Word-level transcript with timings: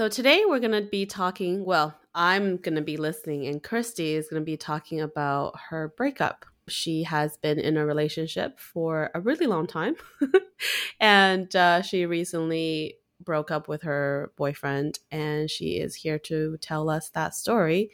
So 0.00 0.08
today 0.08 0.44
we're 0.48 0.60
going 0.60 0.82
to 0.82 0.88
be 0.90 1.04
talking, 1.04 1.62
well, 1.62 1.94
I'm 2.14 2.56
going 2.56 2.76
to 2.76 2.80
be 2.80 2.96
listening, 2.96 3.46
and 3.46 3.62
Christy 3.62 4.14
is 4.14 4.30
going 4.30 4.40
to 4.40 4.46
be 4.46 4.56
talking 4.56 4.98
about 5.02 5.60
her 5.68 5.92
breakup. 5.94 6.46
She 6.68 7.02
has 7.02 7.36
been 7.36 7.58
in 7.58 7.76
a 7.76 7.84
relationship 7.84 8.58
for 8.58 9.10
a 9.14 9.20
really 9.20 9.44
long 9.44 9.66
time, 9.66 9.96
and 11.00 11.54
uh, 11.54 11.82
she 11.82 12.06
recently 12.06 12.94
broke 13.22 13.50
up 13.50 13.68
with 13.68 13.82
her 13.82 14.32
boyfriend, 14.36 15.00
and 15.10 15.50
she 15.50 15.72
is 15.72 15.96
here 15.96 16.18
to 16.20 16.56
tell 16.62 16.88
us 16.88 17.10
that 17.10 17.34
story. 17.34 17.90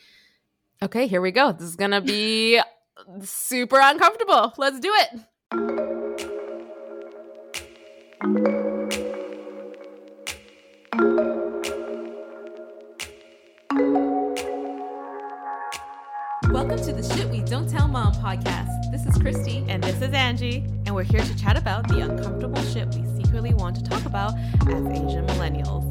Okay, 0.81 1.09
here 1.09 1.21
we 1.21 1.33
go. 1.33 1.51
This 1.51 1.67
is 1.67 1.75
going 1.75 1.91
to 1.91 2.01
be 2.01 2.61
super 3.23 3.81
uncomfortable. 3.83 4.55
Let's 4.59 4.79
do 4.79 4.95
it. 8.23 8.66
Podcast. 18.27 18.91
This 18.91 19.07
is 19.07 19.17
Christy. 19.23 19.65
And 19.69 19.81
this 19.85 20.03
is 20.03 20.13
Angie, 20.13 20.65
and 20.85 20.97
we're 20.97 21.05
here 21.05 21.21
to 21.21 21.37
chat 21.39 21.57
about 21.57 21.87
the 21.87 22.01
uncomfortable 22.01 22.61
shit 22.65 22.93
we 22.93 23.23
secretly 23.23 23.55
want 23.55 23.77
to 23.77 23.85
talk 23.85 24.05
about 24.05 24.35
as 24.63 24.85
Asian 24.87 25.25
millennials. 25.29 25.87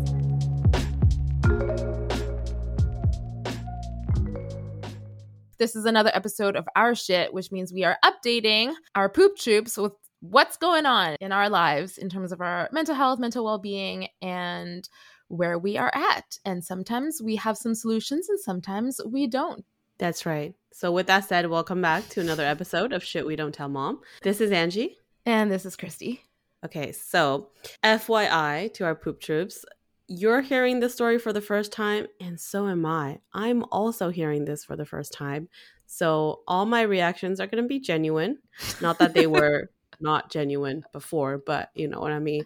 This 5.57 5.77
is 5.77 5.85
another 5.85 6.11
episode 6.13 6.57
of 6.57 6.67
Our 6.75 6.93
Shit, 6.93 7.33
which 7.33 7.53
means 7.53 7.71
we 7.71 7.85
are 7.85 7.97
updating 8.03 8.73
our 8.95 9.07
poop 9.07 9.37
troops 9.37 9.77
with 9.77 9.93
what's 10.19 10.57
going 10.57 10.85
on 10.85 11.15
in 11.21 11.31
our 11.31 11.49
lives 11.49 11.97
in 11.97 12.09
terms 12.09 12.33
of 12.33 12.41
our 12.41 12.67
mental 12.73 12.95
health, 12.95 13.17
mental 13.17 13.45
well 13.45 13.59
being, 13.59 14.09
and 14.21 14.89
where 15.29 15.57
we 15.57 15.77
are 15.77 15.91
at. 15.95 16.37
And 16.43 16.61
sometimes 16.65 17.21
we 17.23 17.37
have 17.37 17.55
some 17.55 17.75
solutions 17.75 18.27
and 18.27 18.41
sometimes 18.41 18.99
we 19.09 19.25
don't. 19.25 19.63
That's 19.97 20.25
right. 20.25 20.53
So, 20.77 20.91
with 20.91 21.07
that 21.07 21.23
said, 21.23 21.49
welcome 21.49 21.81
back 21.81 22.09
to 22.09 22.19
another 22.19 22.43
episode 22.43 22.91
of 22.91 23.01
Shit 23.01 23.25
We 23.25 23.37
Don't 23.37 23.53
Tell 23.53 23.69
Mom. 23.69 24.01
This 24.23 24.41
is 24.41 24.51
Angie. 24.51 24.97
And 25.25 25.49
this 25.49 25.65
is 25.65 25.77
Christy. 25.77 26.25
Okay, 26.65 26.91
so 26.91 27.47
FYI 27.81 28.73
to 28.73 28.83
our 28.83 28.93
poop 28.93 29.21
troops, 29.21 29.63
you're 30.09 30.41
hearing 30.41 30.81
this 30.81 30.93
story 30.93 31.17
for 31.17 31.31
the 31.31 31.39
first 31.39 31.71
time, 31.71 32.07
and 32.19 32.37
so 32.37 32.67
am 32.67 32.85
I. 32.85 33.19
I'm 33.33 33.63
also 33.71 34.09
hearing 34.09 34.43
this 34.43 34.65
for 34.65 34.75
the 34.75 34.85
first 34.85 35.13
time. 35.13 35.47
So, 35.85 36.41
all 36.45 36.65
my 36.65 36.81
reactions 36.81 37.39
are 37.39 37.47
going 37.47 37.63
to 37.63 37.69
be 37.69 37.79
genuine. 37.79 38.39
Not 38.81 38.99
that 38.99 39.13
they 39.13 39.27
were 39.27 39.69
not 40.01 40.29
genuine 40.29 40.83
before, 40.91 41.37
but 41.37 41.69
you 41.73 41.87
know 41.87 42.01
what 42.01 42.11
I 42.11 42.19
mean. 42.19 42.43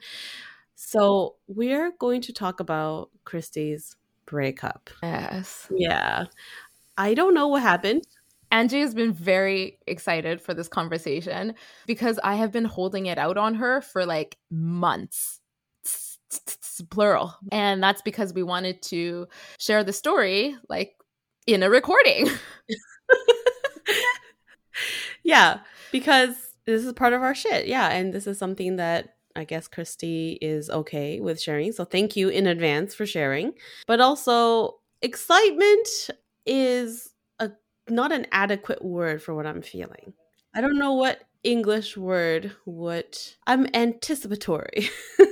So, 0.76 1.38
we're 1.48 1.94
going 1.98 2.22
to 2.22 2.32
talk 2.32 2.60
about 2.60 3.10
Christy's 3.26 3.96
breakup. 4.28 4.92
Yes. 5.02 5.68
Yeah. 5.76 6.26
I 6.96 7.16
don't 7.16 7.34
know 7.34 7.48
what 7.48 7.64
happened. 7.64 8.04
Angie 8.52 8.82
has 8.82 8.94
been 8.94 9.14
very 9.14 9.78
excited 9.86 10.42
for 10.42 10.54
this 10.54 10.68
conversation 10.68 11.54
because 11.86 12.20
I 12.24 12.36
have 12.36 12.52
been 12.52 12.66
holding 12.66 13.06
it 13.06 13.18
out 13.18 13.38
on 13.38 13.56
her 13.56 13.82
for 13.82 14.06
like 14.06 14.38
months. 14.50 15.40
Plural. 16.90 17.34
And 17.52 17.82
that's 17.82 18.02
because 18.02 18.34
we 18.34 18.44
wanted 18.44 18.82
to 18.84 19.28
share 19.58 19.84
the 19.84 19.94
story 19.94 20.56
like 20.70 20.94
in 21.48 21.64
a 21.64 21.70
recording. 21.70 22.30
yeah, 25.24 25.60
because 25.92 26.36
this 26.66 26.86
is 26.86 26.94
part 26.94 27.14
of 27.14 27.22
our 27.22 27.36
shit. 27.36 27.68
Yeah. 27.68 27.90
And 27.90 28.14
this 28.14 28.28
is 28.28 28.38
something 28.38 28.78
that 28.78 29.16
I 29.36 29.44
guess 29.44 29.68
Christy 29.68 30.38
is 30.42 30.70
okay 30.70 31.20
with 31.20 31.42
sharing. 31.42 31.72
So 31.72 31.86
thank 31.86 32.16
you 32.16 32.30
in 32.30 32.48
advance 32.48 32.94
for 32.94 33.06
sharing. 33.06 33.54
But 33.88 34.00
also, 34.00 34.80
excitement 35.02 36.10
is 36.46 37.09
not 37.90 38.12
an 38.12 38.28
adequate 38.32 38.84
word 38.84 39.22
for 39.22 39.34
what 39.34 39.46
I'm 39.46 39.62
feeling. 39.62 40.14
I 40.56 40.62
don't 40.62 40.78
know 40.78 40.94
what 40.94 41.22
English 41.44 41.96
word 41.96 42.56
would 42.66 43.18
I'm 43.48 43.68
anticipatory. 43.74 44.90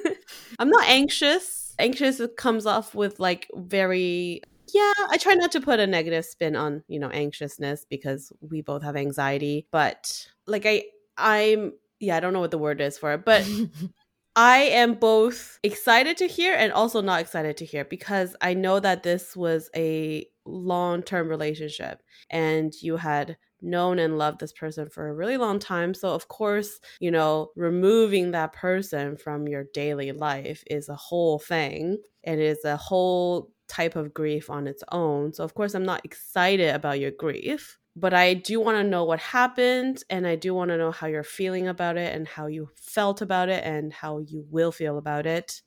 I'm 0.60 0.70
not 0.70 0.88
anxious. 0.88 1.76
Anxious 1.80 2.22
comes 2.38 2.66
off 2.66 2.96
with 2.96 3.20
like 3.20 3.48
very 3.56 4.42
yeah, 4.74 4.94
I 5.10 5.18
try 5.18 5.34
not 5.34 5.54
to 5.54 5.62
put 5.62 5.80
a 5.80 5.88
negative 5.88 6.26
spin 6.26 6.56
on, 6.56 6.84
you 6.88 7.00
know, 7.00 7.10
anxiousness 7.10 7.86
because 7.90 8.34
we 8.42 8.62
both 8.62 8.84
have 8.84 8.98
anxiety, 8.98 9.66
but 9.72 10.28
like 10.46 10.66
I 10.66 10.86
I'm 11.18 11.74
yeah, 12.00 12.18
I 12.18 12.20
don't 12.20 12.34
know 12.34 12.40
what 12.40 12.52
the 12.52 12.58
word 12.58 12.82
is 12.82 12.98
for 12.98 13.14
it, 13.14 13.26
but 13.26 13.48
I 14.36 14.58
am 14.58 14.94
both 14.94 15.60
excited 15.64 16.18
to 16.18 16.28
hear 16.28 16.54
and 16.54 16.72
also 16.72 17.02
not 17.02 17.22
excited 17.22 17.58
to 17.58 17.66
hear 17.66 17.84
because 17.86 18.36
I 18.42 18.54
know 18.54 18.80
that 18.80 19.04
this 19.04 19.36
was 19.36 19.70
a 19.76 20.28
long 20.48 21.04
term 21.04 21.28
relationship 21.28 22.02
and 22.30 22.74
you 22.82 22.98
had 22.98 23.38
known 23.62 24.00
and 24.00 24.18
loved 24.18 24.40
this 24.40 24.54
person 24.54 24.90
for 24.90 25.08
a 25.08 25.14
really 25.14 25.38
long 25.38 25.60
time. 25.60 25.94
So, 25.94 26.14
of 26.14 26.28
course, 26.28 26.80
you 27.00 27.12
know, 27.12 27.52
removing 27.56 28.32
that 28.32 28.54
person 28.54 29.18
from 29.18 29.48
your 29.48 29.66
daily 29.74 30.12
life 30.12 30.64
is 30.68 30.90
a 30.90 30.96
whole 30.96 31.40
thing 31.40 31.98
it 32.24 32.40
is 32.40 32.66
a 32.66 32.76
whole 32.76 33.52
type 33.70 33.96
of 33.96 34.14
grief 34.14 34.50
on 34.50 34.68
its 34.68 34.84
own. 34.92 35.34
So, 35.34 35.44
of 35.44 35.54
course, 35.54 35.74
I'm 35.74 35.86
not 35.86 36.04
excited 36.04 36.74
about 36.76 37.00
your 37.00 37.12
grief, 37.12 37.78
but 37.96 38.14
I 38.14 38.34
do 38.34 38.60
want 38.60 38.78
to 38.78 38.84
know 38.84 39.06
what 39.06 39.20
happened 39.20 40.04
and 40.10 40.28
I 40.28 40.36
do 40.36 40.54
want 40.54 40.70
to 40.70 40.78
know 40.78 40.92
how 40.92 41.08
you're 41.08 41.24
feeling 41.24 41.68
about 41.68 41.98
it 41.98 42.14
and 42.14 42.28
how 42.28 42.48
you 42.48 42.70
felt 42.76 43.22
about 43.22 43.50
it 43.50 43.64
and 43.64 43.94
how 43.94 44.20
you 44.20 44.46
will 44.50 44.72
feel 44.72 44.98
about 44.98 45.26
it. 45.26 45.62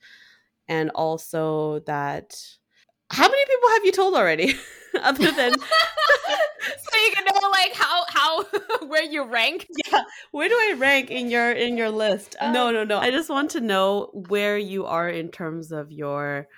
And 0.69 0.91
also 0.95 1.81
that 1.81 2.35
how 3.11 3.29
many 3.29 3.45
people 3.45 3.69
have 3.71 3.85
you 3.85 3.93
told 3.93 4.15
already? 4.15 4.55
Other 5.03 5.31
than 5.31 5.53
so 5.61 6.99
you 6.99 7.13
can 7.15 7.25
know 7.25 7.49
like 7.51 7.73
how 7.75 8.05
how 8.09 8.45
where 8.87 9.05
you 9.05 9.25
rank? 9.25 9.69
Yeah. 9.87 10.03
Where 10.33 10.49
do 10.49 10.55
i 10.55 10.75
rank 10.77 11.11
in 11.11 11.31
your 11.31 11.53
in 11.53 11.77
your 11.77 11.91
list? 11.91 12.35
Um, 12.41 12.53
no 12.53 12.71
no 12.73 12.85
no. 12.85 12.99
I 12.99 13.11
just 13.11 13.31
want 13.31 13.53
to 13.53 13.61
know 13.61 14.11
where 14.13 14.59
you 14.59 14.87
are 14.87 15.09
in 15.09 15.31
terms 15.31 15.71
of 15.71 15.93
your 15.93 16.49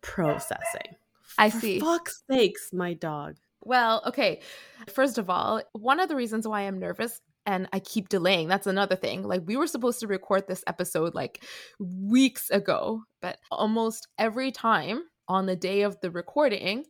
processing. 0.00 0.96
I 1.38 1.50
For 1.50 1.60
see. 1.60 1.80
fuck's 1.80 2.22
sakes 2.30 2.72
my 2.72 2.94
dog. 2.94 3.36
Well 3.64 4.02
okay. 4.06 4.42
First 4.88 5.18
of 5.18 5.28
all 5.28 5.62
one 5.72 5.98
of 5.98 6.08
the 6.08 6.16
reasons 6.16 6.46
why 6.46 6.62
i'm 6.62 6.78
nervous 6.78 7.20
and 7.46 7.68
I 7.72 7.80
keep 7.80 8.08
delaying. 8.08 8.46
That's 8.46 8.68
another 8.68 8.94
thing. 8.94 9.24
Like 9.24 9.42
we 9.44 9.56
were 9.56 9.66
supposed 9.66 9.98
to 10.00 10.06
record 10.06 10.46
this 10.46 10.62
episode 10.68 11.14
like 11.14 11.42
weeks 11.80 12.48
ago, 12.50 13.02
but 13.20 13.38
almost 13.50 14.06
every 14.18 14.52
time 14.52 15.02
on 15.32 15.46
the 15.46 15.56
day 15.56 15.82
of 15.82 15.98
the 16.00 16.10
recording, 16.10 16.84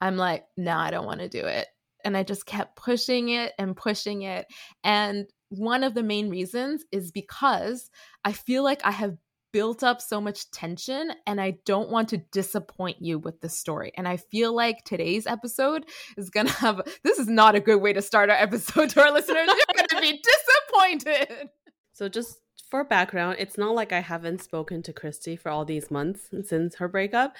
I'm 0.00 0.16
like, 0.16 0.44
no, 0.56 0.72
nah, 0.72 0.84
I 0.84 0.90
don't 0.90 1.06
want 1.06 1.20
to 1.20 1.28
do 1.28 1.44
it. 1.44 1.66
And 2.04 2.16
I 2.16 2.22
just 2.22 2.46
kept 2.46 2.76
pushing 2.76 3.28
it 3.30 3.52
and 3.58 3.76
pushing 3.76 4.22
it. 4.22 4.46
And 4.84 5.26
one 5.48 5.82
of 5.82 5.94
the 5.94 6.02
main 6.02 6.30
reasons 6.30 6.84
is 6.92 7.10
because 7.10 7.90
I 8.24 8.32
feel 8.32 8.62
like 8.62 8.84
I 8.84 8.92
have 8.92 9.16
built 9.52 9.82
up 9.82 10.00
so 10.00 10.20
much 10.20 10.50
tension 10.50 11.10
and 11.26 11.40
I 11.40 11.58
don't 11.64 11.90
want 11.90 12.10
to 12.10 12.18
disappoint 12.18 12.98
you 13.00 13.18
with 13.18 13.40
the 13.40 13.48
story. 13.48 13.92
And 13.96 14.06
I 14.06 14.18
feel 14.18 14.54
like 14.54 14.84
today's 14.84 15.26
episode 15.26 15.86
is 16.16 16.30
going 16.30 16.46
to 16.48 16.52
have 16.52 16.82
this 17.02 17.18
is 17.18 17.28
not 17.28 17.56
a 17.56 17.60
good 17.60 17.80
way 17.80 17.92
to 17.92 18.02
start 18.02 18.30
our 18.30 18.36
episode 18.36 18.90
to 18.90 19.02
our 19.02 19.12
listeners. 19.12 19.46
You're 19.46 19.76
going 19.76 19.88
to 19.88 20.00
be 20.00 20.22
disappointed. 21.02 21.48
So 21.94 22.08
just 22.08 22.36
for 22.70 22.84
background, 22.84 23.36
it's 23.38 23.58
not 23.58 23.74
like 23.74 23.92
I 23.92 24.00
haven't 24.00 24.42
spoken 24.42 24.82
to 24.82 24.92
Christy 24.92 25.36
for 25.36 25.50
all 25.50 25.64
these 25.64 25.90
months 25.90 26.28
since 26.44 26.76
her 26.76 26.88
breakup. 26.88 27.36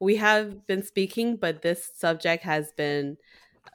We 0.00 0.16
have 0.16 0.66
been 0.66 0.82
speaking, 0.82 1.36
but 1.36 1.62
this 1.62 1.90
subject 1.96 2.42
has 2.44 2.72
been 2.72 3.16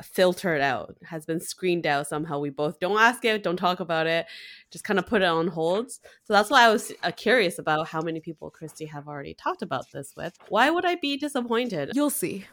filtered 0.04 0.62
out, 0.62 0.98
has 1.04 1.26
been 1.26 1.40
screened 1.40 1.88
out 1.88 2.08
somehow. 2.08 2.40
We 2.40 2.50
both 2.50 2.80
don't 2.80 3.00
ask 3.00 3.24
it, 3.24 3.44
don't 3.44 3.58
talk 3.58 3.80
about 3.80 4.08
it, 4.08 4.26
just 4.72 4.84
kind 4.84 5.00
of 5.00 5.06
put 5.06 5.22
it 5.22 5.26
on 5.26 5.48
holds. 5.48 6.02
So 6.24 6.34
that's 6.34 6.50
why 6.50 6.64
I 6.64 6.72
was 6.72 6.92
uh, 7.04 7.12
curious 7.12 7.60
about 7.60 7.88
how 7.88 8.02
many 8.02 8.20
people 8.20 8.50
Christy 8.50 8.86
have 8.86 9.08
already 9.08 9.34
talked 9.34 9.62
about 9.62 9.86
this 9.92 10.14
with. 10.16 10.38
Why 10.50 10.70
would 10.70 10.86
I 10.86 10.96
be 10.96 11.18
disappointed? 11.18 11.92
You'll 11.94 12.10
see. 12.10 12.46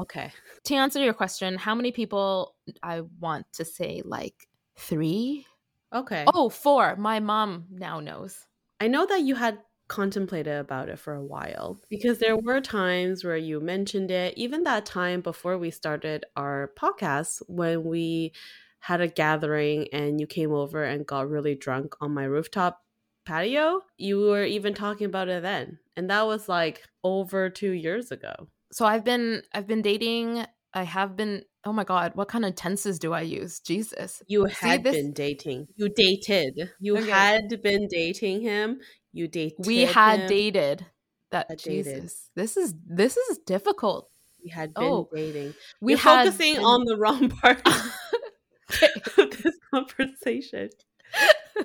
Okay. 0.00 0.32
To 0.64 0.74
answer 0.74 1.02
your 1.02 1.14
question, 1.14 1.56
how 1.56 1.74
many 1.74 1.92
people 1.92 2.54
I 2.82 3.02
want 3.20 3.46
to 3.54 3.64
say 3.64 4.02
like 4.04 4.48
three 4.76 5.46
Okay. 5.92 6.24
Oh, 6.32 6.48
four. 6.48 6.96
My 6.96 7.20
mom 7.20 7.66
now 7.70 8.00
knows. 8.00 8.46
I 8.80 8.88
know 8.88 9.06
that 9.06 9.22
you 9.22 9.34
had 9.34 9.58
contemplated 9.88 10.54
about 10.54 10.88
it 10.88 10.98
for 10.98 11.14
a 11.14 11.24
while 11.24 11.78
because 11.90 12.18
there 12.18 12.36
were 12.36 12.60
times 12.60 13.24
where 13.24 13.36
you 13.36 13.60
mentioned 13.60 14.10
it, 14.10 14.36
even 14.38 14.62
that 14.64 14.86
time 14.86 15.20
before 15.20 15.58
we 15.58 15.70
started 15.70 16.24
our 16.36 16.72
podcast 16.78 17.42
when 17.46 17.84
we 17.84 18.32
had 18.80 19.00
a 19.00 19.08
gathering 19.08 19.86
and 19.92 20.18
you 20.20 20.26
came 20.26 20.52
over 20.52 20.82
and 20.82 21.06
got 21.06 21.28
really 21.28 21.54
drunk 21.54 21.94
on 22.00 22.12
my 22.12 22.24
rooftop 22.24 22.82
patio. 23.26 23.82
You 23.98 24.18
were 24.20 24.44
even 24.44 24.74
talking 24.74 25.06
about 25.06 25.28
it 25.28 25.42
then. 25.42 25.78
And 25.96 26.08
that 26.10 26.26
was 26.26 26.48
like 26.48 26.82
over 27.04 27.50
2 27.50 27.70
years 27.72 28.10
ago. 28.10 28.48
So 28.72 28.86
I've 28.86 29.04
been 29.04 29.42
I've 29.52 29.66
been 29.66 29.82
dating 29.82 30.46
I 30.74 30.84
have 30.84 31.16
been 31.16 31.44
oh 31.64 31.72
my 31.72 31.84
god, 31.84 32.12
what 32.14 32.28
kind 32.28 32.44
of 32.44 32.54
tenses 32.54 32.98
do 32.98 33.12
I 33.12 33.20
use? 33.20 33.60
Jesus. 33.60 34.22
You 34.26 34.46
had 34.46 34.82
this... 34.84 34.96
been 34.96 35.12
dating. 35.12 35.68
You 35.76 35.88
dated. 35.88 36.70
You 36.80 36.96
okay. 36.98 37.10
had 37.10 37.62
been 37.62 37.86
dating 37.88 38.42
him. 38.42 38.80
You 39.12 39.28
dated. 39.28 39.66
We 39.66 39.82
had 39.82 40.20
him. 40.20 40.28
dated. 40.28 40.86
that 41.30 41.46
Had 41.48 41.58
dated. 41.58 42.02
Jesus. 42.02 42.30
This 42.34 42.56
is 42.56 42.74
this 42.86 43.16
is 43.16 43.38
difficult. 43.38 44.08
We 44.42 44.50
had 44.50 44.74
been 44.74 44.84
Oh, 44.84 45.08
dating. 45.14 45.54
We 45.80 45.92
You're 45.92 46.00
had 46.00 46.24
focusing 46.26 46.54
been- 46.56 46.64
on 46.64 46.84
the 46.84 46.96
wrong 46.96 47.28
part 47.40 47.62
of 47.66 49.42
this 49.42 49.58
conversation. 49.72 50.70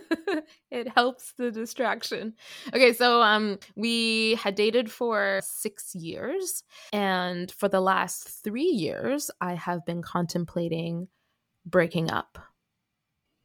it 0.71 0.87
helps 0.89 1.33
the 1.37 1.51
distraction. 1.51 2.33
Okay, 2.73 2.93
so 2.93 3.21
um 3.21 3.59
we 3.75 4.35
had 4.35 4.55
dated 4.55 4.91
for 4.91 5.39
6 5.43 5.95
years 5.95 6.63
and 6.93 7.51
for 7.51 7.67
the 7.69 7.81
last 7.81 8.27
3 8.43 8.61
years 8.63 9.29
I 9.41 9.53
have 9.55 9.85
been 9.85 10.01
contemplating 10.01 11.07
breaking 11.65 12.11
up. 12.11 12.37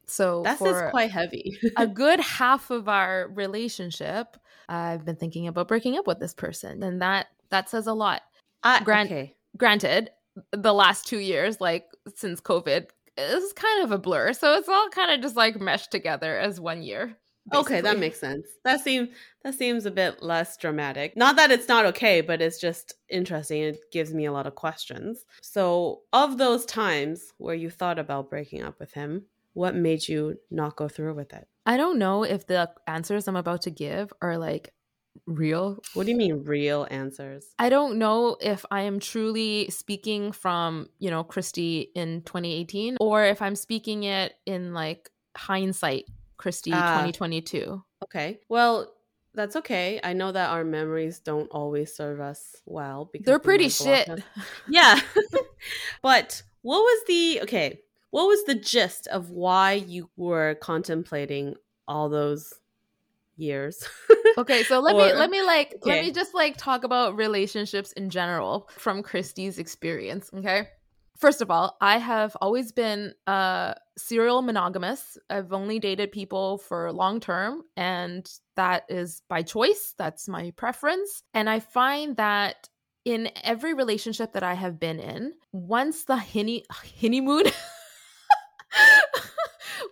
So 0.06 0.42
That 0.42 0.58
for 0.58 0.84
is 0.86 0.90
quite 0.90 1.10
heavy. 1.10 1.58
a 1.76 1.86
good 2.02 2.20
half 2.20 2.70
of 2.70 2.88
our 2.88 3.28
relationship, 3.34 4.36
I've 4.68 5.04
been 5.04 5.16
thinking 5.16 5.46
about 5.48 5.68
breaking 5.68 5.96
up 5.96 6.06
with 6.06 6.18
this 6.20 6.34
person 6.34 6.82
and 6.82 7.00
that 7.02 7.28
that 7.50 7.68
says 7.70 7.86
a 7.86 7.94
lot. 7.94 8.22
I, 8.62 8.82
Grant- 8.82 9.10
okay. 9.10 9.36
Granted, 9.56 10.10
the 10.52 10.72
last 10.72 11.06
2 11.06 11.18
years 11.18 11.60
like 11.60 11.86
since 12.14 12.40
COVID 12.40 12.86
is 13.30 13.52
kind 13.52 13.84
of 13.84 13.92
a 13.92 13.98
blur. 13.98 14.32
So 14.32 14.54
it's 14.54 14.68
all 14.68 14.88
kind 14.90 15.12
of 15.12 15.20
just 15.20 15.36
like 15.36 15.60
meshed 15.60 15.90
together 15.90 16.38
as 16.38 16.60
one 16.60 16.82
year. 16.82 17.16
Okay, 17.52 17.80
that 17.80 17.98
makes 17.98 18.20
sense. 18.20 18.46
That 18.64 18.80
seems 18.80 19.08
that 19.42 19.54
seems 19.54 19.84
a 19.84 19.90
bit 19.90 20.22
less 20.22 20.56
dramatic. 20.56 21.16
Not 21.16 21.34
that 21.36 21.50
it's 21.50 21.66
not 21.66 21.86
okay, 21.86 22.20
but 22.20 22.40
it's 22.40 22.60
just 22.60 22.94
interesting. 23.08 23.62
It 23.62 23.90
gives 23.90 24.14
me 24.14 24.26
a 24.26 24.32
lot 24.32 24.46
of 24.46 24.54
questions. 24.54 25.24
So, 25.40 26.02
of 26.12 26.38
those 26.38 26.64
times 26.64 27.32
where 27.38 27.56
you 27.56 27.68
thought 27.68 27.98
about 27.98 28.30
breaking 28.30 28.62
up 28.62 28.78
with 28.78 28.92
him, 28.92 29.24
what 29.54 29.74
made 29.74 30.06
you 30.06 30.38
not 30.50 30.76
go 30.76 30.88
through 30.88 31.14
with 31.14 31.32
it? 31.32 31.48
I 31.66 31.76
don't 31.76 31.98
know 31.98 32.22
if 32.22 32.46
the 32.46 32.70
answers 32.86 33.26
I'm 33.26 33.36
about 33.36 33.62
to 33.62 33.70
give 33.70 34.12
are 34.22 34.38
like 34.38 34.72
real. 35.26 35.78
What 35.94 36.04
do 36.06 36.12
you 36.12 36.16
mean 36.16 36.44
real 36.44 36.86
answers? 36.90 37.46
I 37.58 37.68
don't 37.68 37.98
know 37.98 38.36
if 38.40 38.64
I 38.70 38.82
am 38.82 39.00
truly 39.00 39.68
speaking 39.70 40.32
from, 40.32 40.88
you 40.98 41.10
know, 41.10 41.24
Christy 41.24 41.90
in 41.94 42.22
2018 42.22 42.96
or 43.00 43.24
if 43.24 43.40
I'm 43.42 43.56
speaking 43.56 44.04
it 44.04 44.34
in 44.46 44.74
like 44.74 45.10
hindsight, 45.36 46.04
Christy 46.36 46.72
Ah. 46.72 46.98
2022. 47.06 47.82
Okay. 48.04 48.40
Well, 48.48 48.92
that's 49.34 49.56
okay. 49.56 50.00
I 50.02 50.12
know 50.12 50.32
that 50.32 50.50
our 50.50 50.64
memories 50.64 51.18
don't 51.20 51.48
always 51.50 51.94
serve 51.94 52.20
us 52.20 52.56
well 52.66 53.08
because 53.12 53.24
They're 53.26 53.38
pretty 53.38 53.68
shit. 53.68 54.08
Yeah. 54.68 55.00
but 56.02 56.42
what 56.62 56.80
was 56.80 57.04
the 57.06 57.40
okay? 57.42 57.80
What 58.10 58.26
was 58.26 58.44
the 58.44 58.54
gist 58.54 59.06
of 59.06 59.30
why 59.30 59.72
you 59.72 60.10
were 60.16 60.54
contemplating 60.56 61.54
all 61.88 62.08
those 62.10 62.52
years? 63.42 63.86
Okay, 64.38 64.62
so 64.62 64.80
let 64.86 64.96
me 64.96 65.12
let 65.12 65.30
me 65.30 65.42
like 65.42 65.76
let 65.82 66.02
me 66.02 66.10
just 66.10 66.34
like 66.34 66.56
talk 66.56 66.84
about 66.84 67.16
relationships 67.16 67.92
in 67.92 68.08
general 68.08 68.68
from 68.78 69.02
Christy's 69.02 69.58
experience, 69.58 70.30
okay? 70.34 70.68
First 71.18 71.42
of 71.42 71.50
all, 71.50 71.76
I 71.80 71.98
have 71.98 72.36
always 72.40 72.72
been 72.72 73.14
uh 73.26 73.74
serial 73.98 74.42
monogamous. 74.42 75.18
I've 75.28 75.52
only 75.52 75.78
dated 75.78 76.12
people 76.12 76.58
for 76.58 76.92
long 76.92 77.20
term 77.20 77.62
and 77.76 78.28
that 78.56 78.84
is 78.88 79.22
by 79.28 79.42
choice. 79.42 79.94
That's 79.98 80.28
my 80.28 80.52
preference. 80.56 81.22
And 81.34 81.50
I 81.50 81.60
find 81.60 82.16
that 82.16 82.68
in 83.04 83.30
every 83.42 83.74
relationship 83.74 84.32
that 84.32 84.42
I 84.42 84.54
have 84.54 84.78
been 84.78 85.00
in, 85.00 85.32
once 85.52 86.04
the 86.04 86.16
honey 86.16 86.64
honeymoon 86.70 87.44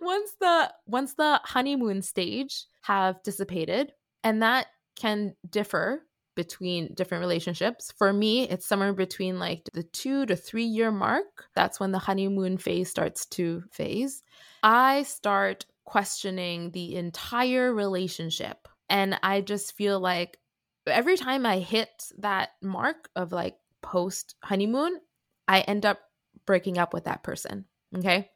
once 0.00 0.32
the 0.40 0.72
once 0.86 1.14
the 1.14 1.40
honeymoon 1.44 2.02
stage 2.02 2.66
have 2.82 3.22
dissipated 3.22 3.92
and 4.24 4.42
that 4.42 4.66
can 4.96 5.34
differ 5.48 6.02
between 6.36 6.94
different 6.94 7.20
relationships. 7.22 7.92
For 7.96 8.12
me 8.12 8.48
it's 8.48 8.66
somewhere 8.66 8.92
between 8.92 9.38
like 9.38 9.68
the 9.72 9.82
two 9.82 10.26
to 10.26 10.36
three 10.36 10.64
year 10.64 10.90
mark. 10.90 11.46
That's 11.54 11.80
when 11.80 11.92
the 11.92 11.98
honeymoon 11.98 12.58
phase 12.58 12.90
starts 12.90 13.26
to 13.26 13.64
phase. 13.72 14.22
I 14.62 15.02
start 15.04 15.66
questioning 15.84 16.70
the 16.70 16.94
entire 16.94 17.74
relationship 17.74 18.68
and 18.88 19.18
i 19.24 19.40
just 19.40 19.76
feel 19.76 19.98
like 19.98 20.38
every 20.86 21.16
time 21.16 21.44
i 21.44 21.58
hit 21.58 21.88
that 22.18 22.50
mark 22.62 23.08
of 23.16 23.32
like 23.32 23.56
post 23.82 24.36
honeymoon 24.44 25.00
i 25.48 25.62
end 25.62 25.84
up 25.84 25.98
breaking 26.46 26.78
up 26.78 26.94
with 26.94 27.04
that 27.04 27.24
person 27.24 27.64
okay? 27.96 28.30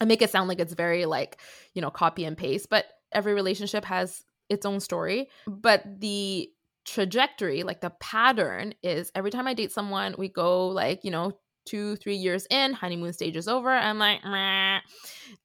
I 0.00 0.04
make 0.04 0.22
it 0.22 0.30
sound 0.30 0.48
like 0.48 0.60
it's 0.60 0.74
very 0.74 1.06
like, 1.06 1.38
you 1.74 1.80
know, 1.80 1.90
copy 1.90 2.24
and 2.24 2.36
paste, 2.36 2.68
but 2.68 2.84
every 3.12 3.34
relationship 3.34 3.84
has 3.84 4.24
its 4.48 4.66
own 4.66 4.80
story. 4.80 5.28
But 5.46 6.00
the 6.00 6.50
trajectory, 6.84 7.62
like 7.62 7.80
the 7.80 7.90
pattern 8.00 8.74
is 8.82 9.10
every 9.14 9.30
time 9.30 9.46
I 9.46 9.54
date 9.54 9.72
someone, 9.72 10.14
we 10.18 10.28
go 10.28 10.68
like, 10.68 11.04
you 11.04 11.10
know, 11.10 11.32
two, 11.66 11.96
three 11.96 12.14
years 12.14 12.46
in, 12.48 12.72
honeymoon 12.72 13.12
stage 13.12 13.36
is 13.36 13.48
over. 13.48 13.70
I'm 13.70 13.98
like, 13.98 14.24
Meh. 14.24 14.80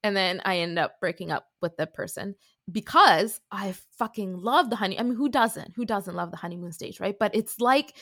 and 0.03 0.15
then 0.15 0.41
I 0.45 0.59
end 0.59 0.77
up 0.77 0.99
breaking 0.99 1.31
up 1.31 1.47
with 1.61 1.75
the 1.77 1.87
person 1.87 2.35
because 2.71 3.41
I 3.51 3.73
fucking 3.97 4.37
love 4.37 4.69
the 4.69 4.75
honey. 4.75 4.99
I 4.99 5.03
mean, 5.03 5.15
who 5.15 5.29
doesn't? 5.29 5.73
Who 5.75 5.83
doesn't 5.83 6.15
love 6.15 6.31
the 6.31 6.37
honeymoon 6.37 6.71
stage, 6.71 6.99
right? 6.99 7.15
But 7.19 7.35
it's 7.35 7.59
like, 7.59 7.95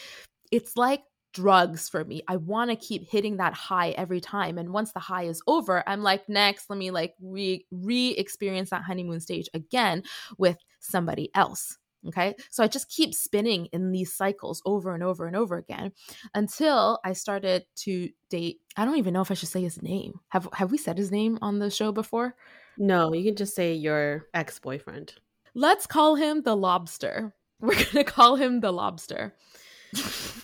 it's 0.52 0.76
like 0.76 1.04
drugs 1.34 1.90
for 1.90 2.04
me. 2.04 2.22
I 2.28 2.38
want 2.38 2.70
to 2.72 2.76
keep 2.76 3.10
hitting 3.10 3.38
that 3.38 3.54
high 3.54 3.92
every 3.92 4.22
time. 4.22 4.58
And 4.58 4.72
once 4.72 4.92
the 4.92 5.00
high 5.00 5.24
is 5.24 5.42
over, 5.48 5.84
I'm 5.88 6.02
like, 6.02 6.28
next, 6.28 6.70
let 6.70 6.80
me 6.80 6.92
like 6.92 7.14
re 7.22 7.66
re 7.72 8.10
experience 8.12 8.70
that 8.72 8.84
honeymoon 8.84 9.20
stage 9.20 9.50
again 9.54 10.04
with 10.38 10.58
somebody 10.80 11.30
else. 11.36 11.78
Okay. 12.08 12.36
So 12.50 12.64
I 12.64 12.68
just 12.68 12.90
keep 12.90 13.14
spinning 13.14 13.66
in 13.68 13.92
these 13.92 14.14
cycles 14.14 14.62
over 14.66 14.94
and 14.94 15.04
over 15.04 15.28
and 15.28 15.36
over 15.36 15.58
again 15.58 15.92
until 16.34 17.00
I 17.04 17.12
started 17.12 17.66
to 17.78 18.10
date. 18.30 18.60
I 18.78 18.86
don't 18.86 18.98
even 18.98 19.14
know 19.14 19.22
if 19.22 19.32
I 19.32 19.34
should 19.34 19.50
say 19.50 19.62
his 19.62 19.82
name. 19.82 20.14
Have 20.30 20.48
have 20.54 20.72
we 20.72 20.78
said 20.78 20.98
his 20.98 21.12
name 21.12 21.38
on 21.42 21.60
the 21.60 21.70
show 21.70 21.92
before? 21.92 22.36
no, 22.78 23.14
you 23.14 23.26
can 23.26 23.36
just 23.36 23.56
say 23.56 23.74
your 23.74 24.28
ex-boyfriend. 24.34 25.14
Let's 25.54 25.86
call 25.86 26.16
him 26.16 26.44
the 26.44 26.56
lobster. 26.56 27.36
We're 27.60 27.84
gonna 27.92 28.06
call 28.06 28.38
him 28.38 28.62
the 28.62 28.72
lobster. 28.72 29.36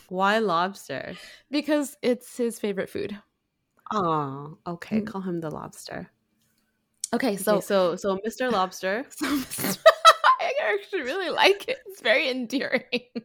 Why 0.09 0.39
lobster? 0.39 1.15
because 1.51 1.97
it's 2.01 2.37
his 2.37 2.59
favorite 2.59 2.89
food. 2.89 3.17
Oh, 3.93 4.57
okay. 4.65 5.01
Mm. 5.01 5.07
Call 5.07 5.21
him 5.21 5.41
the 5.41 5.49
lobster. 5.51 6.09
Okay, 7.13 7.37
So, 7.37 7.59
so 7.59 7.95
so, 7.95 7.95
so, 8.17 8.19
Mr. 8.25 8.51
Lobster. 8.51 9.05
So 9.09 9.25
I 10.39 10.53
actually 10.73 11.03
really 11.03 11.29
like 11.29 11.67
it. 11.67 11.77
It's 11.87 12.01
very 12.01 12.29
endearing. 12.29 13.01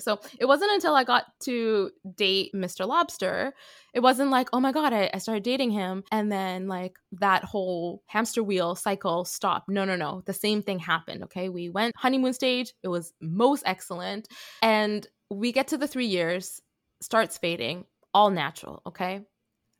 So 0.00 0.20
it 0.38 0.44
wasn't 0.44 0.72
until 0.72 0.94
I 0.94 1.04
got 1.04 1.24
to 1.44 1.90
date 2.14 2.52
Mr. 2.54 2.84
Lobster, 2.84 3.54
it 3.92 4.00
wasn't 4.00 4.30
like, 4.30 4.48
oh 4.52 4.60
my 4.60 4.72
God, 4.72 4.92
I, 4.92 5.10
I 5.12 5.18
started 5.18 5.42
dating 5.42 5.70
him. 5.70 6.04
And 6.12 6.30
then 6.30 6.68
like 6.68 6.98
that 7.12 7.44
whole 7.44 8.02
hamster 8.06 8.42
wheel 8.42 8.74
cycle 8.74 9.24
stopped. 9.24 9.68
No, 9.68 9.84
no, 9.84 9.96
no. 9.96 10.22
The 10.26 10.32
same 10.32 10.62
thing 10.62 10.78
happened. 10.78 11.24
Okay. 11.24 11.48
We 11.48 11.68
went 11.68 11.94
honeymoon 11.96 12.32
stage. 12.32 12.72
It 12.82 12.88
was 12.88 13.12
most 13.20 13.62
excellent. 13.66 14.28
And 14.62 15.06
we 15.30 15.52
get 15.52 15.68
to 15.68 15.78
the 15.78 15.88
three 15.88 16.06
years, 16.06 16.60
starts 17.00 17.38
fading, 17.38 17.84
all 18.14 18.30
natural. 18.30 18.82
Okay. 18.86 19.22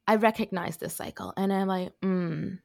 I 0.06 0.16
recognize 0.16 0.76
this 0.76 0.94
cycle 0.94 1.32
and 1.36 1.52
I'm 1.52 1.68
like, 1.68 1.92
mm, 2.02 2.58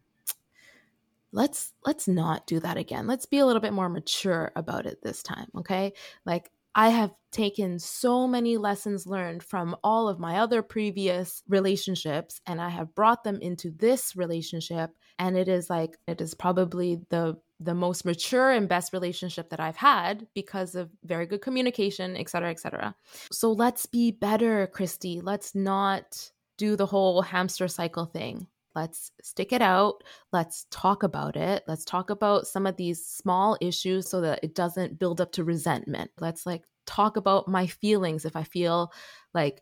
let's 1.35 1.73
let's 1.85 2.07
not 2.07 2.47
do 2.47 2.61
that 2.61 2.77
again 2.77 3.07
let's 3.07 3.25
be 3.25 3.39
a 3.39 3.45
little 3.45 3.59
bit 3.59 3.73
more 3.73 3.89
mature 3.89 4.53
about 4.55 4.85
it 4.85 4.99
this 5.03 5.21
time 5.21 5.47
okay 5.57 5.91
like 6.25 6.49
i 6.75 6.89
have 6.89 7.11
taken 7.31 7.79
so 7.79 8.27
many 8.27 8.57
lessons 8.57 9.07
learned 9.07 9.43
from 9.43 9.75
all 9.83 10.07
of 10.07 10.19
my 10.19 10.37
other 10.37 10.61
previous 10.61 11.41
relationships 11.47 12.39
and 12.45 12.61
i 12.61 12.69
have 12.69 12.93
brought 12.95 13.23
them 13.23 13.39
into 13.41 13.71
this 13.71 14.15
relationship 14.15 14.91
and 15.19 15.37
it 15.37 15.47
is 15.47 15.69
like 15.69 15.97
it 16.07 16.21
is 16.21 16.33
probably 16.33 16.99
the 17.09 17.35
the 17.59 17.73
most 17.73 18.03
mature 18.03 18.51
and 18.51 18.67
best 18.67 18.93
relationship 18.93 19.49
that 19.49 19.59
i've 19.59 19.77
had 19.77 20.27
because 20.33 20.75
of 20.75 20.89
very 21.03 21.25
good 21.25 21.41
communication 21.41 22.15
et 22.17 22.29
cetera 22.29 22.49
et 22.51 22.59
cetera. 22.59 22.93
So 23.31 23.51
let's 23.51 23.85
be 23.85 24.11
better 24.11 24.67
christy. 24.67 25.21
Let's 25.21 25.55
not 25.55 26.31
do 26.57 26.75
the 26.75 26.85
whole 26.85 27.21
hamster 27.21 27.67
cycle 27.67 28.05
thing 28.05 28.47
let's 28.75 29.11
stick 29.21 29.53
it 29.53 29.61
out 29.61 30.03
let's 30.31 30.65
talk 30.71 31.03
about 31.03 31.35
it 31.35 31.63
let's 31.67 31.85
talk 31.85 32.09
about 32.09 32.47
some 32.47 32.65
of 32.65 32.75
these 32.77 33.05
small 33.05 33.57
issues 33.61 34.09
so 34.09 34.21
that 34.21 34.39
it 34.43 34.55
doesn't 34.55 34.99
build 34.99 35.21
up 35.21 35.31
to 35.31 35.43
resentment. 35.43 36.11
Let's 36.19 36.45
like 36.45 36.63
talk 36.85 37.17
about 37.17 37.47
my 37.47 37.65
feelings 37.65 38.25
if 38.25 38.35
i 38.35 38.43
feel 38.43 38.91
like 39.33 39.61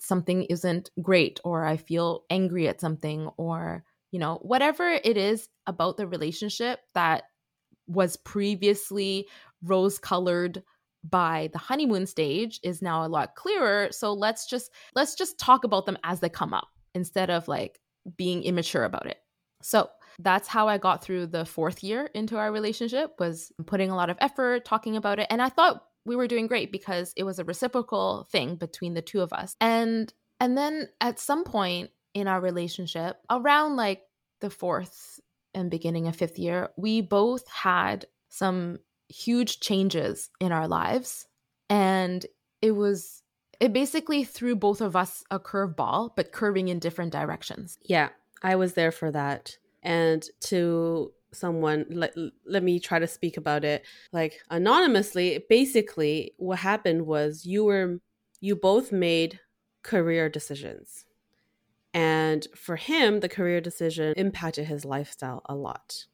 something 0.00 0.44
isn't 0.44 0.90
great 1.02 1.40
or 1.44 1.64
i 1.64 1.76
feel 1.76 2.24
angry 2.30 2.68
at 2.68 2.80
something 2.80 3.28
or 3.36 3.84
you 4.12 4.18
know 4.18 4.38
whatever 4.42 4.88
it 4.88 5.16
is 5.18 5.50
about 5.66 5.98
the 5.98 6.06
relationship 6.06 6.80
that 6.94 7.24
was 7.86 8.16
previously 8.16 9.28
rose 9.62 9.98
colored 9.98 10.62
by 11.04 11.50
the 11.52 11.58
honeymoon 11.58 12.06
stage 12.06 12.60
is 12.62 12.80
now 12.80 13.04
a 13.04 13.08
lot 13.08 13.34
clearer. 13.34 13.88
So 13.90 14.12
let's 14.12 14.46
just 14.46 14.70
let's 14.94 15.14
just 15.14 15.38
talk 15.38 15.64
about 15.64 15.86
them 15.86 15.98
as 16.04 16.20
they 16.20 16.28
come 16.28 16.54
up 16.54 16.68
instead 16.94 17.30
of 17.30 17.48
like 17.48 17.80
being 18.16 18.42
immature 18.42 18.84
about 18.84 19.06
it. 19.06 19.18
So 19.62 19.88
That's 20.18 20.48
how 20.48 20.68
I 20.68 20.78
got 20.78 21.02
through 21.02 21.26
the 21.28 21.44
fourth 21.44 21.82
year 21.82 22.10
into 22.14 22.36
our 22.36 22.52
relationship 22.52 23.14
was 23.18 23.52
putting 23.66 23.90
a 23.90 23.96
lot 23.96 24.10
of 24.10 24.18
effort, 24.20 24.64
talking 24.64 24.96
about 24.96 25.18
it. 25.18 25.26
And 25.30 25.40
I 25.40 25.48
thought 25.48 25.84
we 26.04 26.16
were 26.16 26.28
doing 26.28 26.46
great 26.46 26.72
because 26.72 27.12
it 27.16 27.24
was 27.24 27.38
a 27.38 27.44
reciprocal 27.44 28.28
thing 28.30 28.56
between 28.56 28.94
the 28.94 29.02
two 29.02 29.20
of 29.20 29.32
us. 29.32 29.56
And 29.60 30.12
and 30.40 30.58
then 30.58 30.88
at 31.00 31.18
some 31.20 31.44
point 31.44 31.90
in 32.14 32.26
our 32.28 32.40
relationship, 32.40 33.16
around 33.30 33.76
like 33.76 34.02
the 34.40 34.50
fourth 34.50 35.20
and 35.54 35.70
beginning 35.70 36.08
of 36.08 36.16
fifth 36.16 36.38
year, 36.38 36.70
we 36.76 37.00
both 37.00 37.48
had 37.48 38.06
some 38.28 38.78
huge 39.08 39.60
changes 39.60 40.30
in 40.40 40.52
our 40.52 40.66
lives. 40.66 41.26
And 41.70 42.26
it 42.60 42.72
was 42.72 43.21
it 43.62 43.72
basically 43.72 44.24
threw 44.24 44.56
both 44.56 44.80
of 44.80 44.96
us 44.96 45.22
a 45.30 45.38
curveball, 45.38 46.10
but 46.16 46.32
curving 46.32 46.66
in 46.66 46.80
different 46.80 47.12
directions. 47.12 47.78
Yeah, 47.84 48.08
I 48.42 48.56
was 48.56 48.74
there 48.74 48.90
for 48.90 49.12
that. 49.12 49.56
And 49.84 50.24
to 50.40 51.12
someone 51.32 51.86
let, 51.88 52.12
let 52.44 52.64
me 52.64 52.80
try 52.80 52.98
to 52.98 53.06
speak 53.06 53.38
about 53.38 53.64
it 53.64 53.86
like 54.12 54.42
anonymously 54.50 55.42
basically 55.48 56.34
what 56.36 56.58
happened 56.58 57.06
was 57.06 57.46
you 57.46 57.64
were 57.64 57.98
you 58.40 58.54
both 58.54 58.92
made 58.92 59.40
career 59.82 60.28
decisions 60.28 61.06
and 61.94 62.46
for 62.54 62.76
him 62.76 63.20
the 63.20 63.30
career 63.30 63.62
decision 63.62 64.12
impacted 64.18 64.66
his 64.66 64.84
lifestyle 64.84 65.40
a 65.46 65.54
lot 65.54 66.04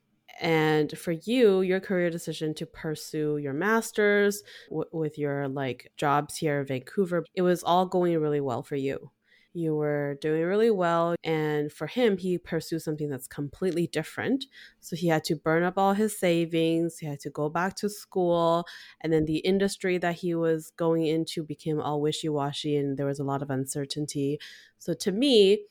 and 0.40 0.96
for 0.98 1.12
you 1.12 1.60
your 1.60 1.80
career 1.80 2.10
decision 2.10 2.54
to 2.54 2.66
pursue 2.66 3.38
your 3.38 3.52
masters 3.52 4.42
w- 4.68 4.88
with 4.92 5.18
your 5.18 5.48
like 5.48 5.90
jobs 5.96 6.36
here 6.36 6.60
in 6.60 6.66
vancouver 6.66 7.24
it 7.34 7.42
was 7.42 7.62
all 7.62 7.86
going 7.86 8.18
really 8.18 8.40
well 8.40 8.62
for 8.62 8.76
you 8.76 9.10
you 9.58 9.74
were 9.74 10.16
doing 10.20 10.42
really 10.44 10.70
well. 10.70 11.14
And 11.24 11.72
for 11.72 11.86
him, 11.86 12.16
he 12.16 12.38
pursued 12.38 12.82
something 12.82 13.08
that's 13.08 13.26
completely 13.26 13.86
different. 13.86 14.44
So 14.80 14.94
he 14.94 15.08
had 15.08 15.24
to 15.24 15.36
burn 15.36 15.62
up 15.62 15.74
all 15.76 15.94
his 15.94 16.18
savings, 16.18 16.98
he 16.98 17.06
had 17.06 17.20
to 17.20 17.30
go 17.30 17.48
back 17.48 17.74
to 17.76 17.88
school. 17.90 18.66
And 19.00 19.12
then 19.12 19.24
the 19.24 19.38
industry 19.38 19.98
that 19.98 20.16
he 20.16 20.34
was 20.34 20.72
going 20.76 21.06
into 21.06 21.42
became 21.42 21.80
all 21.80 22.00
wishy 22.00 22.28
washy 22.28 22.76
and 22.76 22.96
there 22.96 23.06
was 23.06 23.18
a 23.18 23.24
lot 23.24 23.42
of 23.42 23.50
uncertainty. 23.50 24.38
So 24.78 24.94
to 24.94 25.12
me, 25.12 25.64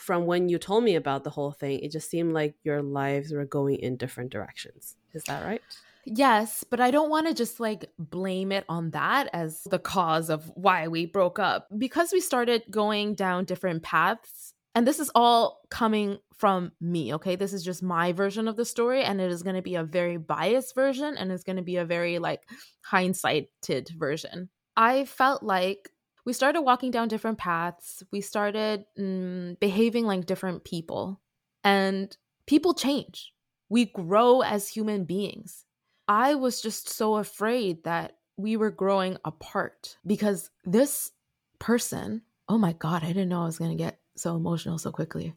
from 0.00 0.26
when 0.26 0.48
you 0.48 0.58
told 0.58 0.84
me 0.84 0.94
about 0.94 1.24
the 1.24 1.30
whole 1.30 1.52
thing, 1.52 1.80
it 1.80 1.92
just 1.92 2.10
seemed 2.10 2.32
like 2.32 2.54
your 2.64 2.82
lives 2.82 3.32
were 3.32 3.44
going 3.44 3.76
in 3.76 3.96
different 3.96 4.30
directions. 4.30 4.96
Is 5.12 5.24
that 5.24 5.44
right? 5.44 5.62
Yes, 6.06 6.64
but 6.68 6.80
I 6.80 6.90
don't 6.90 7.10
want 7.10 7.26
to 7.26 7.34
just 7.34 7.60
like 7.60 7.90
blame 7.98 8.52
it 8.52 8.64
on 8.68 8.90
that 8.92 9.28
as 9.32 9.62
the 9.64 9.78
cause 9.78 10.30
of 10.30 10.50
why 10.54 10.88
we 10.88 11.06
broke 11.06 11.38
up. 11.38 11.68
Because 11.76 12.12
we 12.12 12.20
started 12.20 12.62
going 12.70 13.14
down 13.14 13.44
different 13.44 13.82
paths, 13.82 14.54
and 14.74 14.86
this 14.86 14.98
is 14.98 15.10
all 15.14 15.60
coming 15.70 16.18
from 16.36 16.72
me, 16.80 17.12
okay? 17.14 17.36
This 17.36 17.52
is 17.52 17.62
just 17.62 17.82
my 17.82 18.12
version 18.12 18.48
of 18.48 18.56
the 18.56 18.64
story, 18.64 19.02
and 19.02 19.20
it 19.20 19.30
is 19.30 19.42
going 19.42 19.56
to 19.56 19.62
be 19.62 19.74
a 19.74 19.84
very 19.84 20.16
biased 20.16 20.74
version, 20.74 21.16
and 21.18 21.30
it's 21.30 21.44
going 21.44 21.56
to 21.56 21.62
be 21.62 21.76
a 21.76 21.84
very 21.84 22.18
like 22.18 22.42
hindsighted 22.90 23.90
version. 23.90 24.48
I 24.76 25.04
felt 25.04 25.42
like 25.42 25.90
we 26.30 26.34
started 26.34 26.62
walking 26.62 26.92
down 26.92 27.08
different 27.08 27.38
paths, 27.38 28.04
we 28.12 28.20
started 28.20 28.84
mm, 28.96 29.58
behaving 29.58 30.06
like 30.06 30.26
different 30.26 30.62
people, 30.62 31.20
and 31.64 32.16
people 32.46 32.72
change. 32.72 33.34
We 33.68 33.86
grow 33.86 34.40
as 34.40 34.68
human 34.68 35.04
beings 35.04 35.64
I 36.10 36.34
was 36.34 36.60
just 36.60 36.88
so 36.88 37.14
afraid 37.14 37.84
that 37.84 38.16
we 38.36 38.56
were 38.56 38.72
growing 38.72 39.16
apart 39.24 39.96
because 40.04 40.50
this 40.64 41.12
person, 41.60 42.22
oh 42.48 42.58
my 42.58 42.72
God, 42.72 43.04
I 43.04 43.08
didn't 43.08 43.28
know 43.28 43.42
I 43.42 43.44
was 43.44 43.58
going 43.58 43.70
to 43.70 43.76
get 43.76 44.00
so 44.16 44.34
emotional 44.34 44.76
so 44.78 44.90
quickly. 44.90 45.34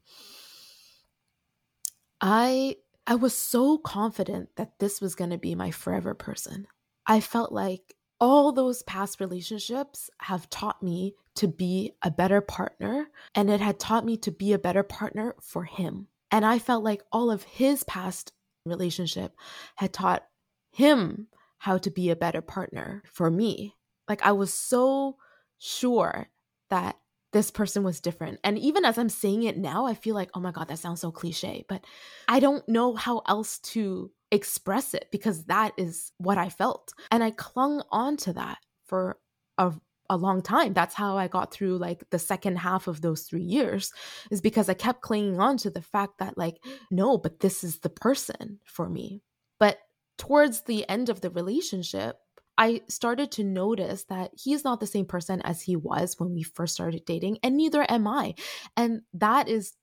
I 2.20 2.78
I 3.06 3.14
was 3.14 3.36
so 3.36 3.78
confident 3.78 4.50
that 4.56 4.80
this 4.80 5.00
was 5.00 5.14
going 5.14 5.30
to 5.30 5.38
be 5.38 5.54
my 5.54 5.70
forever 5.70 6.16
person. 6.16 6.66
I 7.06 7.20
felt 7.20 7.52
like 7.52 7.96
all 8.24 8.54
those 8.54 8.84
past 8.84 9.20
relationships 9.20 10.10
have 10.20 10.50
taught 10.50 10.82
me 10.82 11.14
to 11.36 11.46
be 11.46 11.92
a 12.02 12.10
better 12.10 12.40
partner 12.40 13.08
and 13.36 13.50
it 13.50 13.60
had 13.60 13.78
taught 13.78 14.06
me 14.06 14.16
to 14.16 14.32
be 14.32 14.54
a 14.54 14.58
better 14.58 14.82
partner 14.82 15.36
for 15.42 15.66
him. 15.66 16.08
And 16.32 16.46
I 16.46 16.58
felt 16.58 16.86
like 16.86 17.04
all 17.12 17.30
of 17.30 17.44
his 17.44 17.84
past 17.84 18.32
relationship 18.66 19.36
had 19.76 19.92
taught 19.92 20.24
him 20.72 21.28
how 21.58 21.78
to 21.80 21.92
be 21.92 22.12
a 22.12 22.16
better 22.16 22.40
partner 22.40 23.04
for 23.12 23.30
me. 23.30 23.76
Like 24.08 24.26
I 24.26 24.32
was 24.32 24.54
so 24.54 25.18
sure 25.60 26.30
that 26.70 26.96
this 27.34 27.52
person 27.52 27.84
was 27.84 28.00
different. 28.00 28.40
And 28.42 28.58
even 28.58 28.86
as 28.86 28.98
I'm 28.98 29.10
saying 29.10 29.44
it 29.44 29.58
now, 29.58 29.86
I 29.86 29.96
feel 29.96 30.16
like, 30.16 30.30
oh 30.34 30.40
my 30.40 30.52
God, 30.52 30.70
that 30.70 30.80
sounds 30.80 31.02
so 31.02 31.12
cliche, 31.12 31.66
but 31.68 31.84
I 32.30 32.40
don't 32.40 32.68
know 32.70 32.96
how 32.96 33.22
else 33.28 33.60
to 33.60 34.12
express 34.34 34.94
it 34.94 35.08
because 35.12 35.46
that 35.46 35.74
is 35.78 36.12
what 36.18 36.38
I 36.38 36.50
felt. 36.50 36.92
And 37.12 37.24
I 37.24 37.32
clung 37.32 37.84
on 37.92 38.18
to 38.18 38.34
that 38.34 38.58
for 38.86 39.18
a, 39.58 39.72
a 40.10 40.18
long 40.18 40.42
time. 40.42 40.74
That's 40.74 40.96
how 40.96 41.18
I 41.18 41.28
got 41.28 41.54
through 41.54 41.78
like 41.78 42.04
the 42.10 42.20
second 42.20 42.58
half 42.58 42.88
of 42.88 43.02
those 43.02 43.22
three 43.22 43.44
years, 43.44 43.94
is 44.32 44.42
because 44.42 44.70
I 44.70 44.74
kept 44.74 45.02
clinging 45.02 45.40
on 45.40 45.58
to 45.58 45.70
the 45.70 45.82
fact 45.82 46.18
that, 46.18 46.38
like, 46.38 46.58
no, 46.90 47.18
but 47.18 47.40
this 47.40 47.64
is 47.64 47.80
the 47.80 47.90
person 47.90 48.60
for 48.66 48.90
me. 48.90 49.22
But 49.60 49.78
towards 50.18 50.64
the 50.64 50.88
end 50.90 51.10
of 51.10 51.22
the 51.22 51.30
relationship, 51.30 52.18
I 52.58 52.82
started 52.88 53.32
to 53.32 53.44
notice 53.44 54.04
that 54.06 54.32
he's 54.36 54.64
not 54.64 54.80
the 54.80 54.88
same 54.88 55.06
person 55.06 55.42
as 55.42 55.62
he 55.62 55.76
was 55.76 56.20
when 56.20 56.34
we 56.34 56.44
first 56.44 56.74
started 56.74 57.06
dating, 57.06 57.38
and 57.42 57.56
neither 57.56 57.86
am 57.90 58.08
I. 58.08 58.36
And 58.76 59.02
that 59.14 59.48
is 59.48 59.74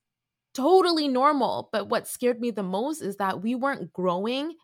totally 0.54 1.08
normal. 1.08 1.68
But 1.72 1.88
what 1.88 2.08
scared 2.08 2.40
me 2.40 2.50
the 2.50 2.62
most 2.62 3.02
is 3.02 3.16
that 3.16 3.42
we 3.42 3.54
weren't 3.54 3.92
growing 3.92 4.54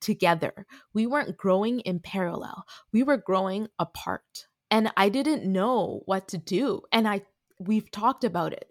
together, 0.00 0.66
we 0.92 1.06
weren't 1.06 1.36
growing 1.36 1.80
in 1.80 1.98
parallel, 2.00 2.64
we 2.92 3.02
were 3.02 3.16
growing 3.16 3.68
apart. 3.78 4.46
And 4.70 4.92
I 4.96 5.08
didn't 5.08 5.50
know 5.50 6.02
what 6.06 6.28
to 6.28 6.38
do. 6.38 6.82
And 6.92 7.06
I, 7.06 7.22
we've 7.60 7.90
talked 7.90 8.24
about 8.24 8.52
it 8.52 8.70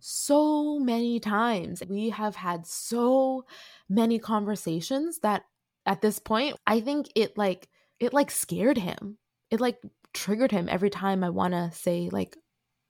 so 0.00 0.78
many 0.78 1.20
times. 1.20 1.82
We 1.88 2.10
have 2.10 2.36
had 2.36 2.66
so 2.66 3.44
many 3.88 4.18
conversations 4.18 5.20
that 5.20 5.44
at 5.86 6.00
this 6.00 6.18
point, 6.18 6.56
I 6.66 6.80
think 6.80 7.08
it 7.14 7.36
like 7.36 7.68
it 7.98 8.12
like 8.12 8.30
scared 8.30 8.78
him. 8.78 9.18
It 9.50 9.60
like 9.60 9.78
triggered 10.12 10.52
him 10.52 10.68
every 10.68 10.90
time 10.90 11.24
I 11.24 11.30
want 11.30 11.54
to 11.54 11.70
say 11.72 12.08
like, 12.12 12.36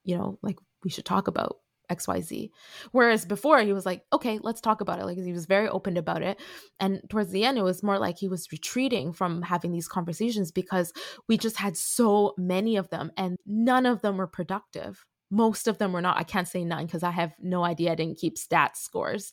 you 0.04 0.16
know, 0.16 0.38
like 0.42 0.58
we 0.82 0.90
should 0.90 1.04
talk 1.04 1.28
about 1.28 1.58
XYZ. 1.90 2.50
Whereas 2.92 3.24
before 3.24 3.60
he 3.60 3.72
was 3.72 3.86
like, 3.86 4.02
okay, 4.12 4.38
let's 4.42 4.60
talk 4.60 4.80
about 4.80 4.98
it. 4.98 5.04
Like 5.04 5.18
he 5.18 5.32
was 5.32 5.46
very 5.46 5.68
open 5.68 5.96
about 5.96 6.22
it. 6.22 6.40
And 6.80 7.00
towards 7.08 7.30
the 7.30 7.44
end, 7.44 7.58
it 7.58 7.62
was 7.62 7.82
more 7.82 7.98
like 7.98 8.18
he 8.18 8.28
was 8.28 8.50
retreating 8.52 9.12
from 9.12 9.42
having 9.42 9.72
these 9.72 9.88
conversations 9.88 10.52
because 10.52 10.92
we 11.28 11.38
just 11.38 11.56
had 11.56 11.76
so 11.76 12.34
many 12.36 12.76
of 12.76 12.90
them 12.90 13.10
and 13.16 13.36
none 13.46 13.86
of 13.86 14.02
them 14.02 14.16
were 14.16 14.26
productive. 14.26 15.04
Most 15.30 15.68
of 15.68 15.78
them 15.78 15.92
were 15.92 16.00
not. 16.00 16.16
I 16.16 16.22
can't 16.22 16.48
say 16.48 16.64
none 16.64 16.86
because 16.86 17.02
I 17.02 17.10
have 17.10 17.34
no 17.40 17.64
idea. 17.64 17.92
I 17.92 17.94
didn't 17.94 18.18
keep 18.18 18.36
stats 18.36 18.76
scores. 18.76 19.32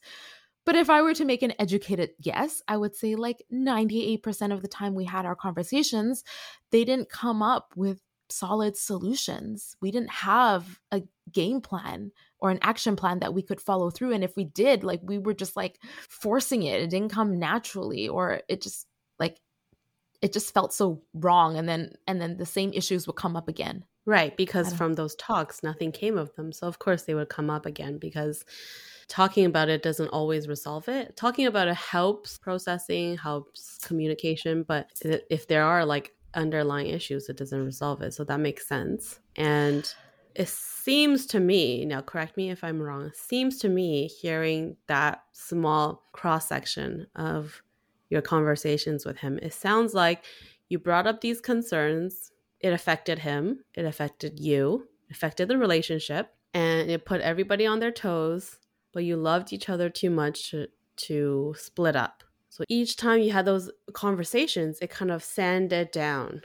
But 0.66 0.76
if 0.76 0.90
I 0.90 1.02
were 1.04 1.14
to 1.14 1.26
make 1.26 1.44
an 1.44 1.54
educated 1.60 2.12
guess, 2.22 2.62
I 2.68 2.78
would 2.78 2.96
say 2.96 3.16
like 3.16 3.44
98% 3.54 4.52
of 4.52 4.62
the 4.62 4.68
time 4.68 4.96
we 4.96 5.06
had 5.06 5.26
our 5.26 5.36
conversations, 5.36 6.24
they 6.72 6.84
didn't 6.84 7.10
come 7.10 7.44
up 7.44 7.74
with 7.76 8.02
solid 8.30 8.76
solutions. 8.76 9.76
We 9.82 9.92
didn't 9.92 10.12
have 10.12 10.80
a 10.92 11.04
game 11.32 11.62
plan 11.62 12.12
or 12.40 12.52
an 12.52 12.60
action 12.62 12.96
plan 12.96 13.20
that 13.20 13.34
we 13.34 13.42
could 13.42 13.62
follow 13.62 13.90
through. 13.90 14.14
And 14.14 14.24
if 14.24 14.36
we 14.36 14.44
did, 14.44 14.84
like 14.84 15.02
we 15.04 15.18
were 15.18 15.34
just 15.34 15.56
like 15.56 15.80
forcing 16.10 16.64
it, 16.64 16.82
it 16.82 16.90
didn't 16.90 17.12
come 17.12 17.40
naturally, 17.40 18.08
or 18.08 18.42
it 18.48 18.62
just 18.62 18.88
like 19.20 19.40
it 20.22 20.34
just 20.34 20.54
felt 20.54 20.74
so 20.74 21.02
wrong. 21.14 21.58
And 21.58 21.68
then 21.68 21.94
and 22.08 22.22
then 22.22 22.38
the 22.38 22.46
same 22.46 22.72
issues 22.74 23.08
would 23.08 23.16
come 23.16 23.36
up 23.36 23.48
again. 23.48 23.86
Right. 24.06 24.38
Because 24.38 24.72
from 24.72 24.94
those 24.94 25.16
talks, 25.16 25.64
nothing 25.64 25.92
came 25.92 26.18
of 26.18 26.34
them. 26.36 26.52
So 26.52 26.68
of 26.68 26.78
course 26.78 27.04
they 27.04 27.16
would 27.16 27.30
come 27.30 27.50
up 27.50 27.66
again 27.66 27.98
because 27.98 28.46
talking 29.08 29.46
about 29.46 29.70
it 29.70 29.82
doesn't 29.82 30.10
always 30.10 30.48
resolve 30.48 30.88
it. 30.88 31.18
Talking 31.18 31.48
about 31.48 31.68
it 31.68 31.76
helps 31.76 32.38
processing, 32.38 33.18
helps 33.18 33.80
communication, 33.80 34.62
but 34.62 34.92
if 35.02 35.48
there 35.48 35.64
are 35.64 35.86
like 35.86 36.14
underlying 36.36 36.88
issues, 36.88 37.30
it 37.30 37.38
doesn't 37.38 37.66
resolve 37.66 38.02
it. 38.04 38.14
So 38.14 38.24
that 38.26 38.40
makes 38.40 38.68
sense. 38.68 39.20
And 39.36 39.92
it 40.36 40.50
seems 40.50 41.26
to 41.28 41.40
me, 41.40 41.86
now 41.86 42.02
correct 42.02 42.38
me 42.38 42.50
if 42.50 42.64
I'm 42.64 42.82
wrong, 42.82 43.12
seems 43.14 43.58
to 43.60 43.70
me 43.70 44.08
hearing 44.08 44.78
that 44.88 45.24
small 45.32 46.04
cross 46.12 46.48
section 46.48 47.08
of 47.16 47.62
your 48.10 48.22
conversations 48.22 49.06
with 49.06 49.18
him, 49.18 49.40
it 49.42 49.54
sounds 49.54 49.94
like 49.94 50.24
you 50.70 50.80
brought 50.80 51.08
up 51.08 51.22
these 51.22 51.42
concerns. 51.42 52.32
It 52.60 52.74
affected 52.74 53.20
him, 53.20 53.64
it 53.74 53.86
affected 53.86 54.40
you, 54.40 54.88
affected 55.12 55.48
the 55.48 55.58
relationship, 55.58 56.34
and 56.54 56.90
it 56.90 57.06
put 57.06 57.22
everybody 57.22 57.66
on 57.66 57.80
their 57.80 57.92
toes 57.92 58.58
but 58.96 59.04
you 59.04 59.18
loved 59.18 59.52
each 59.52 59.68
other 59.70 59.90
too 59.90 60.10
much 60.10 60.50
to, 60.52 60.68
to 60.96 61.54
split 61.58 61.98
up. 61.98 62.24
So 62.56 62.64
each 62.70 62.96
time 62.96 63.20
you 63.20 63.34
had 63.34 63.44
those 63.44 63.70
conversations, 63.92 64.78
it 64.82 64.90
kind 64.90 65.12
of 65.12 65.22
sanded 65.22 65.92
down 65.92 66.42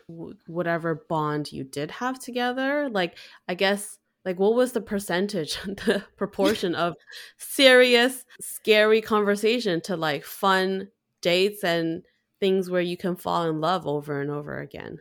whatever 0.48 1.04
bond 1.08 1.52
you 1.52 1.62
did 1.62 1.92
have 1.92 2.18
together. 2.18 2.88
Like, 2.90 3.16
I 3.46 3.54
guess 3.54 3.96
like 4.24 4.36
what 4.36 4.54
was 4.54 4.72
the 4.72 4.80
percentage 4.80 5.54
the 5.64 6.02
proportion 6.16 6.74
of 6.74 6.94
serious 7.38 8.24
scary 8.40 9.00
conversation 9.00 9.80
to 9.82 9.96
like 9.96 10.24
fun 10.24 10.88
dates 11.22 11.62
and 11.62 12.02
things 12.40 12.68
where 12.68 12.80
you 12.80 12.96
can 12.96 13.14
fall 13.14 13.48
in 13.48 13.60
love 13.60 13.86
over 13.86 14.20
and 14.20 14.32
over 14.32 14.58
again? 14.58 14.98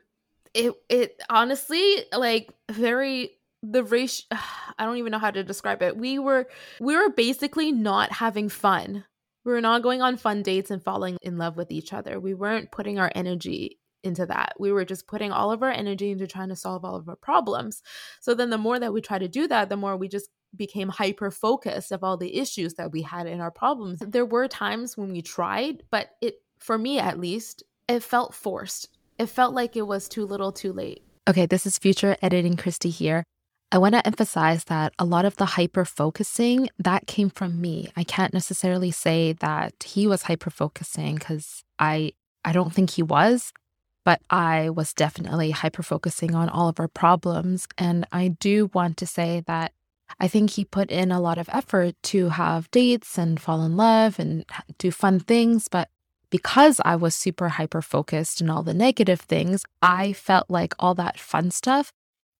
It 0.54 0.74
it 0.90 1.20
honestly 1.28 2.06
like 2.16 2.54
very 2.72 3.32
the 3.64 3.84
ratio 3.84 4.26
i 4.78 4.86
don't 4.86 4.98
even 4.98 5.12
know 5.12 5.18
how 5.18 5.32
to 5.32 5.44
describe 5.44 5.82
it. 5.82 5.98
We 5.98 6.20
were 6.20 6.48
we 6.80 6.96
were 6.96 7.10
basically 7.10 7.72
not 7.72 8.12
having 8.12 8.48
fun 8.48 9.06
we 9.46 9.52
were 9.52 9.62
not 9.62 9.84
going 9.84 10.02
on 10.02 10.18
fun 10.18 10.44
dates 10.44 10.72
and 10.72 10.84
falling 10.84 11.18
in 11.22 11.38
love 11.38 11.58
with 11.58 11.72
each 11.72 11.94
other 11.94 12.20
we 12.20 12.34
weren't 12.34 12.72
putting 12.72 13.00
our 13.00 13.12
energy 13.16 13.80
into 14.04 14.26
that. 14.26 14.54
We 14.60 14.72
were 14.72 14.86
just 14.86 15.08
putting 15.08 15.32
all 15.32 15.52
of 15.52 15.64
our 15.64 15.72
energy 15.72 16.12
into 16.12 16.28
trying 16.28 16.50
to 16.50 16.56
solve 16.56 16.86
all 16.86 16.96
of 16.96 17.10
our 17.10 17.16
problems. 17.16 17.82
So 18.22 18.34
then 18.34 18.50
the 18.50 18.58
more 18.58 18.80
that 18.80 18.94
we 18.94 19.02
try 19.02 19.20
to 19.20 19.28
do 19.28 19.48
that, 19.48 19.70
the 19.70 19.78
more 19.78 19.98
we 19.98 20.08
just 20.08 20.30
became 20.56 20.90
hyper 20.90 21.32
focused 21.32 21.92
of 21.92 22.04
all 22.04 22.18
the 22.18 22.38
issues 22.38 22.76
that 22.76 22.92
we 22.92 23.02
had 23.02 23.28
in 23.28 23.40
our 23.40 23.52
problems. 23.52 24.00
There 24.00 24.26
were 24.26 24.48
times 24.48 24.98
when 24.98 25.12
we 25.12 25.22
tried, 25.22 25.84
but 25.92 26.12
it 26.22 26.42
for 26.58 26.78
me 26.78 27.00
at 27.00 27.20
least, 27.20 27.64
it 27.88 28.04
felt 28.04 28.34
forced. 28.34 28.90
It 29.18 29.28
felt 29.28 29.54
like 29.54 29.76
it 29.76 29.88
was 29.88 30.10
too 30.10 30.26
little, 30.26 30.52
too 30.52 30.74
late. 30.74 31.04
Okay, 31.28 31.46
this 31.46 31.66
is 31.66 31.78
future 31.78 32.18
editing 32.22 32.58
Christy 32.58 32.90
here. 32.90 33.24
I 33.72 33.78
want 33.78 33.94
to 33.94 34.06
emphasize 34.06 34.64
that 34.66 34.94
a 34.98 35.06
lot 35.06 35.26
of 35.26 35.36
the 35.36 35.46
hyper 35.46 35.86
focusing 35.86 36.70
that 36.80 37.06
came 37.06 37.30
from 37.30 37.62
me. 37.62 37.92
I 37.96 38.04
can't 38.04 38.34
necessarily 38.34 38.90
say 38.90 39.34
that 39.34 39.84
he 39.84 40.08
was 40.08 40.24
hyper 40.24 40.50
focusing 40.50 41.18
cuz 41.20 41.64
I 41.78 42.14
I 42.44 42.52
don't 42.52 42.74
think 42.74 42.92
he 42.92 43.04
was 43.04 43.54
but 44.10 44.22
I 44.30 44.72
was 44.72 44.94
definitely 44.94 45.52
hyper 45.52 45.84
focusing 45.84 46.34
on 46.34 46.50
all 46.50 46.68
of 46.68 46.80
our 46.80 46.88
problems. 46.88 47.68
And 47.78 48.08
I 48.12 48.30
do 48.30 48.72
want 48.74 48.98
to 48.98 49.06
say 49.06 49.44
that 49.46 49.72
I 50.20 50.28
think 50.28 50.50
he 50.50 50.66
put 50.66 50.90
in 50.90 51.12
a 51.12 51.22
lot 51.22 51.38
of 51.38 51.50
effort 51.50 51.94
to 52.04 52.30
have 52.30 52.72
dates 52.72 53.20
and 53.20 53.40
fall 53.40 53.64
in 53.64 53.78
love 53.78 54.18
and 54.18 54.46
do 54.80 54.90
fun 54.90 55.20
things. 55.20 55.68
But 55.68 55.90
because 56.32 56.82
I 56.84 56.96
was 56.96 57.14
super 57.14 57.50
hyper 57.50 57.84
focused 57.84 58.42
and 58.42 58.50
all 58.50 58.64
the 58.64 58.74
negative 58.74 59.22
things, 59.22 59.64
I 59.82 60.14
felt 60.14 60.50
like 60.50 60.74
all 60.80 60.96
that 60.96 61.20
fun 61.20 61.52
stuff 61.52 61.94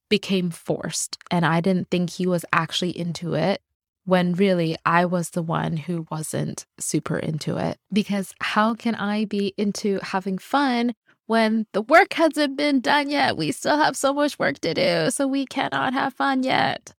became 0.10 0.50
forced. 0.50 1.18
And 1.32 1.46
I 1.46 1.62
didn't 1.62 1.90
think 1.90 2.10
he 2.10 2.28
was 2.28 2.46
actually 2.52 2.98
into 2.98 3.36
it 3.36 3.62
when 4.06 4.34
really 4.34 4.76
I 4.86 5.06
was 5.06 5.32
the 5.32 5.44
one 5.44 5.78
who 5.78 6.08
wasn't 6.10 6.66
super 6.80 7.18
into 7.18 7.58
it. 7.58 7.78
Because 7.94 8.34
how 8.42 8.74
can 8.74 8.96
I 8.96 9.26
be 9.26 9.54
into 9.58 10.00
having 10.02 10.38
fun 10.38 10.94
when 11.30 11.68
the 11.74 11.84
work 11.84 12.14
hasn't 12.14 12.58
been 12.58 12.80
done 12.82 13.08
yet. 13.12 13.38
We 13.38 13.52
still 13.52 13.78
have 13.78 13.96
so 13.96 14.16
much 14.16 14.40
work 14.40 14.58
to 14.62 14.74
do, 14.74 15.12
so 15.12 15.28
we 15.28 15.46
cannot 15.46 15.94
have 15.94 16.16
fun 16.16 16.42
yet. 16.42 16.96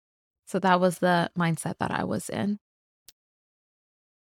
So 0.47 0.61
that 0.61 0.79
was 0.79 1.00
the 1.00 1.33
mindset 1.37 1.79
that 1.81 1.90
I 1.90 2.05
was 2.05 2.29
in. 2.29 2.61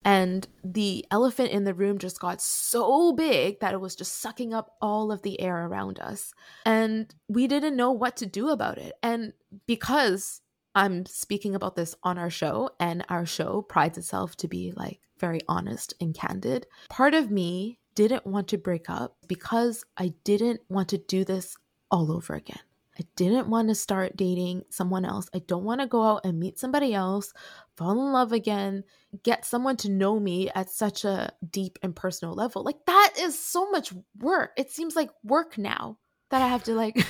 And 0.06 0.48
the 0.64 1.06
elephant 1.12 1.52
in 1.52 1.66
the 1.66 1.74
room 1.74 1.98
just 1.98 2.20
got 2.20 2.42
so 2.42 3.12
big 3.12 3.60
that 3.60 3.74
it 3.74 3.82
was 3.82 3.96
just 3.96 4.20
sucking 4.20 4.54
up 4.54 4.76
all 4.82 5.12
of 5.12 5.22
the 5.24 5.40
air 5.42 5.66
around 5.66 6.00
us. 6.00 6.34
And 6.66 7.14
we 7.28 7.48
didn't 7.48 7.76
know 7.76 7.92
what 7.92 8.16
to 8.18 8.26
do 8.26 8.50
about 8.50 8.78
it. 8.78 8.94
And 9.04 9.34
because 9.68 10.42
I'm 10.74 11.06
speaking 11.06 11.56
about 11.56 11.76
this 11.76 11.96
on 12.04 12.18
our 12.18 12.30
show, 12.30 12.70
and 12.80 13.06
our 13.10 13.26
show 13.26 13.62
prides 13.62 13.98
itself 13.98 14.36
to 14.38 14.48
be 14.48 14.72
like 14.76 15.00
very 15.18 15.42
honest 15.48 15.94
and 16.00 16.16
candid, 16.16 16.68
part 16.90 17.14
of 17.14 17.30
me 17.30 17.80
didn't 17.96 18.26
want 18.26 18.48
to 18.50 18.58
break 18.58 18.90
up 18.90 19.18
because 19.28 19.84
I 19.98 20.14
didn't 20.24 20.62
want 20.70 20.90
to 20.90 20.98
do 20.98 21.26
this 21.26 21.58
all 21.92 22.12
over 22.12 22.36
again. 22.36 22.60
I 23.00 23.06
didn't 23.16 23.50
want 23.50 23.70
to 23.70 23.76
start 23.76 24.18
dating 24.18 24.66
someone 24.70 25.06
else. 25.06 25.30
I 25.34 25.40
don't 25.40 25.64
want 25.64 25.80
to 25.80 25.88
go 25.88 26.04
out 26.04 26.26
and 26.26 26.40
meet 26.40 26.60
somebody 26.60 26.94
else, 26.94 27.34
fall 27.78 27.92
in 27.92 28.12
love 28.12 28.34
again, 28.34 28.84
get 29.24 29.46
someone 29.46 29.78
to 29.78 29.90
know 29.90 30.20
me 30.20 30.50
at 30.50 30.70
such 30.70 31.06
a 31.06 31.32
deep 31.50 31.80
and 31.82 31.96
personal 31.96 32.34
level. 32.34 32.64
Like 32.64 32.86
that 32.88 33.14
is 33.18 33.40
so 33.40 33.70
much 33.72 33.94
work. 34.20 34.52
It 34.58 34.70
seems 34.70 34.98
like 34.98 35.12
work 35.24 35.58
now 35.58 35.98
that 36.30 36.42
I 36.42 36.48
have 36.48 36.66
to 36.66 36.74
like 36.74 36.98
uh, 36.98 37.04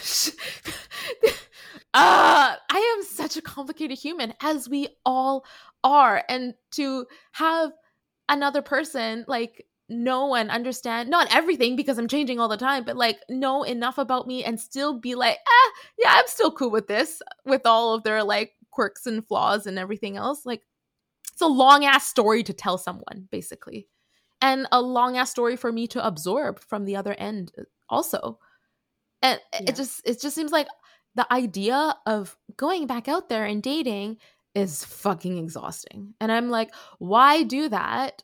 I 1.94 2.96
am 2.98 3.04
such 3.04 3.36
a 3.38 3.42
complicated 3.42 3.98
human 3.98 4.34
as 4.42 4.70
we 4.70 4.90
all 5.06 5.44
are 5.84 6.24
and 6.30 6.54
to 6.72 7.08
have 7.32 7.72
another 8.28 8.62
person 8.62 9.26
like 9.28 9.66
know 9.90 10.36
and 10.36 10.50
understand 10.50 11.10
not 11.10 11.34
everything 11.34 11.76
because 11.76 11.98
I'm 11.98 12.08
changing 12.08 12.40
all 12.40 12.48
the 12.48 12.58
time, 12.58 12.84
but 12.84 12.98
like 12.98 13.20
know 13.30 13.64
enough 13.64 13.98
about 13.98 14.28
me 14.28 14.44
and 14.44 14.60
still 14.60 15.00
be 15.00 15.16
like, 15.16 15.38
ah, 15.48 15.72
yeah, 15.98 16.12
I'm 16.14 16.28
still 16.28 16.52
cool 16.52 16.72
with 16.72 16.88
this, 16.88 17.22
with 17.46 17.66
all 17.66 17.94
of 17.94 18.04
their 18.04 18.24
like 18.24 18.54
quirks 18.72 19.06
and 19.06 19.26
flaws 19.28 19.66
and 19.66 19.80
everything 19.80 20.18
else. 20.18 20.46
Like 20.46 20.62
it's 21.32 21.42
a 21.42 21.48
long 21.48 21.86
ass 21.86 22.08
story 22.08 22.44
to 22.44 22.54
tell 22.54 22.78
someone, 22.78 23.28
basically. 23.32 23.88
And 24.42 24.68
a 24.72 24.82
long 24.82 25.18
ass 25.18 25.32
story 25.32 25.58
for 25.58 25.72
me 25.72 25.88
to 25.88 26.06
absorb 26.06 26.60
from 26.60 26.86
the 26.86 26.96
other 26.96 27.14
end 27.14 27.52
uh, 27.58 27.64
also. 27.90 28.40
And 29.22 29.40
yeah. 29.54 29.62
it 29.68 29.76
just 29.76 30.02
it 30.06 30.22
just 30.22 30.36
seems 30.36 30.52
like 30.52 30.68
the 31.16 31.32
idea 31.34 31.96
of 32.06 32.38
going 32.56 32.88
back 32.88 33.08
out 33.08 33.30
there 33.30 33.46
and 33.46 33.62
dating 33.62 34.18
is 34.56 34.86
fucking 34.86 35.38
exhausting. 35.38 36.14
And 36.22 36.32
I'm 36.32 36.50
like, 36.50 36.74
why 37.00 37.44
do 37.44 37.70
that 37.70 38.24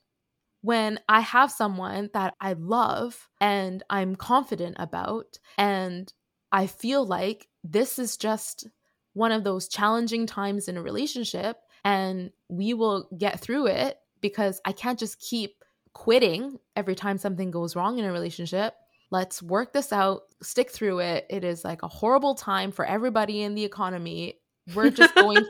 when 0.66 1.00
I 1.08 1.20
have 1.20 1.52
someone 1.52 2.10
that 2.16 2.34
I 2.42 2.54
love 2.54 3.30
and 3.40 3.84
I'm 3.88 4.16
confident 4.16 4.78
about, 4.80 5.38
and 5.60 6.12
I 6.52 6.66
feel 6.66 7.06
like 7.06 7.48
this 7.64 8.00
is 8.00 8.18
just 8.18 8.68
one 9.14 9.32
of 9.32 9.44
those 9.44 9.68
challenging 9.68 10.26
times 10.26 10.68
in 10.68 10.76
a 10.76 10.82
relationship, 10.82 11.58
and 11.84 12.32
we 12.50 12.74
will 12.74 13.08
get 13.16 13.40
through 13.40 13.68
it 13.68 13.98
because 14.22 14.60
I 14.66 14.72
can't 14.72 14.98
just 14.98 15.20
keep 15.20 15.64
quitting 15.94 16.58
every 16.76 16.96
time 16.96 17.20
something 17.20 17.52
goes 17.52 17.76
wrong 17.76 18.00
in 18.00 18.06
a 18.06 18.12
relationship. 18.12 18.74
Let's 19.12 19.44
work 19.44 19.72
this 19.72 19.94
out, 19.94 20.24
stick 20.42 20.72
through 20.72 20.98
it. 21.00 21.28
It 21.30 21.44
is 21.44 21.64
like 21.64 21.84
a 21.84 21.88
horrible 21.88 22.34
time 22.34 22.72
for 22.72 22.86
everybody 22.86 23.44
in 23.44 23.54
the 23.54 23.64
economy. 23.64 24.40
We're 24.74 24.90
just 24.90 25.14
going 25.16 25.46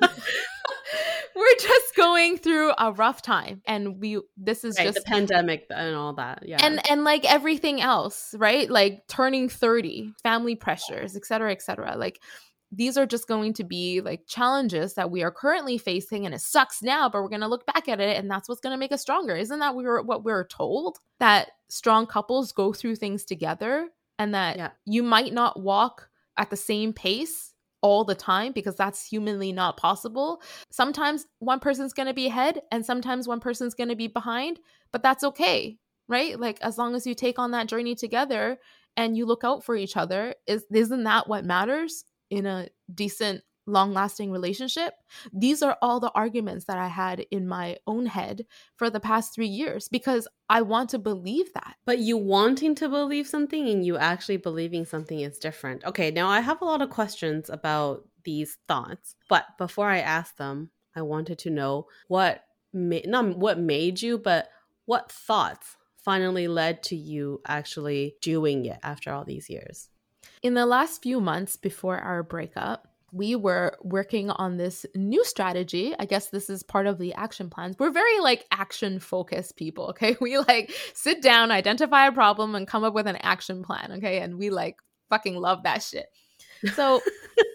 we're 1.35 1.55
just 1.59 1.95
going 1.95 2.37
through 2.37 2.73
a 2.77 2.91
rough 2.91 3.21
time 3.21 3.61
and 3.67 3.99
we 3.99 4.19
this 4.37 4.63
is 4.63 4.77
right, 4.77 4.85
just 4.85 4.99
the 4.99 5.03
pandemic 5.03 5.65
and 5.69 5.95
all 5.95 6.13
that 6.13 6.43
yeah. 6.47 6.57
And 6.61 6.81
and 6.89 7.03
like 7.03 7.25
everything 7.25 7.81
else 7.81 8.33
right? 8.37 8.69
Like 8.69 9.07
turning 9.07 9.49
30 9.49 10.13
family 10.23 10.55
pressures 10.55 11.15
etc 11.15 11.51
etc 11.51 11.95
like 11.97 12.21
these 12.71 12.97
are 12.97 13.05
just 13.05 13.27
going 13.27 13.53
to 13.53 13.63
be 13.63 14.01
like 14.01 14.27
challenges 14.27 14.95
that 14.95 15.11
we 15.11 15.23
are 15.23 15.31
currently 15.31 15.77
facing 15.77 16.25
and 16.25 16.35
it 16.35 16.41
sucks 16.41 16.81
now 16.81 17.07
but 17.07 17.21
we're 17.21 17.29
going 17.29 17.41
to 17.41 17.47
look 17.47 17.65
back 17.65 17.87
at 17.87 17.99
it 17.99 18.17
and 18.17 18.29
that's 18.29 18.49
what's 18.49 18.61
going 18.61 18.73
to 18.73 18.79
make 18.79 18.91
us 18.91 19.01
stronger. 19.01 19.35
Isn't 19.35 19.59
that 19.59 19.75
we 19.75 19.83
were 19.83 20.01
what 20.01 20.25
we 20.25 20.31
are 20.31 20.45
told? 20.45 20.99
That 21.19 21.51
strong 21.69 22.05
couples 22.05 22.51
go 22.51 22.73
through 22.73 22.95
things 22.97 23.23
together 23.23 23.89
and 24.19 24.33
that 24.33 24.57
yeah. 24.57 24.69
you 24.85 25.03
might 25.03 25.33
not 25.33 25.61
walk 25.61 26.09
at 26.37 26.49
the 26.49 26.57
same 26.57 26.93
pace 26.93 27.53
all 27.85 28.03
the 28.03 28.15
time 28.15 28.51
because 28.51 28.75
that's 28.75 29.05
humanly 29.05 29.51
not 29.51 29.77
possible. 29.77 30.41
Sometimes 30.71 31.27
one 31.37 31.59
person's 31.59 31.93
going 31.93 32.07
to 32.07 32.15
be 32.15 32.25
ahead 32.25 32.61
and 32.71 32.83
sometimes 32.83 33.27
one 33.27 33.39
person's 33.39 33.75
going 33.75 33.89
to 33.89 33.95
be 33.95 34.07
behind, 34.07 34.59
but 34.91 35.03
that's 35.03 35.23
okay, 35.23 35.77
right? 36.07 36.39
Like 36.39 36.57
as 36.61 36.79
long 36.79 36.95
as 36.95 37.05
you 37.05 37.13
take 37.13 37.37
on 37.37 37.51
that 37.51 37.67
journey 37.67 37.93
together 37.93 38.57
and 38.97 39.15
you 39.15 39.27
look 39.27 39.43
out 39.43 39.63
for 39.63 39.75
each 39.75 39.95
other, 39.95 40.33
is 40.47 40.65
isn't 40.73 41.03
that 41.03 41.27
what 41.27 41.45
matters 41.45 42.05
in 42.31 42.47
a 42.47 42.69
decent 42.91 43.43
long 43.65 43.93
lasting 43.93 44.31
relationship? 44.31 44.93
These 45.33 45.61
are 45.61 45.77
all 45.81 45.99
the 45.99 46.11
arguments 46.11 46.65
that 46.65 46.77
I 46.77 46.87
had 46.87 47.25
in 47.31 47.47
my 47.47 47.77
own 47.87 48.05
head 48.05 48.45
for 48.75 48.89
the 48.89 48.99
past 48.99 49.33
three 49.33 49.47
years 49.47 49.87
because 49.87 50.27
I 50.49 50.61
want 50.61 50.89
to 50.91 50.99
believe 50.99 51.53
that. 51.53 51.75
But 51.85 51.99
you 51.99 52.17
wanting 52.17 52.75
to 52.75 52.89
believe 52.89 53.27
something 53.27 53.67
and 53.67 53.85
you 53.85 53.97
actually 53.97 54.37
believing 54.37 54.85
something 54.85 55.19
is 55.19 55.37
different. 55.37 55.83
Okay, 55.85 56.11
now 56.11 56.27
I 56.27 56.41
have 56.41 56.61
a 56.61 56.65
lot 56.65 56.81
of 56.81 56.89
questions 56.89 57.49
about 57.49 58.07
these 58.23 58.57
thoughts, 58.67 59.15
but 59.29 59.45
before 59.57 59.89
I 59.89 59.99
ask 59.99 60.37
them, 60.37 60.71
I 60.95 61.01
wanted 61.01 61.39
to 61.39 61.49
know 61.49 61.87
what 62.07 62.43
made 62.73 63.07
not 63.07 63.37
what 63.37 63.59
made 63.59 64.01
you, 64.01 64.17
but 64.17 64.49
what 64.85 65.11
thoughts 65.11 65.77
finally 65.97 66.47
led 66.47 66.83
to 66.83 66.95
you 66.95 67.41
actually 67.47 68.15
doing 68.21 68.65
it 68.65 68.77
after 68.83 69.11
all 69.11 69.25
these 69.25 69.49
years. 69.49 69.89
In 70.43 70.53
the 70.53 70.65
last 70.65 71.01
few 71.01 71.19
months 71.19 71.55
before 71.55 71.97
our 71.97 72.21
breakup, 72.21 72.94
we 73.15 73.33
were 73.33 73.77
working 73.81 74.29
on 74.29 74.57
this 74.57 74.85
new 74.93 75.23
strategy. 75.23 75.95
I 75.97 76.05
guess 76.05 76.31
this 76.31 76.49
is 76.49 76.63
part 76.63 76.85
of 76.85 76.97
the 76.97 77.13
action 77.13 77.49
plans. 77.49 77.77
We're 77.79 77.91
very 77.91 78.19
like 78.19 78.45
action 78.51 78.99
focused 78.99 79.55
people, 79.55 79.85
okay? 79.91 80.17
We 80.25 80.37
like 80.37 80.73
sit 80.93 81.21
down, 81.21 81.49
identify 81.49 82.07
a 82.07 82.11
problem, 82.11 82.55
and 82.55 82.67
come 82.67 82.83
up 82.83 82.93
with 82.93 83.07
an 83.07 83.15
action 83.17 83.63
plan, 83.63 83.93
okay? 83.93 84.19
And 84.19 84.37
we 84.37 84.49
like 84.49 84.75
fucking 85.09 85.35
love 85.35 85.63
that 85.63 85.81
shit. 85.81 86.07
So 86.73 86.99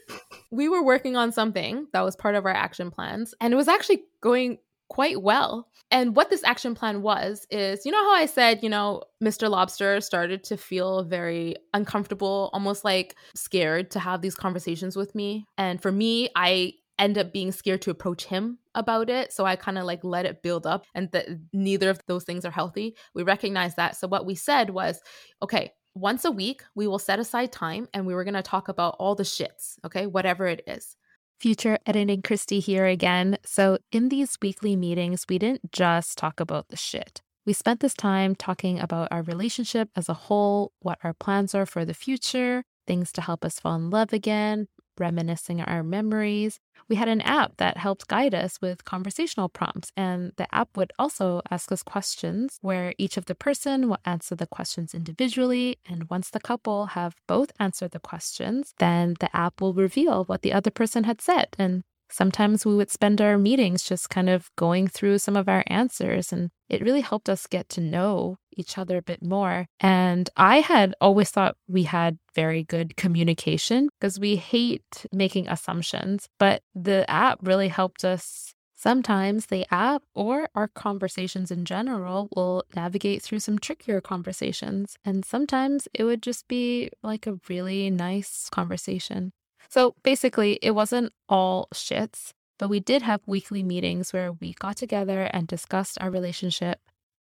we 0.50 0.70
were 0.70 0.82
working 0.82 1.16
on 1.16 1.30
something 1.30 1.86
that 1.92 2.04
was 2.04 2.16
part 2.16 2.36
of 2.36 2.46
our 2.46 2.54
action 2.54 2.90
plans, 2.90 3.34
and 3.40 3.52
it 3.52 3.56
was 3.56 3.68
actually 3.68 4.04
going 4.22 4.58
quite 4.90 5.22
well. 5.22 5.68
And 5.90 6.14
what 6.14 6.28
this 6.30 6.44
action 6.44 6.74
plan 6.74 7.00
was 7.00 7.46
is, 7.50 7.86
you 7.86 7.92
know 7.92 8.02
how 8.02 8.14
I 8.14 8.26
said, 8.26 8.62
you 8.62 8.68
know, 8.68 9.02
Mr. 9.22 9.48
Lobster 9.48 10.00
started 10.00 10.44
to 10.44 10.56
feel 10.56 11.04
very 11.04 11.56
uncomfortable, 11.72 12.50
almost 12.52 12.84
like 12.84 13.16
scared 13.34 13.90
to 13.92 13.98
have 13.98 14.20
these 14.20 14.34
conversations 14.34 14.96
with 14.96 15.14
me. 15.14 15.46
And 15.56 15.80
for 15.80 15.90
me, 15.90 16.28
I 16.36 16.74
end 16.98 17.16
up 17.16 17.32
being 17.32 17.50
scared 17.50 17.82
to 17.82 17.90
approach 17.90 18.26
him 18.26 18.58
about 18.74 19.08
it. 19.08 19.32
So 19.32 19.46
I 19.46 19.56
kind 19.56 19.78
of 19.78 19.84
like 19.84 20.04
let 20.04 20.26
it 20.26 20.42
build 20.42 20.66
up 20.66 20.84
and 20.94 21.10
that 21.12 21.26
neither 21.52 21.88
of 21.88 22.00
those 22.06 22.24
things 22.24 22.44
are 22.44 22.50
healthy. 22.50 22.94
We 23.14 23.22
recognize 23.22 23.76
that. 23.76 23.96
So 23.96 24.06
what 24.06 24.26
we 24.26 24.34
said 24.34 24.70
was, 24.70 25.00
okay, 25.42 25.72
once 25.94 26.24
a 26.24 26.30
week, 26.30 26.62
we 26.74 26.86
will 26.86 26.98
set 26.98 27.18
aside 27.18 27.52
time 27.52 27.88
and 27.94 28.06
we 28.06 28.14
were 28.14 28.24
going 28.24 28.34
to 28.34 28.42
talk 28.42 28.68
about 28.68 28.96
all 28.98 29.14
the 29.14 29.22
shits, 29.22 29.76
okay, 29.84 30.06
whatever 30.06 30.46
it 30.46 30.62
is. 30.66 30.96
Future 31.40 31.78
editing 31.86 32.20
Christy 32.20 32.60
here 32.60 32.84
again. 32.84 33.38
So, 33.46 33.78
in 33.90 34.10
these 34.10 34.36
weekly 34.42 34.76
meetings, 34.76 35.24
we 35.26 35.38
didn't 35.38 35.72
just 35.72 36.18
talk 36.18 36.38
about 36.38 36.68
the 36.68 36.76
shit. 36.76 37.22
We 37.46 37.54
spent 37.54 37.80
this 37.80 37.94
time 37.94 38.34
talking 38.34 38.78
about 38.78 39.08
our 39.10 39.22
relationship 39.22 39.88
as 39.96 40.10
a 40.10 40.28
whole, 40.28 40.72
what 40.80 40.98
our 41.02 41.14
plans 41.14 41.54
are 41.54 41.64
for 41.64 41.86
the 41.86 41.94
future, 41.94 42.64
things 42.86 43.10
to 43.12 43.22
help 43.22 43.42
us 43.42 43.58
fall 43.58 43.76
in 43.76 43.88
love 43.88 44.12
again, 44.12 44.68
reminiscing 45.00 45.60
our 45.62 45.82
memories. 45.82 46.60
We 46.88 46.96
had 46.96 47.08
an 47.08 47.20
app 47.22 47.56
that 47.58 47.76
helped 47.76 48.08
guide 48.08 48.34
us 48.34 48.60
with 48.60 48.84
conversational 48.84 49.48
prompts, 49.48 49.92
and 49.96 50.32
the 50.36 50.52
app 50.54 50.76
would 50.76 50.92
also 50.98 51.42
ask 51.50 51.72
us 51.72 51.82
questions 51.82 52.58
where 52.62 52.94
each 52.98 53.16
of 53.16 53.26
the 53.26 53.34
person 53.34 53.88
will 53.88 53.98
answer 54.04 54.34
the 54.34 54.46
questions 54.46 54.94
individually. 54.94 55.78
And 55.88 56.10
once 56.10 56.30
the 56.30 56.40
couple 56.40 56.86
have 56.86 57.14
both 57.26 57.52
answered 57.60 57.92
the 57.92 58.00
questions, 58.00 58.74
then 58.78 59.14
the 59.20 59.34
app 59.36 59.60
will 59.60 59.74
reveal 59.74 60.24
what 60.24 60.42
the 60.42 60.52
other 60.52 60.70
person 60.70 61.04
had 61.04 61.20
said. 61.20 61.48
And 61.58 61.84
sometimes 62.10 62.66
we 62.66 62.74
would 62.74 62.90
spend 62.90 63.20
our 63.20 63.38
meetings 63.38 63.82
just 63.82 64.10
kind 64.10 64.28
of 64.28 64.50
going 64.56 64.88
through 64.88 65.18
some 65.18 65.36
of 65.36 65.48
our 65.48 65.64
answers 65.68 66.32
and 66.32 66.50
it 66.68 66.82
really 66.82 67.00
helped 67.00 67.28
us 67.28 67.46
get 67.46 67.68
to 67.70 67.80
know 67.80 68.36
each 68.56 68.78
other 68.78 68.98
a 68.98 69.02
bit 69.02 69.22
more. 69.22 69.66
And 69.80 70.30
I 70.36 70.60
had 70.60 70.94
always 71.00 71.30
thought 71.30 71.56
we 71.68 71.84
had 71.84 72.18
very 72.34 72.62
good 72.62 72.96
communication 72.96 73.88
because 73.98 74.20
we 74.20 74.36
hate 74.36 75.06
making 75.12 75.48
assumptions, 75.48 76.28
but 76.38 76.62
the 76.74 77.10
app 77.10 77.38
really 77.42 77.68
helped 77.68 78.04
us. 78.04 78.54
Sometimes 78.76 79.46
the 79.46 79.66
app 79.70 80.02
or 80.14 80.48
our 80.54 80.68
conversations 80.68 81.50
in 81.50 81.66
general 81.66 82.30
will 82.34 82.64
navigate 82.74 83.20
through 83.20 83.40
some 83.40 83.58
trickier 83.58 84.00
conversations. 84.00 84.96
And 85.04 85.22
sometimes 85.22 85.86
it 85.92 86.04
would 86.04 86.22
just 86.22 86.48
be 86.48 86.90
like 87.02 87.26
a 87.26 87.38
really 87.48 87.90
nice 87.90 88.48
conversation. 88.50 89.32
So 89.68 89.94
basically, 90.02 90.58
it 90.62 90.72
wasn't 90.72 91.12
all 91.28 91.68
shits, 91.74 92.32
but 92.58 92.68
we 92.68 92.80
did 92.80 93.02
have 93.02 93.20
weekly 93.26 93.62
meetings 93.62 94.12
where 94.12 94.32
we 94.32 94.54
got 94.54 94.76
together 94.76 95.30
and 95.32 95.46
discussed 95.46 95.98
our 96.00 96.10
relationship. 96.10 96.78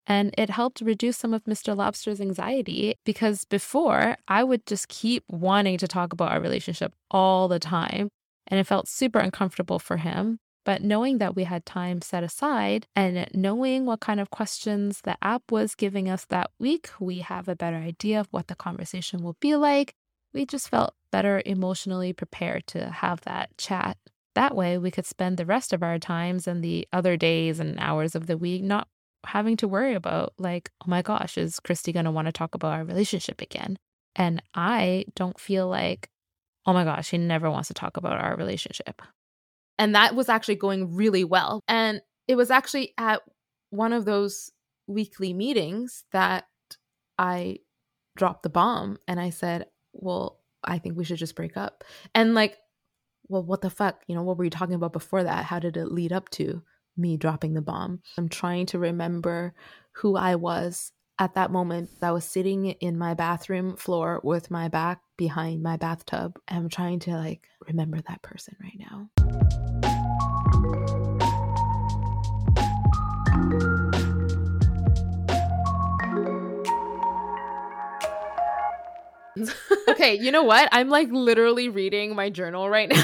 And 0.05 0.33
it 0.37 0.49
helped 0.49 0.79
reduce 0.79 1.17
some 1.17 1.33
of 1.33 1.43
Mr. 1.43 1.75
Lobster's 1.75 2.21
anxiety 2.21 2.95
because 3.03 3.43
before 3.43 4.15
I 4.27 4.43
would 4.43 4.65
just 4.65 4.87
keep 4.87 5.23
wanting 5.27 5.77
to 5.79 5.87
talk 5.87 6.13
about 6.13 6.31
our 6.31 6.39
relationship 6.39 6.93
all 7.11 7.49
the 7.49 7.59
time. 7.59 8.07
And 8.47 8.57
it 8.57 8.63
felt 8.63 8.87
super 8.87 9.19
uncomfortable 9.19 9.79
for 9.79 9.97
him. 9.97 10.39
But 10.63 10.81
knowing 10.81 11.17
that 11.17 11.35
we 11.35 11.43
had 11.43 11.65
time 11.65 12.01
set 12.01 12.23
aside 12.23 12.87
and 12.95 13.27
knowing 13.33 13.85
what 13.85 13.99
kind 13.99 14.19
of 14.19 14.29
questions 14.29 15.01
the 15.01 15.17
app 15.21 15.43
was 15.51 15.75
giving 15.75 16.09
us 16.09 16.25
that 16.25 16.51
week, 16.59 16.89
we 16.99 17.19
have 17.19 17.47
a 17.47 17.55
better 17.55 17.77
idea 17.77 18.19
of 18.19 18.27
what 18.31 18.47
the 18.47 18.55
conversation 18.55 19.23
will 19.23 19.37
be 19.41 19.55
like 19.55 19.93
we 20.37 20.45
just 20.45 20.69
felt 20.69 20.93
better 21.11 21.41
emotionally 21.47 22.13
prepared 22.13 22.67
to 22.67 22.91
have 22.91 23.21
that 23.21 23.57
chat. 23.57 23.97
That 24.35 24.55
way, 24.55 24.77
we 24.77 24.91
could 24.91 25.07
spend 25.07 25.37
the 25.37 25.47
rest 25.47 25.73
of 25.73 25.81
our 25.81 25.97
times 25.97 26.47
and 26.47 26.63
the 26.63 26.87
other 26.93 27.17
days 27.17 27.59
and 27.59 27.79
hours 27.79 28.13
of 28.13 28.27
the 28.27 28.37
week 28.37 28.61
not 28.61 28.87
having 29.25 29.57
to 29.57 29.67
worry 29.67 29.95
about, 29.95 30.33
like, 30.37 30.69
oh 30.83 30.89
my 30.89 31.01
gosh, 31.01 31.39
is 31.39 31.59
Christy 31.59 31.91
going 31.91 32.05
to 32.05 32.11
want 32.11 32.27
to 32.27 32.31
talk 32.31 32.53
about 32.53 32.73
our 32.73 32.83
relationship 32.83 33.41
again? 33.41 33.77
And 34.15 34.43
I 34.53 35.05
don't 35.15 35.39
feel 35.39 35.67
like, 35.67 36.07
oh 36.67 36.73
my 36.73 36.83
gosh, 36.83 37.07
she 37.07 37.17
never 37.17 37.49
wants 37.49 37.69
to 37.69 37.73
talk 37.73 37.97
about 37.97 38.21
our 38.23 38.35
relationship. 38.35 39.01
And 39.79 39.95
that 39.95 40.13
was 40.13 40.29
actually 40.29 40.57
going 40.57 40.95
really 40.95 41.23
well. 41.23 41.61
And 41.67 42.01
it 42.27 42.35
was 42.35 42.51
actually 42.51 42.93
at 42.99 43.23
one 43.71 43.91
of 43.91 44.05
those 44.05 44.51
weekly 44.85 45.33
meetings 45.33 46.03
that 46.11 46.45
I 47.17 47.57
dropped 48.15 48.43
the 48.43 48.49
bomb 48.49 48.97
and 49.07 49.19
I 49.19 49.31
said, 49.31 49.65
well, 50.01 50.39
I 50.63 50.79
think 50.79 50.97
we 50.97 51.03
should 51.03 51.17
just 51.17 51.35
break 51.35 51.57
up. 51.57 51.83
And 52.13 52.33
like, 52.33 52.57
well, 53.27 53.43
what 53.43 53.61
the 53.61 53.69
fuck? 53.69 54.01
You 54.07 54.15
know, 54.15 54.23
what 54.23 54.37
were 54.37 54.43
you 54.43 54.49
talking 54.49 54.75
about 54.75 54.93
before 54.93 55.23
that? 55.23 55.45
How 55.45 55.59
did 55.59 55.77
it 55.77 55.91
lead 55.91 56.13
up 56.13 56.29
to 56.31 56.61
me 56.95 57.17
dropping 57.17 57.53
the 57.53 57.61
bomb? 57.61 58.01
I'm 58.17 58.29
trying 58.29 58.65
to 58.67 58.79
remember 58.79 59.53
who 59.93 60.15
I 60.15 60.35
was 60.35 60.91
at 61.19 61.35
that 61.35 61.51
moment. 61.51 61.89
I 62.01 62.11
was 62.11 62.25
sitting 62.25 62.67
in 62.67 62.97
my 62.97 63.13
bathroom 63.13 63.75
floor 63.75 64.21
with 64.23 64.51
my 64.51 64.67
back 64.67 65.01
behind 65.17 65.63
my 65.63 65.77
bathtub. 65.77 66.39
I'm 66.47 66.69
trying 66.69 66.99
to 66.99 67.11
like 67.11 67.47
remember 67.67 67.99
that 68.07 68.21
person 68.21 68.55
right 68.61 68.79
now. 68.79 69.96
okay, 79.89 80.15
you 80.15 80.31
know 80.31 80.43
what? 80.43 80.69
I'm 80.71 80.89
like 80.89 81.09
literally 81.11 81.69
reading 81.69 82.15
my 82.15 82.29
journal 82.29 82.69
right 82.69 82.89
now. 82.93 83.03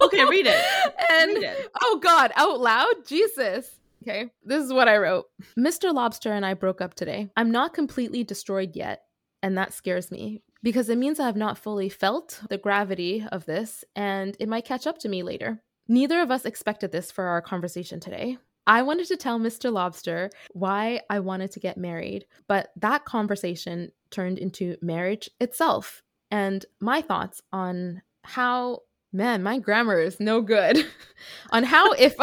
okay, 0.00 0.24
read 0.24 0.46
it. 0.46 0.64
And 1.10 1.34
read 1.34 1.42
it. 1.42 1.70
oh 1.82 1.98
god, 2.02 2.32
out 2.36 2.60
loud? 2.60 3.06
Jesus. 3.06 3.70
Okay, 4.02 4.30
this 4.44 4.64
is 4.64 4.72
what 4.72 4.88
I 4.88 4.96
wrote. 4.96 5.26
Mr. 5.58 5.92
Lobster 5.92 6.32
and 6.32 6.46
I 6.46 6.54
broke 6.54 6.80
up 6.80 6.94
today. 6.94 7.28
I'm 7.36 7.50
not 7.50 7.74
completely 7.74 8.24
destroyed 8.24 8.74
yet, 8.74 9.02
and 9.42 9.58
that 9.58 9.74
scares 9.74 10.10
me 10.10 10.42
because 10.62 10.88
it 10.88 10.98
means 10.98 11.20
I 11.20 11.26
have 11.26 11.36
not 11.36 11.58
fully 11.58 11.88
felt 11.88 12.40
the 12.48 12.58
gravity 12.58 13.26
of 13.30 13.46
this 13.46 13.84
and 13.96 14.36
it 14.38 14.48
might 14.48 14.64
catch 14.64 14.86
up 14.86 14.98
to 14.98 15.08
me 15.08 15.22
later. 15.22 15.62
Neither 15.88 16.20
of 16.20 16.30
us 16.30 16.44
expected 16.44 16.92
this 16.92 17.10
for 17.10 17.24
our 17.24 17.40
conversation 17.42 17.98
today. 18.00 18.38
I 18.66 18.82
wanted 18.82 19.06
to 19.08 19.16
tell 19.16 19.38
Mr. 19.38 19.72
Lobster 19.72 20.30
why 20.52 21.00
I 21.08 21.20
wanted 21.20 21.50
to 21.52 21.60
get 21.60 21.76
married, 21.76 22.26
but 22.46 22.70
that 22.76 23.04
conversation 23.04 23.92
turned 24.10 24.38
into 24.38 24.76
marriage 24.82 25.30
itself 25.40 26.02
and 26.30 26.64
my 26.80 27.02
thoughts 27.02 27.42
on 27.52 28.02
how 28.22 28.80
man 29.12 29.42
my 29.42 29.58
grammar 29.58 29.98
is 30.00 30.20
no 30.20 30.40
good. 30.40 30.86
On 31.50 31.64
how 31.64 31.92
if 31.92 32.14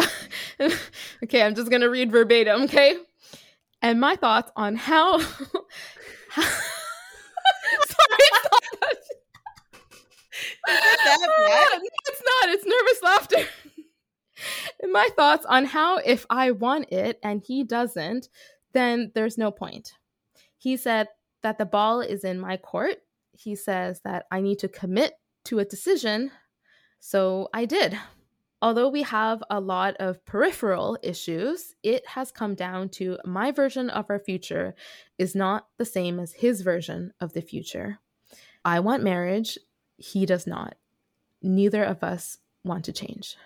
okay 1.23 1.41
i'm 1.43 1.53
just 1.55 1.69
gonna 1.69 1.89
read 1.89 2.11
verbatim 2.11 2.63
okay? 2.63 2.97
And 3.81 3.99
my 3.99 4.15
thoughts 4.15 4.51
on 4.55 4.75
how, 4.75 5.19
how 5.19 6.41
sorry 6.41 6.51
it's 8.19 8.43
not 8.43 8.63
that 11.45 11.81
it's 12.07 12.23
not. 12.25 12.49
It's 12.49 12.65
nervous 12.65 13.01
laughter 13.03 13.45
my 14.91 15.09
thoughts 15.15 15.45
on 15.45 15.65
how 15.65 15.97
if 15.97 16.25
i 16.29 16.51
want 16.51 16.91
it 16.91 17.19
and 17.23 17.43
he 17.45 17.63
doesn't 17.63 18.29
then 18.73 19.11
there's 19.15 19.37
no 19.37 19.51
point 19.51 19.93
he 20.57 20.77
said 20.77 21.07
that 21.43 21.57
the 21.57 21.65
ball 21.65 22.01
is 22.01 22.23
in 22.23 22.39
my 22.39 22.57
court. 22.57 22.97
He 23.31 23.55
says 23.55 24.01
that 24.03 24.25
I 24.31 24.41
need 24.41 24.59
to 24.59 24.67
commit 24.67 25.13
to 25.45 25.59
a 25.59 25.65
decision. 25.65 26.31
So 26.99 27.49
I 27.53 27.65
did. 27.65 27.97
Although 28.61 28.89
we 28.89 29.03
have 29.03 29.43
a 29.51 29.59
lot 29.59 29.95
of 29.97 30.25
peripheral 30.25 30.97
issues, 31.03 31.75
it 31.83 32.07
has 32.07 32.31
come 32.31 32.55
down 32.55 32.89
to 32.89 33.19
my 33.23 33.51
version 33.51 33.89
of 33.91 34.07
our 34.09 34.19
future 34.19 34.73
is 35.19 35.35
not 35.35 35.67
the 35.77 35.85
same 35.85 36.19
as 36.19 36.33
his 36.33 36.61
version 36.61 37.13
of 37.21 37.33
the 37.33 37.41
future. 37.41 37.99
I 38.65 38.79
want 38.79 39.03
marriage, 39.03 39.59
he 39.95 40.25
does 40.25 40.47
not. 40.47 40.75
Neither 41.43 41.83
of 41.83 42.03
us 42.03 42.39
want 42.63 42.85
to 42.85 42.91
change. 42.91 43.37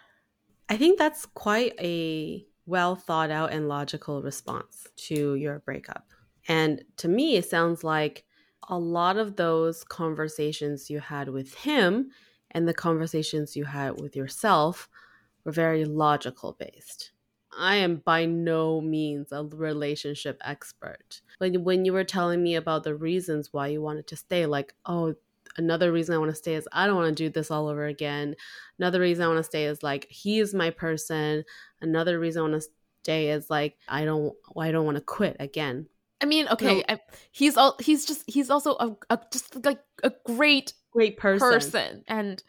I 0.72 0.78
think 0.78 0.98
that's 0.98 1.26
quite 1.26 1.74
a 1.82 2.48
well 2.66 2.96
thought 2.96 3.30
out 3.30 3.52
and 3.52 3.68
logical 3.68 4.22
response 4.22 4.88
to 5.08 5.36
your 5.36 5.60
breakup. 5.60 6.08
And 6.48 6.86
to 6.96 7.10
me, 7.10 7.36
it 7.36 7.44
sounds 7.44 7.84
like 7.84 8.24
a 8.70 8.80
lot 8.80 9.18
of 9.18 9.36
those 9.36 9.84
conversations 9.84 10.90
you 10.90 11.02
had 11.02 11.28
with 11.28 11.54
him 11.56 12.12
and 12.52 12.70
the 12.70 12.74
conversations 12.74 13.58
you 13.58 13.66
had 13.66 14.00
with 14.00 14.16
yourself 14.16 14.88
were 15.44 15.52
very 15.52 15.84
logical 15.84 16.56
based. 16.58 17.12
I 17.52 17.76
am 17.76 17.98
by 17.98 18.26
no 18.26 18.80
means 18.80 19.34
a 19.34 19.44
relationship 19.44 20.40
expert. 20.42 21.22
But 21.38 21.52
when 21.64 21.84
you 21.84 21.92
were 21.92 22.06
telling 22.06 22.42
me 22.42 22.56
about 22.56 22.86
the 22.86 22.96
reasons 22.96 23.52
why 23.52 23.68
you 23.68 23.82
wanted 23.82 24.08
to 24.08 24.16
stay, 24.16 24.46
like, 24.46 24.74
oh, 24.86 25.16
another 25.58 25.92
reason 25.92 26.16
I 26.16 26.18
want 26.18 26.32
to 26.32 26.36
stay 26.36 26.56
is 26.56 26.68
I 26.72 26.86
don't 26.86 26.96
want 26.96 27.16
to 27.16 27.24
do 27.24 27.30
this 27.30 27.52
all 27.52 27.68
over 27.68 27.86
again. 27.86 28.36
Another 28.80 29.00
reason 29.00 29.24
I 29.24 29.28
want 29.28 29.40
to 29.40 29.44
stay 29.44 29.66
is 29.66 29.84
like 29.84 30.08
he 30.10 30.40
is 30.40 30.54
my 30.54 30.70
person. 30.70 31.44
Another 31.82 32.20
reason 32.20 32.40
I 32.40 32.50
want 32.50 32.62
to 32.62 32.70
stay 33.04 33.30
is 33.30 33.50
like 33.50 33.78
I 33.88 34.06
don't 34.06 34.34
I 34.58 34.72
don't 34.72 34.86
want 34.86 34.98
to 34.98 35.04
quit 35.04 35.38
again. 35.40 35.88
I 36.22 36.26
mean, 36.26 36.48
okay, 36.50 36.78
no. 36.78 36.84
I, 36.88 37.00
he's 37.32 37.58
all 37.58 37.76
he's 37.80 38.06
just 38.06 38.30
he's 38.30 38.50
also 38.50 38.76
a, 38.76 38.96
a, 39.10 39.20
just 39.32 39.66
like 39.66 39.80
a 40.04 40.12
great 40.26 40.74
great 40.92 41.18
person. 41.18 41.50
person, 41.50 42.04
and 42.08 42.42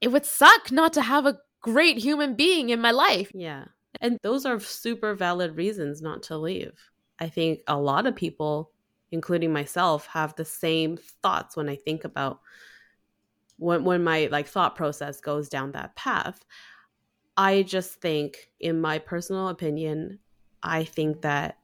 it 0.00 0.08
would 0.08 0.24
suck 0.24 0.70
not 0.70 0.92
to 0.92 1.02
have 1.02 1.26
a 1.26 1.38
great 1.60 1.98
human 1.98 2.34
being 2.34 2.70
in 2.70 2.80
my 2.80 2.92
life. 2.92 3.30
Yeah, 3.34 3.64
and 4.00 4.18
those 4.22 4.46
are 4.46 4.60
super 4.60 5.14
valid 5.14 5.56
reasons 5.56 6.00
not 6.00 6.22
to 6.24 6.38
leave. 6.38 6.78
I 7.18 7.28
think 7.28 7.60
a 7.66 7.78
lot 7.78 8.06
of 8.06 8.14
people, 8.14 8.70
including 9.10 9.52
myself, 9.52 10.06
have 10.06 10.34
the 10.34 10.44
same 10.44 10.96
thoughts 11.22 11.56
when 11.56 11.68
I 11.68 11.76
think 11.76 12.04
about 12.04 12.40
when 13.58 13.84
when 13.84 14.04
my 14.04 14.28
like 14.30 14.46
thought 14.46 14.76
process 14.76 15.20
goes 15.20 15.48
down 15.48 15.72
that 15.72 15.96
path. 15.96 16.44
I 17.36 17.62
just 17.62 18.00
think, 18.00 18.50
in 18.60 18.80
my 18.80 18.98
personal 18.98 19.48
opinion, 19.48 20.18
I 20.62 20.84
think 20.84 21.22
that 21.22 21.58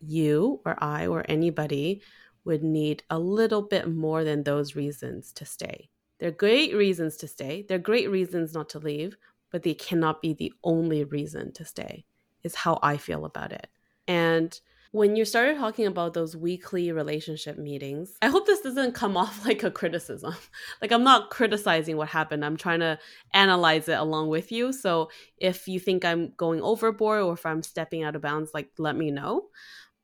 you 0.00 0.60
or 0.64 0.76
I 0.82 1.06
or 1.06 1.24
anybody 1.28 2.02
would 2.44 2.64
need 2.64 3.04
a 3.08 3.18
little 3.18 3.62
bit 3.62 3.88
more 3.88 4.24
than 4.24 4.42
those 4.42 4.74
reasons 4.74 5.32
to 5.34 5.44
stay. 5.44 5.88
They're 6.18 6.32
great 6.32 6.74
reasons 6.74 7.16
to 7.18 7.28
stay. 7.28 7.64
They're 7.68 7.78
great 7.78 8.10
reasons 8.10 8.52
not 8.52 8.68
to 8.70 8.78
leave, 8.78 9.16
but 9.50 9.62
they 9.62 9.74
cannot 9.74 10.20
be 10.20 10.34
the 10.34 10.52
only 10.64 11.04
reason 11.04 11.52
to 11.52 11.64
stay, 11.64 12.04
is 12.42 12.54
how 12.54 12.80
I 12.82 12.96
feel 12.96 13.24
about 13.24 13.52
it. 13.52 13.68
And 14.08 14.58
when 14.92 15.16
you 15.16 15.24
started 15.24 15.56
talking 15.56 15.86
about 15.86 16.12
those 16.12 16.36
weekly 16.36 16.92
relationship 16.92 17.58
meetings, 17.58 18.14
I 18.20 18.28
hope 18.28 18.46
this 18.46 18.60
doesn't 18.60 18.92
come 18.92 19.16
off 19.22 19.44
like 19.44 19.62
a 19.62 19.70
criticism. 19.70 20.34
like, 20.80 20.92
I'm 20.92 21.02
not 21.02 21.30
criticizing 21.30 21.96
what 21.96 22.08
happened, 22.08 22.44
I'm 22.44 22.56
trying 22.56 22.80
to 22.80 22.98
analyze 23.32 23.88
it 23.88 23.98
along 23.98 24.28
with 24.28 24.52
you. 24.52 24.72
So, 24.72 25.10
if 25.38 25.66
you 25.66 25.80
think 25.80 26.04
I'm 26.04 26.32
going 26.36 26.60
overboard 26.62 27.22
or 27.22 27.32
if 27.32 27.44
I'm 27.44 27.62
stepping 27.62 28.04
out 28.04 28.14
of 28.14 28.22
bounds, 28.22 28.52
like, 28.54 28.70
let 28.78 28.94
me 28.94 29.10
know. 29.10 29.48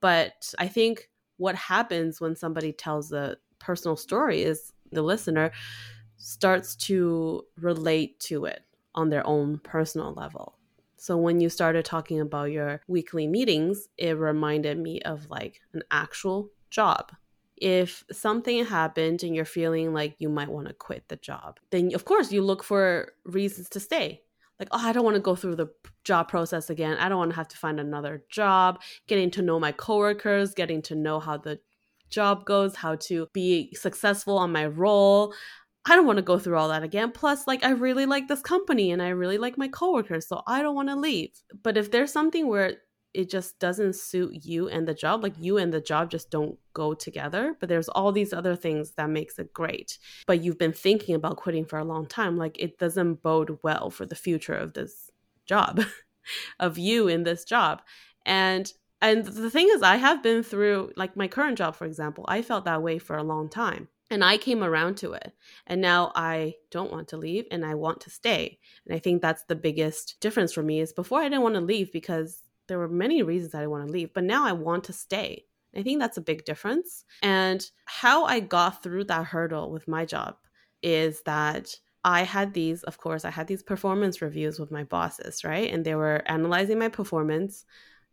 But 0.01 0.55
I 0.59 0.69
think 0.69 1.11
what 1.37 1.55
happens 1.55 2.21
when 2.21 2.35
somebody 2.35 2.73
tells 2.73 3.13
a 3.13 3.37
personal 3.59 3.97
story 3.97 4.43
is 4.43 4.73
the 4.91 5.03
listener 5.03 5.53
starts 6.17 6.75
to 6.75 7.45
relate 7.57 8.19
to 8.21 8.47
it 8.47 8.63
on 8.95 9.11
their 9.11 9.27
own 9.27 9.59
personal 9.59 10.13
level. 10.15 10.58
So 10.99 11.17
when 11.17 11.41
you 11.41 11.49
started 11.49 11.85
talking 11.85 12.21
about 12.21 12.51
your 12.51 12.83
weekly 12.89 13.27
meetings, 13.27 13.89
it 13.97 14.19
reminded 14.19 14.79
me 14.79 15.01
of 15.03 15.31
like 15.31 15.61
an 15.73 15.83
actual 15.91 16.51
job. 16.71 17.13
If 17.57 18.05
something 18.13 18.65
happened 18.65 19.23
and 19.23 19.35
you're 19.35 19.45
feeling 19.45 19.93
like 19.93 20.17
you 20.19 20.29
might 20.29 20.49
want 20.49 20.69
to 20.69 20.75
quit 20.75 21.09
the 21.09 21.17
job, 21.17 21.59
then 21.71 21.95
of 21.95 22.05
course 22.05 22.33
you 22.33 22.43
look 22.43 22.63
for 22.63 23.13
reasons 23.25 23.69
to 23.71 23.81
stay. 23.81 24.23
Like, 24.59 24.69
oh, 24.73 24.89
I 24.89 24.93
don't 24.93 25.05
want 25.05 25.15
to 25.15 25.21
go 25.21 25.37
through 25.37 25.55
the 25.55 25.69
job 26.03 26.29
process 26.29 26.69
again. 26.69 26.97
I 26.99 27.09
don't 27.09 27.19
want 27.19 27.31
to 27.31 27.37
have 27.37 27.49
to 27.49 27.57
find 27.57 27.79
another 27.79 28.25
job, 28.29 28.81
getting 29.07 29.31
to 29.33 29.43
know 29.43 29.61
my 29.61 29.71
coworkers, 29.71 30.53
getting 30.53 30.83
to 30.83 30.97
know 30.97 31.21
how 31.21 31.37
the 31.37 31.61
job 32.11 32.45
goes, 32.45 32.75
how 32.75 32.97
to 32.97 33.29
be 33.33 33.73
successful 33.75 34.39
on 34.39 34.51
my 34.51 34.67
role, 34.67 35.35
I 35.87 35.97
don't 35.97 36.07
want 36.07 36.19
to 36.19 36.23
go 36.23 36.39
through 36.39 36.57
all 36.59 36.69
that 36.69 36.83
again. 36.83 37.13
Plus, 37.13 37.47
like, 37.47 37.65
I 37.65 37.71
really 37.71 38.05
like 38.05 38.29
this 38.29 38.43
company 38.43 38.91
and 38.93 39.03
I 39.03 39.09
really 39.09 39.39
like 39.39 39.57
my 39.57 39.69
coworkers, 39.69 40.29
so 40.29 40.43
I 40.47 40.63
don't 40.63 40.75
want 40.75 40.89
to 40.89 40.97
leave. 40.97 41.31
But 41.63 41.77
if 41.77 41.91
there's 41.91 42.13
something 42.13 42.47
where 42.47 42.75
it 43.15 43.31
just 43.31 43.59
doesn't 43.59 43.95
suit 43.95 44.45
you 44.45 44.69
and 44.69 44.87
the 44.87 44.95
job, 44.95 45.23
like 45.23 45.35
you 45.41 45.57
and 45.57 45.73
the 45.73 45.81
job 45.81 46.11
just 46.11 46.31
don't 46.31 46.59
go 46.75 46.95
together, 46.95 47.57
but 47.59 47.69
there's 47.69 47.89
all 47.89 48.13
these 48.13 48.33
other 48.33 48.55
things 48.55 48.93
that 48.93 49.09
makes 49.09 49.39
it 49.39 49.53
great. 49.53 49.99
But 50.27 50.43
you've 50.43 50.59
been 50.59 50.75
thinking 50.75 51.15
about 51.15 51.37
quitting 51.37 51.65
for 51.65 51.79
a 51.79 51.85
long 51.85 52.07
time, 52.07 52.37
like 52.37 52.59
it 52.59 52.79
doesn't 52.79 53.23
bode 53.23 53.59
well 53.63 53.91
for 53.91 54.05
the 54.05 54.15
future 54.15 54.55
of 54.55 54.75
this 54.75 55.11
job, 55.47 55.81
of 56.61 56.77
you 56.77 57.09
in 57.09 57.25
this 57.25 57.45
job. 57.45 57.83
And 58.27 58.71
and 59.01 59.25
the 59.25 59.51
thing 59.51 59.69
is 59.71 59.83
I 59.83 59.97
have 59.97 60.23
been 60.23 60.43
through 60.43 60.93
like 60.97 61.17
my 61.17 61.29
current 61.29 61.57
job 61.57 61.77
for 61.77 61.87
example. 61.87 62.25
I 62.29 62.43
felt 62.43 62.67
that 62.67 62.83
way 62.83 62.99
for 62.99 63.17
a 63.17 63.23
long 63.23 63.49
time 63.49 63.89
and 64.11 64.25
I 64.25 64.39
came 64.39 64.65
around 64.65 64.97
to 64.99 65.13
it. 65.13 65.33
And 65.67 65.81
now 65.81 66.13
I 66.15 66.55
don't 66.71 66.91
want 66.91 67.09
to 67.09 67.17
leave 67.17 67.47
and 67.51 67.65
I 67.65 67.75
want 67.75 68.01
to 68.03 68.11
stay. 68.11 68.59
And 68.87 68.95
I 68.95 68.99
think 68.99 69.21
that's 69.21 69.45
the 69.45 69.57
biggest 69.57 70.17
difference 70.21 70.53
for 70.53 70.63
me 70.63 70.81
is 70.81 70.93
before 70.93 71.21
I 71.21 71.25
didn't 71.25 71.43
want 71.43 71.57
to 71.57 71.61
leave 71.61 71.93
because 71.93 72.43
there 72.69 72.79
were 72.79 72.89
many 72.89 73.23
reasons 73.23 73.55
I 73.55 73.59
didn't 73.59 73.71
want 73.71 73.87
to 73.87 73.93
leave, 73.93 74.13
but 74.15 74.25
now 74.25 74.47
I 74.47 74.53
want 74.53 74.85
to 74.85 74.93
stay. 74.93 75.45
I 75.77 75.83
think 75.83 76.01
that's 76.01 76.17
a 76.17 76.23
big 76.23 76.45
difference. 76.45 77.05
And 77.23 77.69
how 77.85 78.25
I 78.25 78.41
got 78.41 78.83
through 78.83 79.05
that 79.05 79.27
hurdle 79.27 79.71
with 79.71 79.87
my 79.87 80.05
job 80.05 80.37
is 80.83 81.23
that 81.23 81.75
I 82.05 82.23
had 82.23 82.55
these, 82.55 82.83
of 82.85 82.99
course, 82.99 83.25
I 83.25 83.31
had 83.31 83.47
these 83.47 83.63
performance 83.63 84.23
reviews 84.23 84.59
with 84.59 84.71
my 84.71 84.85
bosses, 84.85 85.45
right? 85.45 85.73
And 85.73 85.85
they 85.85 85.95
were 85.95 86.23
analyzing 86.27 86.79
my 86.79 86.89
performance. 86.89 87.65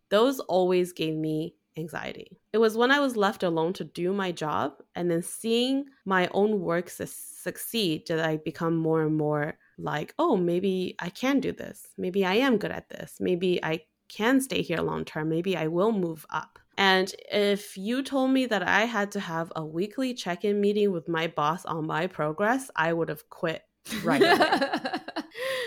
Those 0.10 0.40
always 0.42 0.92
gave 0.92 1.16
me 1.16 1.56
anxiety. 1.78 2.38
It 2.54 2.58
was 2.58 2.78
when 2.78 2.92
I 2.92 3.00
was 3.00 3.16
left 3.18 3.44
alone 3.44 3.74
to 3.74 3.84
do 3.84 4.14
my 4.14 4.32
job 4.32 4.74
and 4.96 5.10
then 5.10 5.22
seeing 5.22 5.86
my 6.06 6.30
own 6.32 6.60
work 6.62 6.90
su- 6.90 7.06
succeed 7.08 8.08
that 8.08 8.20
I 8.20 8.38
become 8.38 8.76
more 8.76 9.02
and 9.04 9.18
more 9.18 9.58
like, 9.78 10.14
oh, 10.18 10.38
maybe 10.38 10.96
I 11.00 11.10
can 11.10 11.40
do 11.40 11.52
this. 11.52 11.88
Maybe 11.98 12.26
I 12.26 12.36
am 12.36 12.58
good 12.58 12.72
at 12.72 12.90
this. 12.90 13.18
Maybe 13.20 13.64
I 13.64 13.82
can 14.10 14.40
stay 14.40 14.62
here 14.62 14.82
long 14.82 15.06
term. 15.06 15.30
Maybe 15.30 15.58
I 15.58 15.68
will 15.68 15.92
move 15.92 16.26
up. 16.30 16.60
And 16.78 17.14
if 17.32 17.78
you 17.78 18.04
told 18.04 18.32
me 18.32 18.46
that 18.48 18.68
I 18.68 18.82
had 18.82 19.12
to 19.12 19.20
have 19.20 19.52
a 19.56 19.66
weekly 19.66 20.14
check 20.14 20.44
in 20.44 20.60
meeting 20.60 20.92
with 20.92 21.08
my 21.08 21.28
boss 21.28 21.66
on 21.66 21.88
my 21.88 22.08
progress, 22.08 22.70
I 22.76 22.92
would 22.92 23.10
have 23.10 23.30
quit 23.30 23.64
right 24.04 24.22
away. 24.22 24.92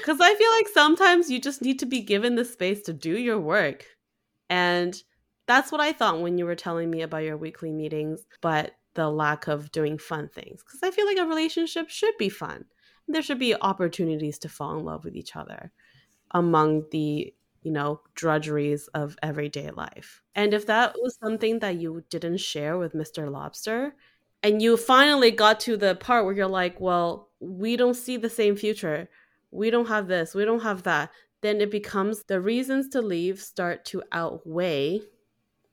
Because 0.00 0.20
I 0.22 0.34
feel 0.36 0.50
like 0.52 0.68
sometimes 0.68 1.30
you 1.30 1.38
just 1.38 1.60
need 1.60 1.78
to 1.80 1.86
be 1.86 2.00
given 2.00 2.34
the 2.34 2.44
space 2.44 2.80
to 2.82 2.94
do 2.94 3.18
your 3.18 3.38
work. 3.38 3.84
And 4.48 5.00
that's 5.48 5.72
what 5.72 5.80
I 5.80 5.92
thought 5.92 6.20
when 6.20 6.38
you 6.38 6.46
were 6.46 6.54
telling 6.54 6.90
me 6.90 7.02
about 7.02 7.24
your 7.24 7.36
weekly 7.36 7.72
meetings, 7.72 8.24
but 8.40 8.76
the 8.94 9.10
lack 9.10 9.48
of 9.48 9.72
doing 9.72 9.98
fun 9.98 10.28
things. 10.28 10.62
Because 10.62 10.80
I 10.84 10.92
feel 10.92 11.06
like 11.06 11.18
a 11.18 11.26
relationship 11.26 11.90
should 11.90 12.16
be 12.18 12.28
fun. 12.28 12.66
There 13.08 13.22
should 13.22 13.40
be 13.40 13.60
opportunities 13.60 14.38
to 14.40 14.48
fall 14.48 14.78
in 14.78 14.84
love 14.84 15.04
with 15.04 15.16
each 15.16 15.34
other 15.34 15.72
among 16.30 16.84
the 16.92 17.34
you 17.62 17.72
know, 17.72 18.00
drudgeries 18.14 18.88
of 18.88 19.16
everyday 19.22 19.70
life. 19.70 20.22
And 20.34 20.54
if 20.54 20.66
that 20.66 20.94
was 20.96 21.18
something 21.22 21.58
that 21.58 21.76
you 21.76 22.04
didn't 22.08 22.38
share 22.38 22.78
with 22.78 22.94
Mr. 22.94 23.30
Lobster, 23.30 23.94
and 24.42 24.62
you 24.62 24.76
finally 24.76 25.30
got 25.30 25.58
to 25.60 25.76
the 25.76 25.96
part 25.96 26.24
where 26.24 26.34
you're 26.34 26.46
like, 26.46 26.80
well, 26.80 27.30
we 27.40 27.76
don't 27.76 27.94
see 27.94 28.16
the 28.16 28.30
same 28.30 28.56
future. 28.56 29.08
We 29.50 29.70
don't 29.70 29.88
have 29.88 30.06
this, 30.06 30.34
we 30.34 30.44
don't 30.44 30.62
have 30.62 30.84
that. 30.84 31.10
Then 31.40 31.60
it 31.60 31.70
becomes 31.70 32.24
the 32.24 32.40
reasons 32.40 32.88
to 32.90 33.02
leave 33.02 33.40
start 33.40 33.84
to 33.86 34.02
outweigh 34.12 35.02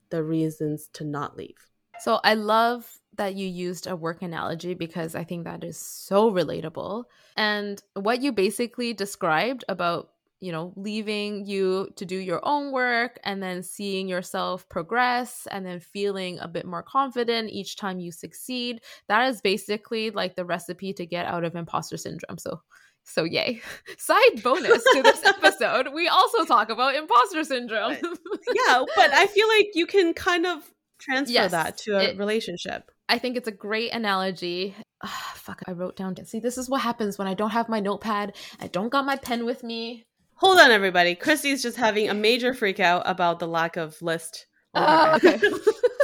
the 0.10 0.24
reasons 0.24 0.88
to 0.94 1.04
not 1.04 1.38
leave. 1.38 1.58
So 2.00 2.20
I 2.24 2.34
love 2.34 3.00
that 3.16 3.36
you 3.36 3.48
used 3.48 3.88
a 3.88 3.96
work 3.96 4.22
analogy 4.22 4.74
because 4.74 5.16
I 5.16 5.24
think 5.24 5.46
that 5.46 5.64
is 5.64 5.78
so 5.78 6.32
relatable. 6.32 7.06
And 7.38 7.82
what 7.94 8.22
you 8.22 8.32
basically 8.32 8.94
described 8.94 9.64
about, 9.70 10.12
you 10.42 10.52
know, 10.52 10.74
leaving 10.76 11.46
you 11.46 11.90
to 11.96 12.06
do 12.06 12.18
your 12.18 12.42
own 12.44 12.74
work 12.74 13.20
and 13.24 13.42
then 13.42 13.64
seeing 13.64 14.10
yourself 14.10 14.68
progress 14.68 15.48
and 15.50 15.66
then 15.66 15.80
feeling 15.80 16.40
a 16.40 16.48
bit 16.48 16.66
more 16.66 16.84
confident 16.84 17.50
each 17.52 17.78
time 17.78 18.00
you 18.00 18.12
succeed, 18.12 18.82
that 19.08 19.30
is 19.30 19.40
basically 19.42 20.12
like 20.12 20.36
the 20.36 20.46
recipe 20.46 20.92
to 20.94 21.06
get 21.06 21.26
out 21.26 21.46
of 21.46 21.56
imposter 21.56 21.98
syndrome. 21.98 22.38
So 22.38 22.62
so 23.06 23.24
yay. 23.24 23.62
Side 23.98 24.44
bonus 24.44 24.84
to 24.94 25.02
this 25.02 25.24
episode, 25.26 25.94
we 25.94 26.08
also 26.08 26.44
talk 26.46 26.70
about 26.70 26.96
imposter 26.96 27.44
syndrome. 27.44 27.94
yeah, 28.54 28.84
but 28.96 29.14
I 29.14 29.28
feel 29.28 29.48
like 29.48 29.70
you 29.74 29.86
can 29.86 30.14
kind 30.14 30.46
of 30.46 30.70
transfer 31.00 31.34
yes, 31.34 31.52
that 31.52 31.78
to 31.80 31.98
a 31.98 32.04
it, 32.04 32.18
relationship. 32.18 32.92
I 33.08 33.20
think 33.20 33.38
it's 33.38 33.48
a 33.48 33.52
great 33.52 33.94
analogy. 33.94 34.76
Oh, 35.04 35.32
fuck, 35.36 35.62
I 35.68 35.72
wrote 35.72 35.96
down. 35.96 36.16
See, 36.26 36.40
this 36.40 36.58
is 36.58 36.70
what 36.70 36.82
happens 36.82 37.18
when 37.18 37.28
I 37.28 37.34
don't 37.34 37.52
have 37.52 37.70
my 37.70 37.80
notepad. 37.80 38.36
I 38.60 38.68
don't 38.68 38.90
got 38.90 39.06
my 39.06 39.16
pen 39.16 39.46
with 39.46 39.64
me. 39.64 40.06
Hold 40.38 40.60
on, 40.60 40.72
everybody. 40.72 41.16
Christy's 41.16 41.62
just 41.62 41.78
having 41.78 42.10
a 42.10 42.14
major 42.14 42.54
freak 42.54 42.82
out 42.82 43.04
about 43.06 43.40
the 43.40 43.48
lack 43.48 43.78
of 43.78 44.02
list. 44.02 44.48
Uh, 44.74 45.18
okay. 45.24 45.40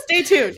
Stay 0.06 0.24
tuned. 0.24 0.58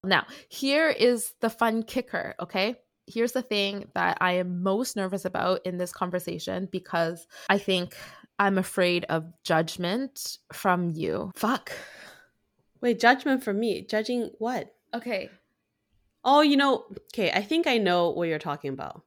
Now, 0.05 0.25
here 0.47 0.88
is 0.88 1.33
the 1.41 1.49
fun 1.49 1.83
kicker, 1.83 2.33
okay? 2.39 2.77
Here's 3.07 3.33
the 3.33 3.41
thing 3.41 3.87
that 3.93 4.17
I 4.19 4.33
am 4.33 4.63
most 4.63 4.95
nervous 4.95 5.25
about 5.25 5.65
in 5.65 5.77
this 5.77 5.91
conversation 5.91 6.67
because 6.71 7.27
I 7.49 7.57
think 7.57 7.95
I'm 8.39 8.57
afraid 8.57 9.05
of 9.09 9.31
judgment 9.43 10.39
from 10.51 10.89
you. 10.89 11.31
Fuck. 11.35 11.71
Wait, 12.81 12.99
judgment 12.99 13.43
from 13.43 13.59
me. 13.59 13.81
Judging 13.81 14.31
what? 14.39 14.73
Okay. 14.93 15.29
Oh, 16.23 16.41
you 16.41 16.57
know, 16.57 16.85
okay, 17.13 17.31
I 17.31 17.41
think 17.41 17.67
I 17.67 17.77
know 17.77 18.09
what 18.09 18.27
you're 18.27 18.39
talking 18.39 18.73
about. 18.73 19.03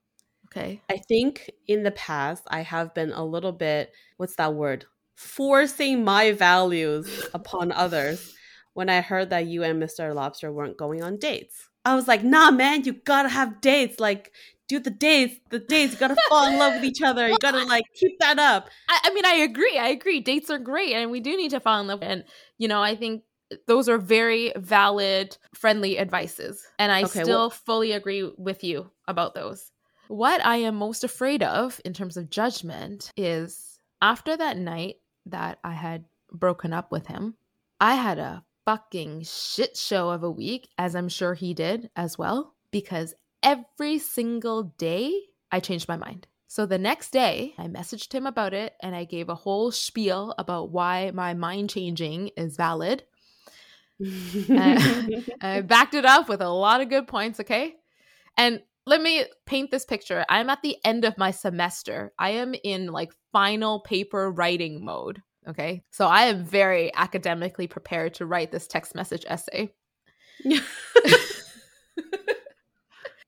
Okay. 0.46 0.80
I 0.88 0.96
think 0.96 1.50
in 1.66 1.82
the 1.82 1.90
past 1.90 2.44
I 2.48 2.60
have 2.62 2.94
been 2.94 3.12
a 3.12 3.24
little 3.24 3.52
bit 3.52 3.92
what's 4.16 4.36
that 4.36 4.54
word? 4.54 4.86
Forcing 5.16 6.04
my 6.04 6.32
values 6.32 7.28
upon 7.34 7.72
others 7.72 8.34
when 8.72 8.88
I 8.88 9.00
heard 9.00 9.30
that 9.30 9.46
you 9.46 9.64
and 9.64 9.82
Mr. 9.82 10.14
Lobster 10.14 10.52
weren't 10.52 10.76
going 10.76 11.02
on 11.02 11.18
dates. 11.18 11.67
I 11.88 11.94
was 11.94 12.06
like, 12.08 12.22
nah, 12.24 12.50
man, 12.50 12.84
you 12.84 12.92
gotta 12.92 13.28
have 13.28 13.60
dates. 13.60 13.98
Like, 14.00 14.32
do 14.68 14.78
the 14.78 14.90
dates, 14.90 15.36
the 15.50 15.58
dates. 15.58 15.94
You 15.94 15.98
gotta 15.98 16.16
fall 16.28 16.46
in 16.46 16.58
love 16.58 16.74
with 16.74 16.84
each 16.84 17.02
other. 17.02 17.28
You 17.28 17.38
gotta 17.40 17.64
like 17.74 17.84
keep 17.94 18.18
that 18.20 18.38
up. 18.38 18.68
I, 18.88 19.00
I 19.04 19.14
mean, 19.14 19.24
I 19.24 19.34
agree. 19.36 19.78
I 19.78 19.88
agree. 19.88 20.20
Dates 20.20 20.50
are 20.50 20.58
great, 20.58 20.92
and 20.92 21.10
we 21.10 21.20
do 21.20 21.36
need 21.36 21.50
to 21.50 21.60
fall 21.60 21.80
in 21.80 21.86
love. 21.86 22.02
And 22.02 22.24
you 22.58 22.68
know, 22.68 22.82
I 22.82 22.94
think 22.96 23.22
those 23.66 23.88
are 23.88 23.96
very 23.98 24.52
valid, 24.56 25.38
friendly 25.54 25.98
advices, 25.98 26.66
and 26.78 26.92
I 26.92 27.04
Okay, 27.04 27.22
still 27.22 27.38
well- 27.38 27.50
fully 27.50 27.92
agree 27.92 28.30
with 28.36 28.62
you 28.62 28.90
about 29.06 29.34
those. 29.34 29.70
What 30.08 30.44
I 30.44 30.56
am 30.56 30.76
most 30.76 31.04
afraid 31.04 31.42
of 31.42 31.80
in 31.84 31.92
terms 31.92 32.16
of 32.16 32.30
judgment 32.30 33.10
is 33.16 33.78
after 34.00 34.36
that 34.36 34.56
night 34.56 34.96
that 35.26 35.58
I 35.62 35.72
had 35.72 36.04
broken 36.32 36.72
up 36.72 36.90
with 36.92 37.06
him, 37.06 37.34
I 37.80 37.94
had 37.94 38.18
a 38.18 38.42
fucking 38.68 39.22
shit 39.22 39.78
show 39.78 40.10
of 40.10 40.22
a 40.22 40.30
week, 40.30 40.68
as 40.76 40.94
I'm 40.94 41.08
sure 41.08 41.32
he 41.32 41.54
did 41.54 41.88
as 41.96 42.18
well, 42.18 42.54
because 42.70 43.14
every 43.42 43.98
single 43.98 44.74
day 44.76 45.10
I 45.50 45.60
changed 45.60 45.88
my 45.88 45.96
mind. 45.96 46.26
So 46.48 46.66
the 46.66 46.76
next 46.76 47.10
day, 47.10 47.54
I 47.56 47.68
messaged 47.68 48.12
him 48.12 48.26
about 48.26 48.52
it 48.52 48.74
and 48.82 48.94
I 48.94 49.04
gave 49.04 49.30
a 49.30 49.34
whole 49.34 49.70
spiel 49.70 50.34
about 50.36 50.70
why 50.70 51.12
my 51.14 51.32
mind 51.32 51.70
changing 51.70 52.28
is 52.36 52.58
valid. 52.58 53.04
I 54.04 55.62
backed 55.64 55.94
it 55.94 56.04
up 56.04 56.28
with 56.28 56.42
a 56.42 56.50
lot 56.50 56.82
of 56.82 56.90
good 56.90 57.08
points, 57.08 57.40
okay? 57.40 57.74
And 58.36 58.60
let 58.84 59.00
me 59.00 59.24
paint 59.46 59.70
this 59.70 59.86
picture. 59.86 60.26
I'm 60.28 60.50
at 60.50 60.60
the 60.60 60.76
end 60.84 61.06
of 61.06 61.16
my 61.16 61.30
semester. 61.30 62.12
I 62.18 62.32
am 62.32 62.54
in 62.62 62.88
like 62.88 63.14
final 63.32 63.80
paper 63.80 64.30
writing 64.30 64.84
mode, 64.84 65.22
okay? 65.48 65.82
So 65.90 66.06
I 66.06 66.22
am 66.24 66.44
very 66.44 66.94
academically 66.94 67.66
prepared 67.66 68.14
to 68.14 68.26
write 68.26 68.52
this 68.52 68.66
text 68.66 68.94
message 68.94 69.24
essay. 69.26 69.72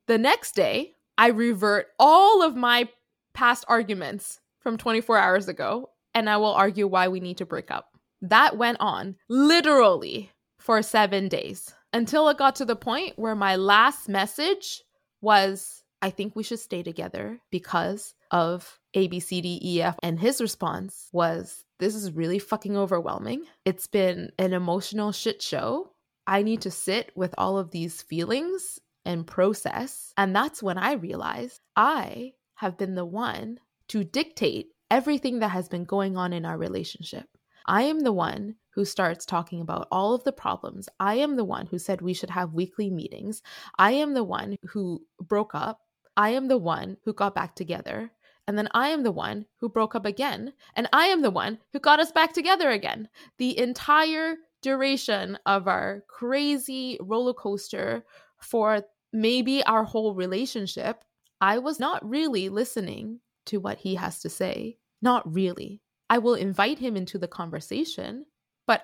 the 0.07 0.19
next 0.19 0.55
day, 0.55 0.95
I 1.19 1.29
revert 1.29 1.89
all 1.99 2.43
of 2.43 2.57
my 2.57 2.89
past 3.33 3.65
arguments 3.69 4.41
from 4.61 4.77
24 4.77 5.19
hours 5.19 5.49
ago 5.49 5.91
and 6.15 6.29
I 6.29 6.37
will 6.37 6.53
argue 6.53 6.87
why 6.87 7.09
we 7.09 7.21
need 7.21 7.39
to 7.39 7.47
break 7.47 7.71
up. 7.71 7.97
That 8.23 8.57
went 8.57 8.79
on 8.81 9.17
literally 9.29 10.31
for 10.59 10.83
seven 10.83 11.29
days 11.29 11.75
until 11.93 12.29
it 12.29 12.39
got 12.39 12.57
to 12.57 12.65
the 12.65 12.77
point 12.77 13.19
where 13.19 13.35
my 13.35 13.57
last 13.57 14.09
message 14.09 14.83
was, 15.21 15.80
I 16.03 16.11
think 16.11 16.35
we 16.35 16.43
should 16.43 16.61
stay 16.61 16.83
together 16.83 17.41
because 17.51 18.15
of 18.31 18.79
A, 18.95 19.09
B, 19.09 19.21
C, 19.21 19.41
D, 19.41 19.61
E, 19.63 19.83
F. 19.83 19.97
And 20.03 20.19
his 20.19 20.41
response 20.41 21.09
was, 21.13 21.65
This 21.79 21.95
is 21.95 22.13
really 22.13 22.39
fucking 22.39 22.77
overwhelming. 22.77 23.45
It's 23.65 23.87
been 23.87 24.31
an 24.39 24.53
emotional 24.53 25.13
shit 25.13 25.43
show. 25.43 25.93
I 26.27 26.43
need 26.43 26.63
to 26.63 26.71
sit 26.71 27.11
with 27.15 27.35
all 27.37 27.59
of 27.59 27.71
these 27.71 28.03
feelings 28.03 28.79
and 29.05 29.27
process. 29.27 30.13
And 30.17 30.35
that's 30.35 30.63
when 30.63 30.79
I 30.79 30.93
realized 30.93 31.61
I 31.77 32.35
have 32.57 32.79
been 32.79 32.95
the 32.95 33.05
one 33.05 33.59
to 33.89 34.05
dictate 34.05 34.69
everything 34.91 35.41
that 35.41 35.49
has 35.49 35.69
been 35.69 35.85
going 35.85 36.17
on 36.17 36.33
in 36.33 36.45
our 36.45 36.59
relationship. 36.59 37.27
I 37.67 37.83
am 37.83 38.01
the 38.01 38.13
one 38.13 38.57
who 38.75 38.85
starts 38.85 39.25
talking 39.25 39.61
about 39.61 39.89
all 39.91 40.15
of 40.15 40.25
the 40.25 40.33
problems. 40.33 40.89
I 40.99 41.15
am 41.17 41.37
the 41.37 41.45
one 41.45 41.67
who 41.67 41.79
said 41.79 42.01
we 42.01 42.15
should 42.15 42.31
have 42.31 42.55
weekly 42.55 42.91
meetings. 42.91 43.43
I 43.79 43.93
am 43.93 44.15
the 44.15 44.25
one 44.25 44.57
who 44.71 45.03
broke 45.21 45.55
up. 45.55 45.81
I 46.17 46.31
am 46.31 46.49
the 46.49 46.59
one 46.59 46.97
who 47.05 47.13
got 47.13 47.35
back 47.35 47.55
together. 47.55 48.11
And 48.47 48.59
then 48.59 48.69
I 48.73 48.89
am 48.89 49.03
the 49.03 49.13
one 49.13 49.47
who 49.59 49.69
broke 49.69 49.95
up 49.95 50.05
again. 50.05 50.53
And 50.75 50.89
I 50.93 51.07
am 51.07 51.23
the 51.23 51.31
one 51.31 51.59
who 51.73 51.79
got 51.79 52.01
us 52.01 52.11
back 52.11 52.33
together 52.33 52.71
again. 52.71 53.09
The 53.39 53.59
entire 53.59 54.37
duration 54.63 55.39
of 55.47 55.69
our 55.69 56.03
crazy 56.09 56.99
roller 57.01 57.35
coaster 57.35 58.05
for 58.39 58.83
maybe 59.13 59.63
our 59.65 59.85
whole 59.85 60.15
relationship, 60.15 61.05
I 61.41 61.59
was 61.59 61.79
not 61.79 62.09
really 62.09 62.49
listening 62.49 63.21
to 63.47 63.59
what 63.59 63.79
he 63.79 63.95
has 63.95 64.21
to 64.21 64.29
say. 64.29 64.79
Not 65.03 65.33
really. 65.33 65.81
I 66.09 66.19
will 66.19 66.35
invite 66.35 66.79
him 66.79 66.97
into 66.97 67.19
the 67.19 67.29
conversation, 67.29 68.27
but 68.67 68.83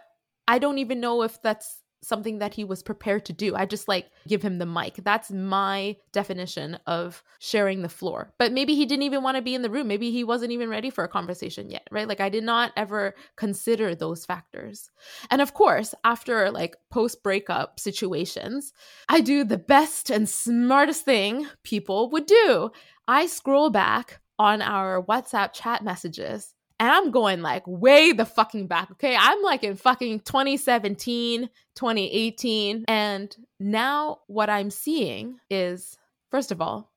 I 0.49 0.59
don't 0.59 0.79
even 0.79 1.01
know 1.01 1.23
if 1.23 1.43
that's 1.43 1.83
something 2.07 2.39
that 2.39 2.55
he 2.55 2.65
was 2.65 2.83
prepared 2.83 3.25
to 3.27 3.33
do. 3.33 3.57
I 3.57 3.67
just 3.67 3.89
like 3.89 4.11
give 4.29 4.43
him 4.43 4.59
the 4.59 4.67
mic. 4.67 5.01
That's 5.03 5.31
my 5.31 5.97
definition 6.13 6.79
of 6.87 7.23
sharing 7.39 7.83
the 7.83 7.89
floor. 7.89 8.33
But 8.39 8.53
maybe 8.53 8.75
he 8.75 8.87
didn't 8.87 9.03
even 9.03 9.23
want 9.23 9.37
to 9.37 9.43
be 9.43 9.55
in 9.55 9.63
the 9.63 9.71
room. 9.71 9.89
Maybe 9.89 10.11
he 10.11 10.25
wasn't 10.25 10.53
even 10.53 10.69
ready 10.69 10.91
for 10.91 11.05
a 11.05 11.09
conversation 11.09 11.71
yet, 11.71 11.89
right? 11.91 12.09
Like 12.09 12.21
I 12.21 12.29
did 12.29 12.45
not 12.45 12.73
ever 12.77 13.15
consider 13.37 13.95
those 13.95 14.25
factors. 14.25 14.91
And 15.31 15.43
of 15.43 15.55
course, 15.55 15.95
after 16.05 16.51
like 16.51 16.77
post 16.91 17.23
breakup 17.23 17.81
situations, 17.81 18.73
I 19.09 19.21
do 19.21 19.45
the 19.45 19.59
best 19.59 20.11
and 20.11 20.29
smartest 20.29 21.05
thing 21.05 21.49
people 21.65 22.11
would 22.11 22.27
do. 22.27 22.71
I 23.09 23.27
scroll 23.27 23.71
back 23.71 24.21
on 24.39 24.63
our 24.63 25.03
WhatsApp 25.03 25.53
chat 25.53 25.83
messages 25.83 26.55
and 26.79 26.91
I'm 26.91 27.11
going 27.11 27.41
like 27.41 27.67
way 27.67 28.13
the 28.13 28.27
fucking 28.27 28.67
back, 28.67 28.91
okay? 28.93 29.17
I'm 29.19 29.43
like 29.43 29.65
in 29.65 29.77
fucking 29.77 30.21
2017, 30.21 31.49
2018. 31.75 32.85
And 32.87 33.35
now 33.59 34.21
what 34.27 34.51
I'm 34.51 34.71
seeing 34.71 35.39
is, 35.51 35.97
first 36.31 36.53
of 36.53 36.61
all, 36.61 36.93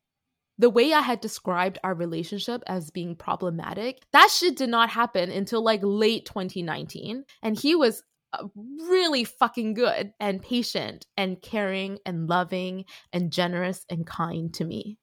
the 0.58 0.70
way 0.70 0.92
I 0.92 1.00
had 1.00 1.22
described 1.22 1.80
our 1.84 1.94
relationship 1.94 2.62
as 2.68 2.92
being 2.92 3.16
problematic, 3.16 4.00
that 4.12 4.30
shit 4.30 4.58
did 4.58 4.70
not 4.70 4.90
happen 4.90 5.32
until 5.32 5.64
like 5.64 5.80
late 5.82 6.26
2019. 6.26 7.24
And 7.42 7.58
he 7.58 7.76
was 7.76 8.04
uh, 8.34 8.44
really 8.90 9.24
fucking 9.24 9.74
good 9.74 10.12
and 10.20 10.42
patient 10.42 11.08
and 11.16 11.42
caring 11.42 12.00
and 12.06 12.28
loving 12.28 12.84
and 13.14 13.32
generous 13.32 13.86
and 13.90 14.06
kind 14.06 14.54
to 14.56 14.66
me. 14.66 14.98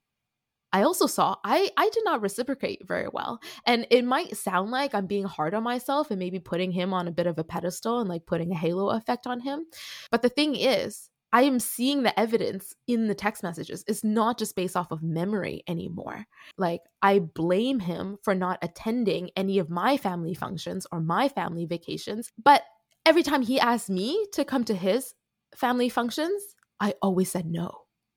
I 0.73 0.83
also 0.83 1.07
saw 1.07 1.37
I 1.45 1.71
I 1.77 1.89
did 1.91 2.05
not 2.05 2.21
reciprocate 2.21 2.87
very 2.87 3.09
well. 3.13 3.41
And 3.67 3.87
it 3.91 4.05
might 4.05 4.37
sound 4.37 4.71
like 4.71 4.95
I'm 4.95 5.07
being 5.07 5.25
hard 5.25 5.55
on 5.55 5.63
myself 5.63 6.11
and 6.11 6.19
maybe 6.19 6.39
putting 6.39 6.73
him 6.73 6.93
on 6.93 7.09
a 7.09 7.13
bit 7.13 7.27
of 7.27 7.39
a 7.39 7.45
pedestal 7.45 8.01
and 8.01 8.09
like 8.09 8.27
putting 8.27 8.53
a 8.53 8.57
halo 8.57 8.91
effect 8.91 9.27
on 9.27 9.41
him. 9.41 9.65
But 10.11 10.23
the 10.23 10.29
thing 10.29 10.55
is, 10.57 11.09
I 11.33 11.43
am 11.43 11.61
seeing 11.61 12.03
the 12.03 12.19
evidence 12.19 12.75
in 12.87 13.09
the 13.09 13.15
text 13.15 13.43
messages. 13.43 13.85
It's 13.87 14.05
not 14.05 14.39
just 14.39 14.57
based 14.57 14.77
off 14.77 14.91
of 14.91 15.03
memory 15.03 15.63
anymore. 15.69 16.25
Like 16.57 16.81
I 17.03 17.19
blame 17.19 17.81
him 17.81 18.19
for 18.23 18.35
not 18.35 18.59
attending 18.63 19.31
any 19.37 19.59
of 19.59 19.69
my 19.69 19.97
family 19.97 20.35
functions 20.35 20.87
or 20.93 21.01
my 21.01 21.29
family 21.29 21.67
vacations, 21.67 22.31
but 22.43 22.63
every 23.05 23.23
time 23.23 23.43
he 23.43 23.61
asked 23.61 23.91
me 23.91 24.27
to 24.33 24.45
come 24.45 24.65
to 24.65 24.75
his 24.75 25.15
family 25.55 25.89
functions, 25.89 26.43
I 26.81 26.95
always 27.03 27.31
said 27.31 27.47
no. 27.47 27.71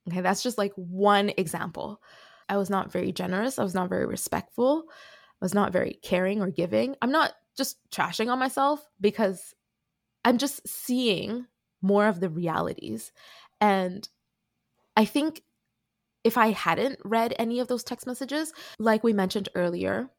Okay, 0.08 0.22
that's 0.22 0.44
just 0.44 0.58
like 0.58 0.74
one 0.76 1.32
example. 1.38 2.02
I 2.50 2.58
was 2.58 2.70
not 2.70 2.92
very 2.92 3.12
generous. 3.12 3.60
I 3.60 3.64
was 3.64 3.76
not 3.76 3.90
very 3.90 4.06
respectful. 4.06 4.86
I 4.90 5.46
was 5.46 5.54
not 5.54 5.72
very 5.72 6.00
caring 6.04 6.42
or 6.42 6.50
giving. 6.50 6.96
I'm 7.02 7.12
not 7.12 7.34
just 7.56 7.78
trashing 7.92 8.32
on 8.32 8.40
myself 8.40 8.86
because 9.00 9.54
I'm 10.26 10.38
just 10.38 10.68
seeing 10.68 11.46
more 11.82 12.08
of 12.08 12.20
the 12.20 12.30
realities. 12.30 13.12
And 13.62 14.08
I 14.98 15.06
think 15.06 15.44
if 16.24 16.38
I 16.38 16.52
hadn't 16.52 17.00
read 17.06 17.34
any 17.40 17.60
of 17.60 17.68
those 17.68 17.84
text 17.84 18.06
messages, 18.06 18.52
like 18.78 19.04
we 19.04 19.14
mentioned 19.14 19.50
earlier, 19.56 20.10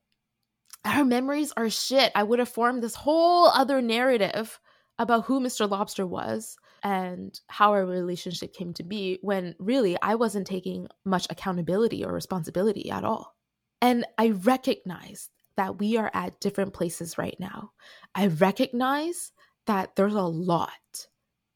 our 0.85 1.05
memories 1.05 1.53
are 1.57 1.69
shit. 1.69 2.13
I 2.15 2.23
would 2.23 2.39
have 2.39 2.49
formed 2.49 2.83
this 2.83 2.95
whole 2.95 3.49
other 3.49 3.83
narrative 3.83 4.59
about 4.99 5.27
who 5.27 5.41
Mr. 5.41 5.69
Lobster 5.69 6.07
was 6.07 6.57
and 6.83 7.39
how 7.49 7.73
our 7.73 7.85
relationship 7.85 8.53
came 8.53 8.73
to 8.75 8.83
be 8.83 9.19
when 9.23 9.55
really 9.59 9.97
I 10.01 10.15
wasn't 10.15 10.47
taking 10.47 10.89
much 11.05 11.27
accountability 11.31 12.05
or 12.05 12.13
responsibility 12.13 12.91
at 12.91 13.05
all. 13.05 13.35
And 13.83 14.07
I 14.19 14.31
recognize 14.31 15.31
that 15.57 15.79
we 15.79 15.97
are 15.97 16.11
at 16.15 16.41
different 16.41 16.73
places 16.73 17.19
right 17.19 17.37
now. 17.39 17.73
I 18.15 18.29
recognize 18.29 19.33
that 19.67 19.97
there's 19.97 20.15
a 20.15 20.23
lot 20.23 20.71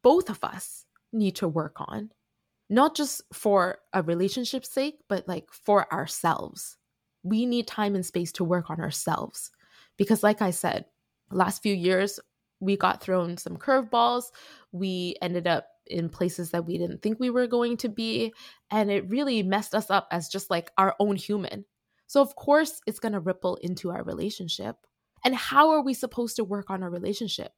both 0.05 0.29
of 0.31 0.45
us 0.45 0.85
need 1.13 1.35
to 1.37 1.49
work 1.49 1.77
on, 1.79 2.11
not 2.69 2.95
just 2.95 3.23
for 3.33 3.79
a 3.93 4.03
relationship's 4.03 4.71
sake, 4.71 4.97
but 5.09 5.27
like 5.27 5.47
for 5.51 5.93
ourselves. 5.93 6.77
We 7.23 7.47
need 7.47 7.67
time 7.67 7.95
and 7.95 8.05
space 8.05 8.31
to 8.33 8.45
work 8.45 8.69
on 8.71 8.81
ourselves. 8.81 9.51
Because, 9.97 10.23
like 10.23 10.43
I 10.43 10.51
said, 10.51 10.85
last 11.31 11.63
few 11.63 11.75
years, 11.75 12.21
we 12.65 12.77
got 12.77 13.03
thrown 13.03 13.37
some 13.37 13.57
curveballs. 13.57 14.25
We 14.73 15.17
ended 15.23 15.47
up 15.47 15.69
in 15.87 16.09
places 16.09 16.51
that 16.51 16.65
we 16.65 16.79
didn't 16.79 17.03
think 17.03 17.21
we 17.21 17.31
were 17.31 17.47
going 17.47 17.77
to 17.79 17.89
be. 17.89 18.33
And 18.71 18.91
it 18.91 19.09
really 19.09 19.43
messed 19.43 19.75
us 19.75 19.91
up 19.91 20.09
as 20.11 20.29
just 20.29 20.51
like 20.51 20.71
our 20.79 20.95
own 20.99 21.17
human. 21.17 21.65
So, 22.07 22.21
of 22.21 22.37
course, 22.37 22.81
it's 22.87 23.01
going 23.01 23.13
to 23.13 23.21
ripple 23.21 23.57
into 23.57 23.91
our 23.91 24.03
relationship. 24.03 24.77
And 25.25 25.35
how 25.35 25.71
are 25.71 25.83
we 25.83 25.95
supposed 25.95 26.37
to 26.37 26.45
work 26.45 26.71
on 26.71 26.83
our 26.83 26.91
relationship? 26.91 27.53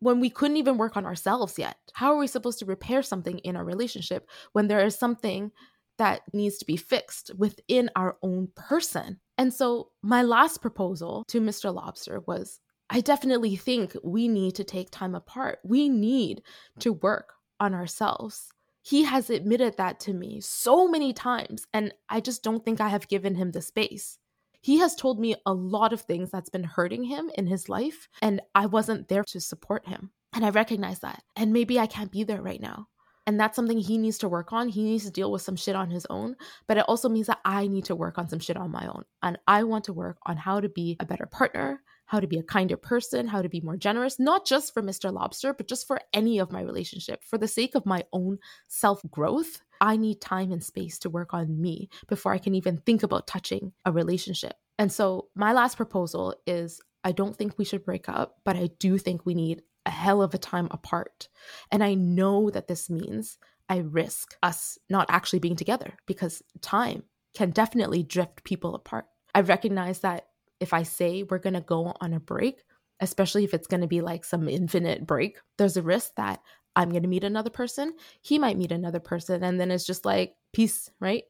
When 0.00 0.20
we 0.20 0.30
couldn't 0.30 0.56
even 0.58 0.76
work 0.76 0.96
on 0.96 1.06
ourselves 1.06 1.58
yet, 1.58 1.76
how 1.94 2.12
are 2.12 2.18
we 2.18 2.26
supposed 2.26 2.58
to 2.58 2.66
repair 2.66 3.02
something 3.02 3.38
in 3.38 3.56
our 3.56 3.64
relationship 3.64 4.28
when 4.52 4.68
there 4.68 4.84
is 4.84 4.98
something 4.98 5.52
that 5.98 6.22
needs 6.32 6.58
to 6.58 6.64
be 6.64 6.76
fixed 6.76 7.30
within 7.36 7.90
our 7.96 8.16
own 8.22 8.48
person. 8.56 9.20
And 9.38 9.52
so, 9.52 9.90
my 10.02 10.22
last 10.22 10.60
proposal 10.60 11.24
to 11.28 11.40
Mr. 11.40 11.72
Lobster 11.72 12.20
was 12.26 12.60
I 12.90 13.00
definitely 13.00 13.56
think 13.56 13.96
we 14.02 14.28
need 14.28 14.54
to 14.56 14.64
take 14.64 14.90
time 14.90 15.14
apart. 15.14 15.58
We 15.64 15.88
need 15.88 16.42
to 16.80 16.92
work 16.92 17.34
on 17.60 17.74
ourselves. 17.74 18.52
He 18.82 19.04
has 19.04 19.30
admitted 19.30 19.78
that 19.78 20.00
to 20.00 20.12
me 20.12 20.40
so 20.40 20.86
many 20.86 21.12
times, 21.12 21.66
and 21.72 21.94
I 22.08 22.20
just 22.20 22.42
don't 22.42 22.64
think 22.64 22.80
I 22.80 22.88
have 22.88 23.08
given 23.08 23.34
him 23.34 23.52
the 23.52 23.62
space. 23.62 24.18
He 24.60 24.78
has 24.78 24.94
told 24.94 25.18
me 25.18 25.36
a 25.46 25.52
lot 25.52 25.92
of 25.92 26.02
things 26.02 26.30
that's 26.30 26.50
been 26.50 26.64
hurting 26.64 27.04
him 27.04 27.30
in 27.36 27.46
his 27.46 27.68
life, 27.68 28.08
and 28.20 28.40
I 28.54 28.66
wasn't 28.66 29.08
there 29.08 29.24
to 29.24 29.40
support 29.40 29.86
him. 29.86 30.10
And 30.34 30.44
I 30.44 30.50
recognize 30.50 30.98
that. 31.00 31.22
And 31.36 31.52
maybe 31.52 31.78
I 31.78 31.86
can't 31.86 32.10
be 32.10 32.24
there 32.24 32.42
right 32.42 32.60
now. 32.60 32.88
And 33.26 33.40
that's 33.40 33.56
something 33.56 33.78
he 33.78 33.96
needs 33.96 34.18
to 34.18 34.28
work 34.28 34.52
on. 34.52 34.68
He 34.68 34.82
needs 34.82 35.04
to 35.04 35.10
deal 35.10 35.32
with 35.32 35.42
some 35.42 35.56
shit 35.56 35.76
on 35.76 35.90
his 35.90 36.06
own. 36.10 36.36
But 36.66 36.76
it 36.76 36.84
also 36.88 37.08
means 37.08 37.28
that 37.28 37.40
I 37.44 37.66
need 37.66 37.84
to 37.86 37.94
work 37.94 38.18
on 38.18 38.28
some 38.28 38.38
shit 38.38 38.56
on 38.56 38.70
my 38.70 38.86
own. 38.86 39.04
And 39.22 39.38
I 39.46 39.62
want 39.62 39.84
to 39.84 39.92
work 39.92 40.18
on 40.26 40.36
how 40.36 40.60
to 40.60 40.68
be 40.68 40.96
a 41.00 41.06
better 41.06 41.26
partner, 41.26 41.82
how 42.06 42.20
to 42.20 42.26
be 42.26 42.38
a 42.38 42.42
kinder 42.42 42.76
person, 42.76 43.26
how 43.26 43.42
to 43.42 43.48
be 43.48 43.60
more 43.60 43.76
generous, 43.76 44.18
not 44.18 44.46
just 44.46 44.74
for 44.74 44.82
Mr. 44.82 45.12
Lobster, 45.12 45.54
but 45.54 45.68
just 45.68 45.86
for 45.86 46.00
any 46.12 46.38
of 46.38 46.52
my 46.52 46.60
relationship. 46.60 47.22
For 47.24 47.38
the 47.38 47.48
sake 47.48 47.74
of 47.74 47.86
my 47.86 48.04
own 48.12 48.38
self 48.68 49.00
growth, 49.10 49.60
I 49.80 49.96
need 49.96 50.20
time 50.20 50.52
and 50.52 50.62
space 50.62 50.98
to 51.00 51.10
work 51.10 51.34
on 51.34 51.60
me 51.60 51.88
before 52.08 52.32
I 52.32 52.38
can 52.38 52.54
even 52.54 52.78
think 52.78 53.02
about 53.02 53.26
touching 53.26 53.72
a 53.84 53.92
relationship. 53.92 54.54
And 54.78 54.92
so, 54.92 55.28
my 55.34 55.52
last 55.52 55.76
proposal 55.76 56.34
is 56.46 56.80
I 57.04 57.12
don't 57.12 57.36
think 57.36 57.58
we 57.58 57.64
should 57.64 57.84
break 57.84 58.08
up, 58.08 58.36
but 58.44 58.56
I 58.56 58.70
do 58.78 58.98
think 58.98 59.24
we 59.24 59.34
need 59.34 59.62
a 59.86 59.90
hell 59.90 60.22
of 60.22 60.34
a 60.34 60.38
time 60.38 60.68
apart. 60.70 61.28
And 61.70 61.84
I 61.84 61.94
know 61.94 62.50
that 62.50 62.66
this 62.68 62.88
means 62.88 63.38
I 63.68 63.78
risk 63.78 64.34
us 64.42 64.78
not 64.88 65.06
actually 65.08 65.38
being 65.38 65.56
together 65.56 65.94
because 66.06 66.42
time 66.60 67.04
can 67.34 67.50
definitely 67.50 68.02
drift 68.02 68.44
people 68.44 68.74
apart. 68.74 69.06
I 69.34 69.40
recognize 69.40 70.00
that 70.00 70.28
if 70.60 70.72
I 70.72 70.82
say 70.82 71.22
we're 71.22 71.38
going 71.38 71.54
to 71.54 71.60
go 71.60 71.94
on 72.00 72.12
a 72.12 72.20
break, 72.20 72.64
especially 73.00 73.44
if 73.44 73.54
it's 73.54 73.66
going 73.66 73.80
to 73.80 73.86
be 73.86 74.00
like 74.00 74.24
some 74.24 74.48
infinite 74.48 75.06
break, 75.06 75.38
there's 75.58 75.76
a 75.76 75.82
risk 75.82 76.12
that 76.16 76.40
I'm 76.76 76.90
going 76.90 77.02
to 77.02 77.08
meet 77.08 77.24
another 77.24 77.50
person, 77.50 77.94
he 78.20 78.38
might 78.38 78.58
meet 78.58 78.72
another 78.72 79.00
person 79.00 79.44
and 79.44 79.60
then 79.60 79.70
it's 79.70 79.86
just 79.86 80.04
like 80.04 80.34
peace, 80.52 80.90
right? 81.00 81.24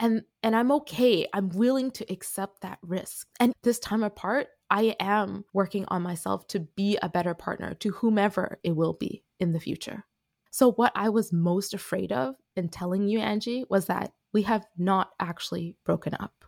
And 0.00 0.22
and 0.42 0.56
I'm 0.56 0.72
okay. 0.72 1.26
I'm 1.32 1.50
willing 1.50 1.92
to 1.92 2.12
accept 2.12 2.62
that 2.62 2.78
risk. 2.82 3.28
And 3.38 3.52
this 3.62 3.78
time 3.78 4.02
apart, 4.02 4.48
I 4.70 4.96
am 4.98 5.44
working 5.52 5.84
on 5.88 6.02
myself 6.02 6.48
to 6.48 6.60
be 6.60 6.98
a 7.00 7.08
better 7.08 7.32
partner 7.32 7.74
to 7.74 7.90
whomever 7.92 8.58
it 8.64 8.74
will 8.74 8.94
be 8.94 9.22
in 9.38 9.52
the 9.52 9.60
future. 9.60 10.04
So, 10.50 10.72
what 10.72 10.92
I 10.94 11.10
was 11.10 11.32
most 11.32 11.74
afraid 11.74 12.12
of 12.12 12.34
in 12.56 12.68
telling 12.68 13.08
you, 13.08 13.20
Angie, 13.20 13.64
was 13.68 13.86
that 13.86 14.12
we 14.32 14.42
have 14.42 14.66
not 14.76 15.10
actually 15.20 15.76
broken 15.84 16.14
up, 16.18 16.44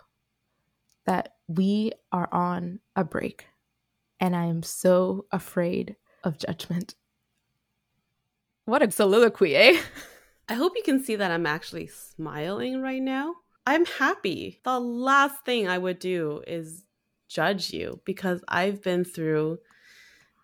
that 1.07 1.36
we 1.49 1.93
are 2.13 2.29
on 2.33 2.81
a 2.95 3.05
break. 3.05 3.47
And 4.19 4.35
I 4.35 4.47
am 4.47 4.63
so 4.63 5.27
afraid 5.31 5.97
of 6.25 6.39
judgment. 6.39 6.95
What 8.65 8.83
a 8.83 8.91
soliloquy, 8.91 9.55
eh? 9.55 9.81
I 10.49 10.55
hope 10.55 10.73
you 10.77 10.83
can 10.83 11.03
see 11.03 11.17
that 11.17 11.31
I'm 11.31 11.47
actually 11.47 11.87
smiling 11.89 12.81
right 12.81 13.03
now. 13.03 13.35
I'm 13.67 13.85
happy. 13.85 14.61
The 14.65 14.79
last 14.79 15.45
thing 15.45 15.69
I 15.69 15.79
would 15.79 15.99
do 15.99 16.43
is 16.47 16.85
judge 17.29 17.73
you 17.73 18.01
because 18.05 18.43
I've 18.49 18.83
been 18.83 19.05
through 19.05 19.59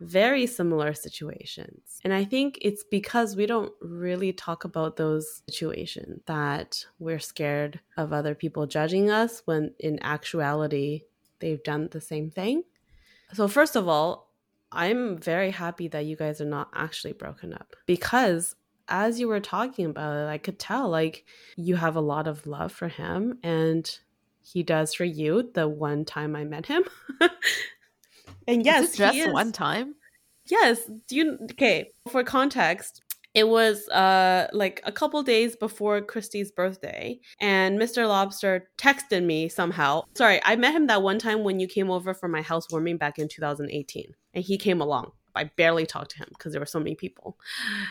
very 0.02 0.46
similar 0.46 0.94
situations. 0.94 2.00
And 2.04 2.12
I 2.12 2.24
think 2.24 2.58
it's 2.60 2.84
because 2.84 3.36
we 3.36 3.46
don't 3.46 3.72
really 3.80 4.32
talk 4.32 4.64
about 4.64 4.96
those 4.96 5.42
situations 5.48 6.22
that 6.26 6.84
we're 6.98 7.20
scared 7.20 7.80
of 7.96 8.12
other 8.12 8.34
people 8.34 8.66
judging 8.66 9.10
us 9.10 9.42
when 9.44 9.72
in 9.78 10.02
actuality 10.02 11.02
they've 11.38 11.62
done 11.62 11.88
the 11.90 12.00
same 12.00 12.30
thing. 12.30 12.64
So, 13.32 13.48
first 13.48 13.76
of 13.76 13.88
all, 13.88 14.30
I'm 14.70 15.18
very 15.18 15.50
happy 15.50 15.88
that 15.88 16.06
you 16.06 16.16
guys 16.16 16.40
are 16.40 16.46
not 16.46 16.68
actually 16.74 17.12
broken 17.12 17.52
up 17.54 17.76
because 17.86 18.56
as 18.88 19.20
you 19.20 19.28
were 19.28 19.40
talking 19.40 19.86
about 19.86 20.16
it, 20.16 20.28
I 20.28 20.38
could 20.38 20.58
tell 20.58 20.88
like 20.88 21.24
you 21.56 21.76
have 21.76 21.96
a 21.96 22.00
lot 22.00 22.26
of 22.26 22.46
love 22.46 22.72
for 22.72 22.88
him 22.88 23.38
and 23.42 23.98
he 24.40 24.62
does 24.62 24.94
for 24.94 25.04
you 25.04 25.50
the 25.54 25.68
one 25.68 26.04
time 26.04 26.34
I 26.34 26.44
met 26.44 26.66
him. 26.66 26.82
and 28.46 28.64
yes, 28.64 28.96
just 28.96 29.32
one 29.32 29.52
time. 29.52 29.94
Yes. 30.46 30.84
Do 31.08 31.16
you 31.16 31.38
okay? 31.52 31.90
For 32.10 32.24
context, 32.24 33.02
it 33.34 33.48
was 33.48 33.88
uh 33.88 34.48
like 34.52 34.80
a 34.84 34.92
couple 34.92 35.22
days 35.22 35.56
before 35.56 36.00
Christy's 36.00 36.50
birthday, 36.50 37.18
and 37.40 37.78
Mr. 37.78 38.06
Lobster 38.08 38.68
texted 38.78 39.24
me 39.24 39.48
somehow. 39.48 40.02
Sorry, 40.14 40.40
I 40.44 40.56
met 40.56 40.74
him 40.74 40.86
that 40.88 41.02
one 41.02 41.18
time 41.18 41.44
when 41.44 41.60
you 41.60 41.66
came 41.66 41.90
over 41.90 42.14
for 42.14 42.28
my 42.28 42.42
housewarming 42.42 42.98
back 42.98 43.18
in 43.18 43.28
2018, 43.28 44.12
and 44.34 44.44
he 44.44 44.58
came 44.58 44.80
along. 44.80 45.12
I 45.34 45.44
barely 45.44 45.86
talked 45.86 46.12
to 46.12 46.18
him 46.18 46.28
because 46.30 46.52
there 46.52 46.60
were 46.60 46.66
so 46.66 46.78
many 46.78 46.94
people. 46.94 47.38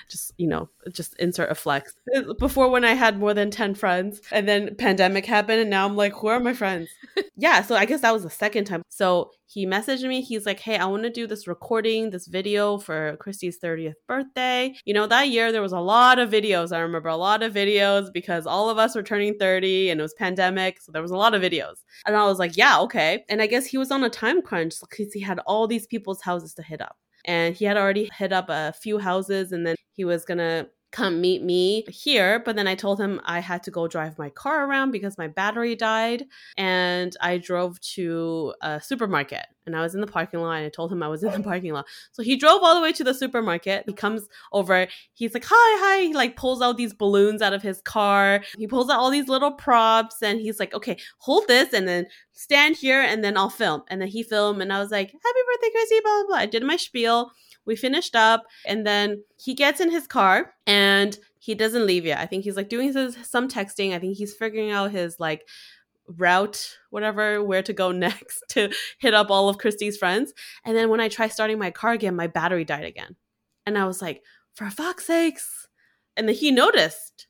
Just, 0.10 0.34
you 0.38 0.48
know, 0.48 0.70
just 0.92 1.16
insert 1.18 1.52
a 1.52 1.56
flex. 1.56 1.96
Before 2.40 2.70
when 2.70 2.86
I 2.86 2.94
had 2.94 3.20
more 3.20 3.34
than 3.34 3.52
10 3.52 3.76
friends 3.76 4.22
and 4.32 4.48
then 4.48 4.76
pandemic 4.76 5.26
happened 5.26 5.62
and 5.62 5.70
now 5.70 5.86
I'm 5.86 5.96
like, 5.96 6.14
who 6.14 6.28
are 6.28 6.40
my 6.40 6.54
friends? 6.54 6.90
yeah, 7.38 7.62
so 7.62 7.76
I 7.76 7.86
guess 7.86 8.02
that 8.02 8.14
was 8.14 8.24
the 8.24 8.30
second 8.30 8.66
time. 8.66 8.84
So 8.90 9.32
he 9.48 9.66
messaged 9.66 10.08
me. 10.08 10.22
He's 10.22 10.46
like, 10.46 10.60
hey, 10.60 10.78
I 10.78 10.86
want 10.86 11.04
to 11.04 11.10
do 11.10 11.28
this 11.28 11.48
recording, 11.48 12.10
this 12.10 12.28
video 12.28 12.78
for 12.78 13.18
Christy's 13.20 13.60
30th 13.60 13.96
birthday. 14.08 14.74
You 14.86 14.94
know, 14.94 15.08
that 15.08 15.30
year 15.30 15.52
there 15.52 15.62
was 15.62 15.74
a 15.74 15.80
lot 15.80 16.20
of 16.20 16.30
videos. 16.30 16.72
I 16.72 16.80
remember 16.80 17.10
a 17.10 17.18
lot 17.18 17.44
of 17.44 17.54
videos 17.54 18.14
because 18.14 18.48
all 18.48 18.70
of 18.70 18.78
us 18.78 18.96
were 18.96 19.04
turning 19.04 19.38
30 19.38 19.90
and 19.90 20.00
it 20.00 20.04
was 20.04 20.14
pandemic. 20.14 20.82
So 20.82 20.92
there 20.92 21.02
was 21.02 21.12
a 21.12 21.18
lot 21.18 21.34
of 21.34 21.42
videos. 21.42 21.76
And 22.06 22.16
I 22.16 22.26
was 22.26 22.40
like, 22.40 22.56
yeah, 22.56 22.80
okay. 22.82 23.26
And 23.30 23.42
I 23.42 23.48
guess 23.48 23.66
he 23.66 23.78
was 23.78 23.92
on 23.92 24.04
a 24.04 24.10
time 24.10 24.42
crunch 24.42 24.76
because 24.80 25.12
he 25.12 25.20
had 25.20 25.40
all 25.40 25.68
these 25.68 25.88
people's 25.88 26.22
houses 26.22 26.54
to 26.54 26.64
hit 26.64 26.82
up 26.82 26.96
and 27.26 27.56
he 27.56 27.66
had 27.66 27.78
already 27.78 28.10
hit 28.18 28.32
up 28.34 28.46
a 28.50 28.74
few 28.74 28.98
houses 29.00 29.52
and 29.52 29.66
then 29.66 29.76
he 29.94 30.06
was 30.06 30.26
gonna 30.26 30.68
come 30.92 31.22
meet 31.22 31.42
me 31.42 31.86
here. 31.90 32.40
But 32.40 32.56
then 32.56 32.68
I 32.68 32.76
told 32.76 33.00
him 33.00 33.22
I 33.24 33.40
had 33.40 33.64
to 33.64 33.72
go 33.72 33.88
drive 33.88 34.18
my 34.18 34.30
car 34.30 34.66
around 34.68 34.92
because 34.92 35.18
my 35.18 35.28
battery 35.28 35.76
died. 35.76 36.26
And 36.58 37.16
I 37.22 37.38
drove 37.38 37.80
to 37.82 38.54
a 38.62 38.82
supermarket 38.82 39.46
and 39.66 39.76
I 39.76 39.82
was 39.82 39.96
in 39.96 40.02
the 40.02 40.08
parking 40.08 40.42
lot 40.42 40.54
and 40.54 40.66
I 40.66 40.70
told 40.70 40.92
him 40.92 41.02
I 41.04 41.08
was 41.08 41.24
in 41.24 41.32
the 41.32 41.40
parking 41.44 41.74
lot. 41.74 41.86
So 42.12 42.24
he 42.24 42.36
drove 42.36 42.62
all 42.62 42.76
the 42.76 42.82
way 42.82 42.92
to 42.94 43.04
the 43.04 43.14
supermarket. 43.14 43.84
He 43.86 43.94
comes 43.94 44.28
over. 44.52 44.88
He's 45.14 45.34
like, 45.34 45.46
hi, 45.48 45.54
hi. 45.54 46.02
He 46.08 46.14
like 46.14 46.36
pulls 46.36 46.62
out 46.62 46.78
these 46.78 46.94
balloons 46.94 47.42
out 47.42 47.54
of 47.54 47.62
his 47.62 47.82
car. 47.82 48.44
He 48.58 48.68
pulls 48.68 48.90
out 48.90 49.00
all 49.00 49.12
these 49.12 49.30
little 49.30 49.52
props 49.52 50.22
and 50.22 50.40
he's 50.40 50.60
like, 50.60 50.74
okay, 50.74 50.98
hold 51.20 51.48
this 51.48 51.74
and 51.74 51.88
then 51.88 52.08
stand 52.34 52.76
here 52.76 53.02
and 53.02 53.24
then 53.24 53.38
I'll 53.38 53.50
film. 53.50 53.84
And 53.88 54.02
then 54.02 54.10
he 54.10 54.24
filmed 54.24 54.62
and 54.62 54.74
I 54.74 54.80
was 54.80 54.92
like, 54.92 55.08
happy 55.08 55.40
birthday, 55.48 55.70
Chrissy, 55.72 56.00
blah, 56.04 56.12
blah, 56.12 56.28
blah. 56.28 56.38
I 56.38 56.46
did 56.48 56.64
my 56.64 56.78
spiel. 56.78 57.32
We 57.66 57.76
finished 57.76 58.16
up 58.16 58.44
and 58.66 58.86
then 58.86 59.24
he 59.38 59.54
gets 59.54 59.80
in 59.80 59.92
his 59.92 60.08
car 60.08 60.54
and 60.66 61.18
he 61.40 61.56
doesn't 61.56 61.86
leave 61.86 62.06
yet. 62.06 62.20
I 62.20 62.26
think 62.26 62.44
he's 62.44 62.56
like 62.56 62.70
doing 62.70 62.94
his, 62.94 63.18
some 63.24 63.48
texting. 63.48 63.94
I 63.94 64.00
think 64.00 64.18
he's 64.18 64.34
figuring 64.34 64.72
out 64.72 64.92
his 64.92 65.20
like 65.20 65.48
route, 66.08 66.78
whatever, 66.90 67.44
where 67.44 67.64
to 67.64 67.74
go 67.74 67.92
next 67.92 68.44
to 68.50 68.72
hit 69.00 69.14
up 69.14 69.30
all 69.30 69.50
of 69.50 69.58
Christy's 69.58 69.98
friends. 69.98 70.34
And 70.66 70.76
then 70.76 70.90
when 70.90 71.00
I 71.00 71.08
try 71.08 71.28
starting 71.28 71.60
my 71.60 71.72
car 71.72 71.92
again, 71.92 72.16
my 72.16 72.28
battery 72.28 72.66
died 72.66 72.86
again. 72.86 73.16
And 73.66 73.78
I 73.78 73.86
was 73.86 74.02
like, 74.02 74.24
for 74.54 74.70
fuck's 74.70 75.06
sakes. 75.06 75.68
And 76.18 76.28
then 76.28 76.36
he 76.36 76.52
noticed 76.52 77.28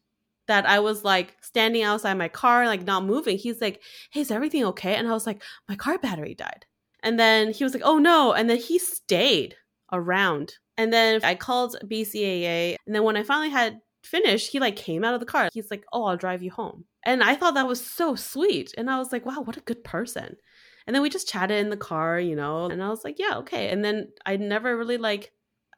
that 0.47 0.65
I 0.65 0.79
was 0.79 1.03
like 1.03 1.38
standing 1.41 1.84
outside 1.84 2.15
my 2.15 2.27
car, 2.27 2.65
like 2.65 2.84
not 2.84 3.05
moving. 3.05 3.38
He's 3.38 3.61
like, 3.61 3.82
hey, 4.11 4.21
is 4.21 4.32
everything 4.32 4.65
okay? 4.65 4.95
And 4.95 5.07
I 5.07 5.11
was 5.11 5.27
like, 5.27 5.41
my 5.69 5.75
car 5.75 5.97
battery 5.97 6.36
died. 6.36 6.65
And 7.03 7.19
then 7.19 7.53
he 7.53 7.63
was 7.63 7.73
like, 7.73 7.84
oh 7.86 7.97
no. 7.97 8.34
And 8.34 8.49
then 8.49 8.57
he 8.57 8.77
stayed 8.77 9.55
around. 9.92 10.56
And 10.78 10.92
then 10.92 11.22
I 11.24 11.36
called 11.36 11.78
BCAA. 11.86 12.76
And 12.86 12.96
then 12.96 13.04
when 13.04 13.18
I 13.18 13.24
finally 13.24 13.50
had 13.50 13.80
finished, 14.04 14.52
he 14.52 14.60
like 14.60 14.76
came 14.76 15.04
out 15.04 15.14
of 15.14 15.20
the 15.20 15.26
car. 15.26 15.50
He's 15.54 15.72
like, 15.72 15.84
oh, 15.94 16.06
I'll 16.06 16.18
drive 16.18 16.44
you 16.44 16.52
home. 16.52 16.86
And 17.06 17.24
I 17.24 17.36
thought 17.36 17.56
that 17.56 17.68
was 17.68 17.86
so 17.86 18.16
sweet. 18.16 18.74
And 18.78 18.89
I 18.89 18.98
was 18.98 19.12
like, 19.12 19.26
wow, 19.26 19.42
what 19.42 19.58
a 19.58 19.62
good 19.62 19.84
person. 19.84 20.38
And 20.88 20.96
then 20.96 21.02
we 21.02 21.10
just 21.10 21.30
chatted 21.30 21.60
in 21.60 21.70
the 21.70 21.78
car, 21.78 22.20
you 22.20 22.36
know, 22.36 22.66
and 22.66 22.84
I 22.84 22.89
was 22.89 23.04
like, 23.04 23.20
yeah, 23.20 23.38
okay. 23.38 23.70
And 23.70 23.86
then 23.86 24.10
I 24.26 24.38
never 24.38 24.76
really 24.76 24.98
like 24.98 25.32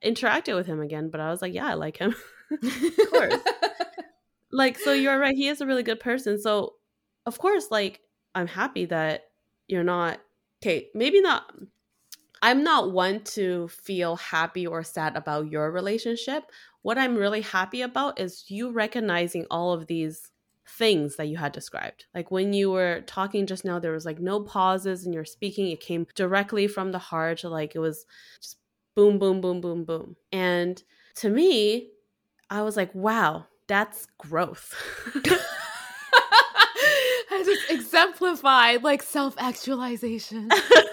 interacted 0.04 0.56
with 0.56 0.66
him 0.66 0.82
again, 0.82 1.10
but 1.10 1.20
I 1.20 1.30
was 1.30 1.42
like, 1.42 1.54
yeah, 1.54 1.68
I 1.68 1.74
like 1.74 1.98
him. 1.98 2.16
of 2.52 3.10
course. 3.10 3.36
like, 4.52 4.78
so 4.80 4.94
you're 4.94 5.20
right. 5.20 5.36
He 5.36 5.48
is 5.48 5.62
a 5.62 5.66
really 5.66 5.84
good 5.84 6.00
person. 6.00 6.40
So, 6.40 6.76
of 7.26 7.38
course, 7.38 7.68
like, 7.72 8.02
I'm 8.36 8.48
happy 8.48 8.86
that 8.86 9.26
you're 9.68 9.84
not, 9.84 10.20
okay, 10.62 10.88
maybe 10.94 11.22
not. 11.22 11.54
I'm 12.44 12.62
not 12.62 12.92
one 12.92 13.22
to 13.36 13.70
feel 13.70 14.18
happy 14.18 14.68
or 14.68 14.84
sad 14.84 15.16
about 15.16 15.50
your 15.50 15.72
relationship. 15.72 16.52
What 16.82 16.98
I'm 16.98 17.16
really 17.16 17.40
happy 17.40 17.82
about 17.82 18.20
is 18.20 18.44
you 18.50 18.70
recognizing 18.70 19.46
all 19.50 19.72
of 19.72 19.88
these 19.88 20.30
things 20.68 21.16
that 21.16 21.30
you 21.30 21.38
had 21.38 21.54
described. 21.54 22.04
Like 22.14 22.32
when 22.32 22.52
you 22.52 22.70
were 22.70 23.00
talking 23.08 23.48
just 23.48 23.64
now, 23.64 23.80
there 23.80 23.94
was 23.94 24.06
like 24.06 24.20
no 24.20 24.42
pauses 24.42 25.06
in 25.06 25.14
your 25.14 25.24
speaking. 25.24 25.70
It 25.70 25.80
came 25.80 26.06
directly 26.16 26.68
from 26.68 26.92
the 26.92 27.00
heart. 27.00 27.46
Like 27.46 27.76
it 27.76 27.80
was 27.80 28.06
just 28.42 28.58
boom, 28.94 29.20
boom, 29.20 29.40
boom, 29.40 29.62
boom, 29.62 29.86
boom. 29.86 30.18
And 30.34 30.84
to 31.16 31.30
me, 31.30 31.92
I 32.50 32.62
was 32.64 32.76
like, 32.76 32.94
wow, 32.94 33.46
that's 33.68 34.06
growth. 34.18 34.76
I 37.32 37.42
just 37.46 37.72
exemplified 37.72 38.84
like 38.84 39.02
self 39.02 39.34
actualization. 39.38 40.50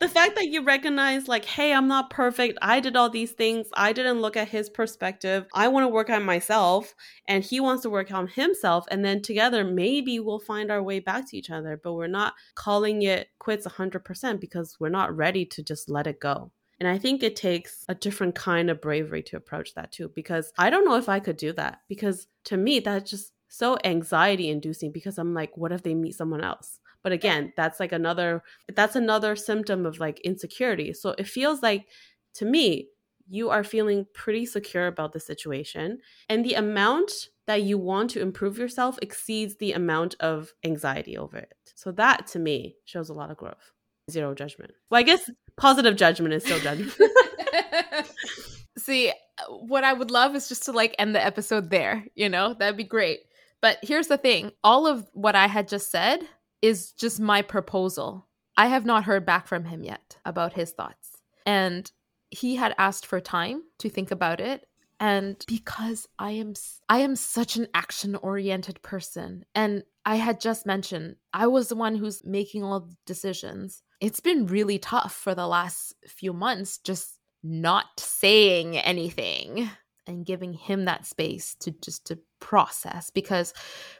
the 0.00 0.08
fact 0.08 0.34
that 0.36 0.48
you 0.48 0.64
recognize, 0.64 1.28
like, 1.28 1.44
hey, 1.44 1.72
I'm 1.74 1.86
not 1.86 2.08
perfect. 2.08 2.58
I 2.62 2.80
did 2.80 2.96
all 2.96 3.10
these 3.10 3.32
things. 3.32 3.68
I 3.74 3.92
didn't 3.92 4.22
look 4.22 4.36
at 4.36 4.48
his 4.48 4.70
perspective. 4.70 5.46
I 5.54 5.68
want 5.68 5.84
to 5.84 5.88
work 5.88 6.08
on 6.08 6.24
myself, 6.24 6.94
and 7.28 7.44
he 7.44 7.60
wants 7.60 7.82
to 7.82 7.90
work 7.90 8.10
on 8.10 8.26
himself. 8.26 8.86
And 8.90 9.04
then 9.04 9.20
together, 9.20 9.62
maybe 9.62 10.18
we'll 10.18 10.40
find 10.40 10.70
our 10.70 10.82
way 10.82 11.00
back 11.00 11.28
to 11.30 11.36
each 11.36 11.50
other. 11.50 11.78
But 11.82 11.92
we're 11.92 12.06
not 12.06 12.32
calling 12.54 13.02
it 13.02 13.28
quits 13.38 13.66
100% 13.66 14.40
because 14.40 14.76
we're 14.80 14.88
not 14.88 15.14
ready 15.14 15.44
to 15.44 15.62
just 15.62 15.90
let 15.90 16.06
it 16.06 16.18
go. 16.18 16.50
And 16.80 16.88
I 16.88 16.96
think 16.96 17.22
it 17.22 17.36
takes 17.36 17.84
a 17.90 17.94
different 17.94 18.34
kind 18.34 18.70
of 18.70 18.80
bravery 18.80 19.22
to 19.24 19.36
approach 19.36 19.74
that 19.74 19.92
too, 19.92 20.10
because 20.14 20.50
I 20.56 20.70
don't 20.70 20.86
know 20.86 20.96
if 20.96 21.10
I 21.10 21.20
could 21.20 21.36
do 21.36 21.52
that. 21.52 21.80
Because 21.88 22.26
to 22.44 22.56
me, 22.56 22.80
that's 22.80 23.10
just 23.10 23.32
so 23.48 23.76
anxiety 23.84 24.48
inducing 24.48 24.92
because 24.92 25.18
I'm 25.18 25.34
like, 25.34 25.58
what 25.58 25.72
if 25.72 25.82
they 25.82 25.94
meet 25.94 26.14
someone 26.14 26.42
else? 26.42 26.80
But 27.02 27.12
again, 27.12 27.52
that's 27.56 27.80
like 27.80 27.92
another 27.92 28.42
that's 28.74 28.96
another 28.96 29.36
symptom 29.36 29.86
of 29.86 30.00
like 30.00 30.20
insecurity. 30.20 30.92
So 30.92 31.14
it 31.18 31.26
feels 31.26 31.62
like 31.62 31.86
to 32.34 32.44
me, 32.44 32.88
you 33.28 33.48
are 33.50 33.64
feeling 33.64 34.06
pretty 34.12 34.44
secure 34.44 34.88
about 34.88 35.12
the 35.12 35.20
situation 35.20 35.98
and 36.28 36.44
the 36.44 36.54
amount 36.54 37.12
that 37.46 37.62
you 37.62 37.78
want 37.78 38.10
to 38.10 38.20
improve 38.20 38.58
yourself 38.58 38.98
exceeds 39.00 39.56
the 39.56 39.72
amount 39.72 40.16
of 40.20 40.52
anxiety 40.64 41.16
over 41.16 41.36
it. 41.36 41.54
So 41.74 41.92
that 41.92 42.26
to 42.28 42.38
me 42.38 42.76
shows 42.84 43.08
a 43.08 43.14
lot 43.14 43.30
of 43.30 43.36
growth. 43.36 43.72
Zero 44.10 44.34
judgment. 44.34 44.72
Well, 44.90 44.98
I 44.98 45.02
guess 45.02 45.30
positive 45.56 45.96
judgment 45.96 46.34
is 46.34 46.44
still 46.44 46.58
judgment. 46.58 46.96
See, 48.78 49.12
what 49.48 49.84
I 49.84 49.92
would 49.92 50.10
love 50.10 50.34
is 50.34 50.48
just 50.48 50.64
to 50.64 50.72
like 50.72 50.94
end 50.98 51.14
the 51.14 51.24
episode 51.24 51.70
there, 51.70 52.04
you 52.14 52.28
know? 52.28 52.54
That'd 52.54 52.76
be 52.76 52.84
great. 52.84 53.20
But 53.60 53.78
here's 53.82 54.08
the 54.08 54.18
thing 54.18 54.52
all 54.64 54.86
of 54.86 55.06
what 55.12 55.36
I 55.36 55.46
had 55.46 55.68
just 55.68 55.90
said 55.90 56.20
is 56.62 56.92
just 56.92 57.20
my 57.20 57.42
proposal. 57.42 58.28
I 58.56 58.66
have 58.66 58.84
not 58.84 59.04
heard 59.04 59.24
back 59.24 59.46
from 59.46 59.64
him 59.64 59.84
yet 59.84 60.18
about 60.24 60.52
his 60.52 60.72
thoughts. 60.72 61.16
And 61.46 61.90
he 62.30 62.56
had 62.56 62.74
asked 62.78 63.06
for 63.06 63.20
time 63.20 63.62
to 63.78 63.88
think 63.88 64.10
about 64.10 64.40
it 64.40 64.66
and 65.00 65.42
because 65.48 66.06
I 66.18 66.32
am 66.32 66.52
I 66.88 66.98
am 66.98 67.16
such 67.16 67.56
an 67.56 67.68
action 67.74 68.14
oriented 68.16 68.82
person 68.82 69.46
and 69.54 69.82
I 70.04 70.16
had 70.16 70.40
just 70.40 70.66
mentioned 70.66 71.16
I 71.32 71.46
was 71.46 71.68
the 71.68 71.76
one 71.76 71.96
who's 71.96 72.22
making 72.24 72.62
all 72.62 72.80
the 72.80 72.96
decisions. 73.06 73.82
It's 74.00 74.20
been 74.20 74.46
really 74.46 74.78
tough 74.78 75.14
for 75.14 75.34
the 75.34 75.46
last 75.46 75.94
few 76.06 76.32
months 76.32 76.78
just 76.78 77.18
not 77.42 77.86
saying 77.98 78.76
anything 78.76 79.70
and 80.06 80.26
giving 80.26 80.52
him 80.52 80.84
that 80.84 81.06
space 81.06 81.54
to 81.60 81.70
just 81.70 82.06
to 82.08 82.18
process 82.40 83.10
because 83.10 83.52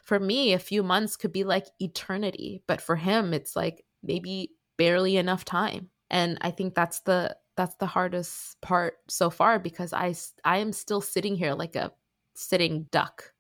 for 0.03 0.18
me 0.18 0.53
a 0.53 0.59
few 0.59 0.82
months 0.82 1.16
could 1.16 1.32
be 1.32 1.45
like 1.45 1.66
eternity 1.78 2.62
but 2.66 2.80
for 2.80 2.97
him 2.97 3.32
it's 3.32 3.55
like 3.55 3.84
maybe 4.03 4.51
barely 4.76 5.16
enough 5.16 5.45
time. 5.45 5.91
And 6.11 6.38
i 6.41 6.51
think 6.51 6.74
that's 6.74 7.01
the 7.01 7.36
that's 7.57 7.76
the 7.76 7.86
hardest 7.86 8.61
part 8.61 8.95
so 9.09 9.30
far 9.30 9.59
because 9.59 9.93
i 9.93 10.14
i 10.45 10.59
am 10.59 10.72
still 10.72 11.01
sitting 11.01 11.36
here 11.36 11.55
like 11.55 11.76
a 11.76 11.93
sitting 12.34 12.86
duck. 12.91 13.32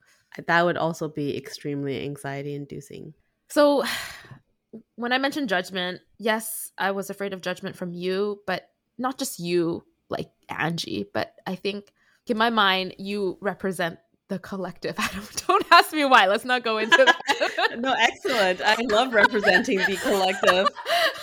That 0.46 0.64
would 0.64 0.76
also 0.76 1.08
be 1.08 1.36
extremely 1.36 2.04
anxiety 2.04 2.54
inducing. 2.54 3.14
So 3.48 3.84
when 4.94 5.12
i 5.12 5.18
mentioned 5.18 5.48
judgment 5.48 6.00
yes 6.18 6.70
i 6.78 6.92
was 6.92 7.10
afraid 7.10 7.32
of 7.32 7.40
judgment 7.40 7.74
from 7.74 7.92
you 7.92 8.40
but 8.46 8.68
not 8.98 9.18
just 9.18 9.40
you 9.40 9.82
like 10.08 10.30
angie 10.48 11.06
but 11.12 11.34
i 11.44 11.56
think 11.56 11.92
in 12.30 12.38
my 12.38 12.50
mind, 12.50 12.94
you 12.96 13.38
represent 13.40 13.98
the 14.30 14.38
collective. 14.38 14.94
I 14.98 15.10
don't, 15.12 15.46
don't 15.46 15.66
ask 15.70 15.92
me 15.92 16.06
why. 16.06 16.26
Let's 16.26 16.46
not 16.46 16.64
go 16.64 16.78
into 16.78 16.96
that. 16.96 17.76
no, 17.78 17.94
excellent. 17.98 18.62
I 18.62 18.76
love 18.84 19.12
representing 19.12 19.78
the 19.78 19.96
collective. 19.96 20.68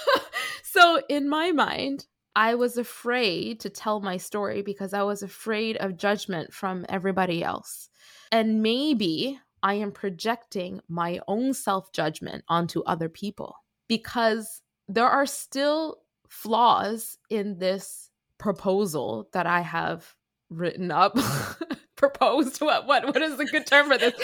so, 0.63 1.01
in 1.09 1.27
my 1.27 1.51
mind, 1.51 2.05
I 2.35 2.53
was 2.53 2.77
afraid 2.77 3.59
to 3.61 3.71
tell 3.71 3.99
my 3.99 4.17
story 4.17 4.61
because 4.61 4.93
I 4.93 5.01
was 5.01 5.23
afraid 5.23 5.77
of 5.77 5.97
judgment 5.97 6.53
from 6.53 6.85
everybody 6.87 7.43
else. 7.43 7.89
And 8.31 8.61
maybe 8.61 9.39
I 9.63 9.75
am 9.75 9.91
projecting 9.91 10.81
my 10.87 11.19
own 11.27 11.55
self 11.55 11.91
judgment 11.91 12.43
onto 12.47 12.83
other 12.83 13.09
people 13.09 13.55
because 13.87 14.61
there 14.87 15.07
are 15.07 15.25
still 15.25 15.97
flaws 16.29 17.17
in 17.29 17.57
this 17.57 18.11
proposal 18.37 19.29
that 19.33 19.47
I 19.47 19.61
have 19.61 20.13
written 20.49 20.91
up 20.91 21.17
proposed? 21.97 22.61
What 22.67 22.85
what 22.87 23.05
what 23.05 23.21
is 23.21 23.37
the 23.37 23.45
good 23.45 23.65
term 23.65 23.89
for 23.89 23.97
this? 23.97 24.13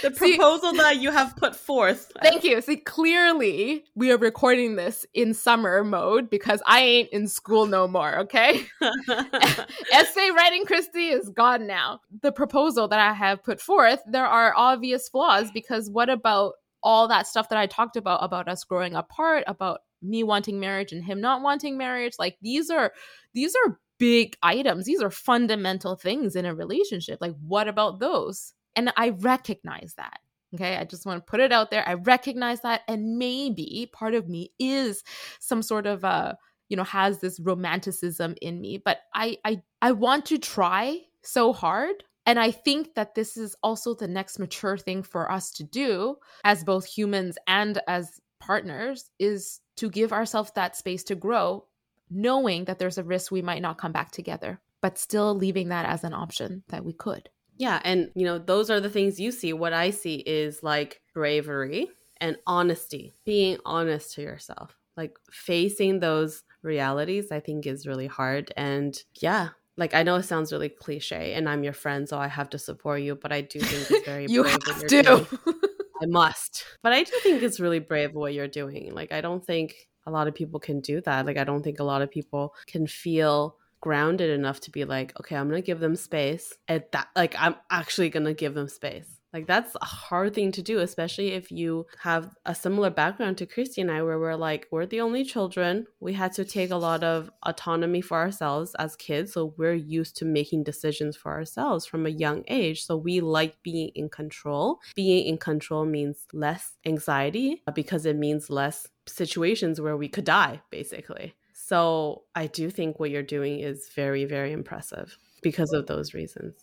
The 0.00 0.12
proposal 0.12 0.70
See, 0.70 0.78
that 0.78 1.00
you 1.00 1.10
have 1.10 1.34
put 1.34 1.56
forth. 1.56 2.12
Thank 2.22 2.44
you. 2.44 2.60
See 2.60 2.76
clearly 2.76 3.82
we 3.96 4.12
are 4.12 4.16
recording 4.16 4.76
this 4.76 5.04
in 5.12 5.34
summer 5.34 5.82
mode 5.82 6.30
because 6.30 6.62
i 6.66 6.80
ain't 6.80 7.08
in 7.10 7.26
school 7.26 7.66
no 7.66 7.88
more 7.88 8.20
okay? 8.20 8.64
Essay 9.92 10.30
writing 10.36 10.64
christy 10.66 11.08
is 11.08 11.28
gone 11.30 11.66
now. 11.66 11.98
The 12.22 12.30
proposal 12.30 12.86
that 12.88 13.00
i 13.00 13.12
have 13.12 13.42
put 13.42 13.60
forth 13.60 14.00
there 14.06 14.26
are 14.26 14.54
obvious 14.56 15.08
flaws 15.08 15.50
because 15.52 15.90
what 15.90 16.08
about 16.08 16.52
all 16.84 17.08
that 17.08 17.26
stuff 17.26 17.48
that 17.48 17.58
i 17.58 17.66
talked 17.66 17.96
about 17.96 18.22
about 18.22 18.46
us 18.46 18.62
growing 18.62 18.94
apart 18.94 19.42
about 19.48 19.80
me 20.02 20.22
wanting 20.22 20.58
marriage 20.60 20.92
and 20.92 21.04
him 21.04 21.20
not 21.20 21.42
wanting 21.42 21.78
marriage? 21.78 22.14
Like 22.18 22.36
these 22.42 22.70
are 22.70 22.92
these 23.34 23.54
are 23.66 23.78
big 24.02 24.36
items. 24.42 24.84
These 24.84 25.00
are 25.00 25.12
fundamental 25.12 25.94
things 25.94 26.34
in 26.34 26.44
a 26.44 26.52
relationship. 26.52 27.18
Like, 27.20 27.36
what 27.40 27.68
about 27.68 28.00
those? 28.00 28.52
And 28.74 28.92
I 28.96 29.10
recognize 29.10 29.94
that. 29.96 30.18
Okay. 30.56 30.76
I 30.76 30.82
just 30.82 31.06
want 31.06 31.24
to 31.24 31.30
put 31.30 31.38
it 31.38 31.52
out 31.52 31.70
there. 31.70 31.88
I 31.88 31.94
recognize 31.94 32.62
that. 32.62 32.80
And 32.88 33.16
maybe 33.16 33.88
part 33.92 34.14
of 34.14 34.28
me 34.28 34.50
is 34.58 35.04
some 35.38 35.62
sort 35.62 35.86
of, 35.86 36.04
uh, 36.04 36.34
you 36.68 36.76
know, 36.76 36.82
has 36.82 37.20
this 37.20 37.38
romanticism 37.38 38.34
in 38.42 38.60
me, 38.60 38.82
but 38.84 38.98
I, 39.14 39.38
I, 39.44 39.62
I 39.80 39.92
want 39.92 40.26
to 40.26 40.38
try 40.38 40.98
so 41.22 41.52
hard. 41.52 42.02
And 42.26 42.40
I 42.40 42.50
think 42.50 42.96
that 42.96 43.14
this 43.14 43.36
is 43.36 43.54
also 43.62 43.94
the 43.94 44.08
next 44.08 44.40
mature 44.40 44.78
thing 44.78 45.04
for 45.04 45.30
us 45.30 45.52
to 45.52 45.62
do 45.62 46.16
as 46.44 46.64
both 46.64 46.86
humans 46.86 47.38
and 47.46 47.80
as 47.86 48.20
partners 48.40 49.10
is 49.20 49.60
to 49.76 49.88
give 49.88 50.12
ourselves 50.12 50.50
that 50.56 50.74
space 50.74 51.04
to 51.04 51.14
grow 51.14 51.66
knowing 52.12 52.64
that 52.66 52.78
there's 52.78 52.98
a 52.98 53.04
risk 53.04 53.30
we 53.30 53.42
might 53.42 53.62
not 53.62 53.78
come 53.78 53.92
back 53.92 54.10
together, 54.10 54.60
but 54.80 54.98
still 54.98 55.34
leaving 55.34 55.68
that 55.68 55.86
as 55.86 56.04
an 56.04 56.12
option 56.12 56.62
that 56.68 56.84
we 56.84 56.92
could. 56.92 57.28
Yeah. 57.56 57.80
And, 57.84 58.10
you 58.14 58.24
know, 58.24 58.38
those 58.38 58.70
are 58.70 58.80
the 58.80 58.90
things 58.90 59.20
you 59.20 59.30
see. 59.30 59.52
What 59.52 59.72
I 59.72 59.90
see 59.90 60.16
is 60.16 60.62
like 60.62 61.00
bravery 61.14 61.88
and 62.20 62.36
honesty, 62.46 63.12
being 63.24 63.58
honest 63.64 64.14
to 64.14 64.22
yourself, 64.22 64.76
like 64.96 65.16
facing 65.30 66.00
those 66.00 66.42
realities, 66.62 67.30
I 67.30 67.40
think 67.40 67.66
is 67.66 67.86
really 67.86 68.06
hard. 68.06 68.52
And 68.56 68.96
yeah, 69.20 69.50
like 69.76 69.94
I 69.94 70.02
know 70.02 70.16
it 70.16 70.24
sounds 70.24 70.52
really 70.52 70.68
cliche 70.68 71.34
and 71.34 71.48
I'm 71.48 71.64
your 71.64 71.72
friend, 71.72 72.08
so 72.08 72.18
I 72.18 72.28
have 72.28 72.50
to 72.50 72.58
support 72.58 73.02
you, 73.02 73.14
but 73.14 73.32
I 73.32 73.42
do 73.42 73.60
think 73.60 73.90
it's 73.90 74.06
very 74.06 74.26
you 74.28 74.42
brave 74.42 74.58
have 74.66 74.86
to. 74.86 75.26
I 76.02 76.06
must. 76.06 76.64
But 76.82 76.92
I 76.92 77.04
do 77.04 77.12
think 77.22 77.42
it's 77.42 77.60
really 77.60 77.78
brave 77.78 78.12
what 78.14 78.34
you're 78.34 78.48
doing. 78.48 78.92
Like 78.92 79.12
I 79.12 79.20
don't 79.20 79.44
think 79.44 79.74
a 80.06 80.10
lot 80.10 80.28
of 80.28 80.34
people 80.34 80.60
can 80.60 80.80
do 80.80 81.00
that. 81.02 81.26
Like, 81.26 81.38
I 81.38 81.44
don't 81.44 81.62
think 81.62 81.80
a 81.80 81.84
lot 81.84 82.02
of 82.02 82.10
people 82.10 82.54
can 82.66 82.86
feel 82.86 83.56
grounded 83.80 84.30
enough 84.30 84.60
to 84.60 84.70
be 84.70 84.84
like, 84.84 85.18
okay, 85.20 85.36
I'm 85.36 85.48
gonna 85.48 85.60
give 85.60 85.80
them 85.80 85.96
space. 85.96 86.54
At 86.68 86.92
that, 86.92 87.08
like, 87.16 87.34
I'm 87.38 87.56
actually 87.70 88.10
gonna 88.10 88.34
give 88.34 88.54
them 88.54 88.68
space. 88.68 89.22
Like 89.32 89.46
that's 89.46 89.74
a 89.80 89.84
hard 89.84 90.34
thing 90.34 90.52
to 90.52 90.62
do, 90.62 90.80
especially 90.80 91.32
if 91.32 91.50
you 91.50 91.86
have 92.00 92.34
a 92.44 92.54
similar 92.54 92.90
background 92.90 93.38
to 93.38 93.46
Christy 93.46 93.80
and 93.80 93.90
I, 93.90 94.02
where 94.02 94.18
we're 94.18 94.36
like, 94.36 94.66
we're 94.70 94.84
the 94.84 95.00
only 95.00 95.24
children. 95.24 95.86
We 96.00 96.12
had 96.12 96.32
to 96.34 96.44
take 96.44 96.70
a 96.70 96.76
lot 96.76 97.02
of 97.02 97.30
autonomy 97.44 98.02
for 98.02 98.18
ourselves 98.18 98.74
as 98.78 98.94
kids. 98.94 99.32
So 99.32 99.54
we're 99.56 99.72
used 99.72 100.16
to 100.18 100.26
making 100.26 100.64
decisions 100.64 101.16
for 101.16 101.32
ourselves 101.32 101.86
from 101.86 102.04
a 102.04 102.10
young 102.10 102.44
age. 102.48 102.84
So 102.84 102.96
we 102.96 103.20
like 103.20 103.56
being 103.62 103.90
in 103.94 104.10
control. 104.10 104.80
Being 104.94 105.26
in 105.26 105.38
control 105.38 105.86
means 105.86 106.26
less 106.34 106.76
anxiety 106.84 107.62
because 107.74 108.04
it 108.04 108.16
means 108.16 108.50
less 108.50 108.86
situations 109.06 109.80
where 109.80 109.96
we 109.96 110.08
could 110.08 110.24
die, 110.24 110.60
basically. 110.70 111.34
So 111.52 112.22
I 112.34 112.46
do 112.46 112.70
think 112.70 112.98
what 112.98 113.10
you're 113.10 113.22
doing 113.22 113.60
is 113.60 113.88
very, 113.94 114.24
very 114.24 114.52
impressive 114.52 115.16
because 115.42 115.72
of 115.72 115.86
those 115.86 116.14
reasons. 116.14 116.54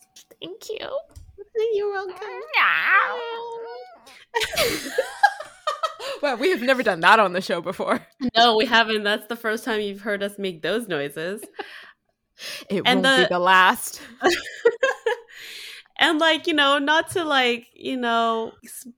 Thank 0.41 0.69
you. 0.69 0.87
You're 1.73 1.91
welcome. 1.91 2.15
well, 6.21 6.37
we 6.37 6.49
have 6.51 6.61
never 6.61 6.83
done 6.83 6.99
that 7.01 7.19
on 7.19 7.33
the 7.33 7.41
show 7.41 7.61
before. 7.61 8.05
No, 8.35 8.55
we 8.55 8.65
haven't. 8.65 9.03
That's 9.03 9.27
the 9.27 9.35
first 9.35 9.63
time 9.63 9.81
you've 9.81 10.01
heard 10.01 10.21
us 10.21 10.37
make 10.37 10.61
those 10.61 10.87
noises. 10.87 11.41
It 12.69 12.83
and 12.85 13.01
won't 13.01 13.03
the, 13.03 13.23
be 13.23 13.33
the 13.33 13.39
last. 13.39 14.01
And 15.99 16.17
like 16.17 16.47
you 16.47 16.53
know 16.53 16.79
not 16.79 17.09
to 17.11 17.23
like 17.23 17.67
you 17.73 17.95
know 17.95 18.51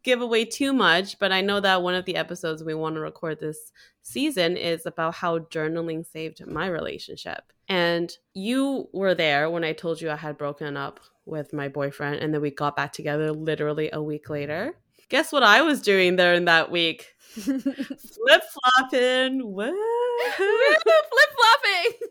give 0.03 0.21
away 0.21 0.45
too 0.45 0.71
much 0.71 1.19
but 1.19 1.31
i 1.31 1.41
know 1.41 1.59
that 1.59 1.83
one 1.83 1.95
of 1.95 2.05
the 2.05 2.15
episodes 2.15 2.63
we 2.63 2.73
want 2.73 2.95
to 2.95 3.01
record 3.01 3.39
this 3.39 3.71
season 4.03 4.55
is 4.55 4.85
about 4.85 5.15
how 5.15 5.39
journaling 5.39 6.05
saved 6.05 6.45
my 6.47 6.67
relationship 6.67 7.51
and 7.67 8.17
you 8.33 8.87
were 8.93 9.13
there 9.13 9.49
when 9.49 9.63
i 9.63 9.73
told 9.73 9.99
you 9.99 10.09
i 10.09 10.15
had 10.15 10.37
broken 10.37 10.77
up 10.77 10.99
with 11.25 11.53
my 11.53 11.67
boyfriend 11.67 12.15
and 12.15 12.33
then 12.33 12.41
we 12.41 12.49
got 12.49 12.75
back 12.75 12.93
together 12.93 13.31
literally 13.31 13.89
a 13.91 14.01
week 14.01 14.29
later 14.29 14.75
guess 15.11 15.33
what 15.33 15.43
I 15.43 15.61
was 15.61 15.81
doing 15.81 16.15
there 16.15 16.33
in 16.33 16.45
that 16.45 16.71
week? 16.71 17.13
Flip 17.31 18.43
flopping. 18.53 19.41
What? 19.45 19.73
Flip 20.37 21.31
flopping. 21.37 22.07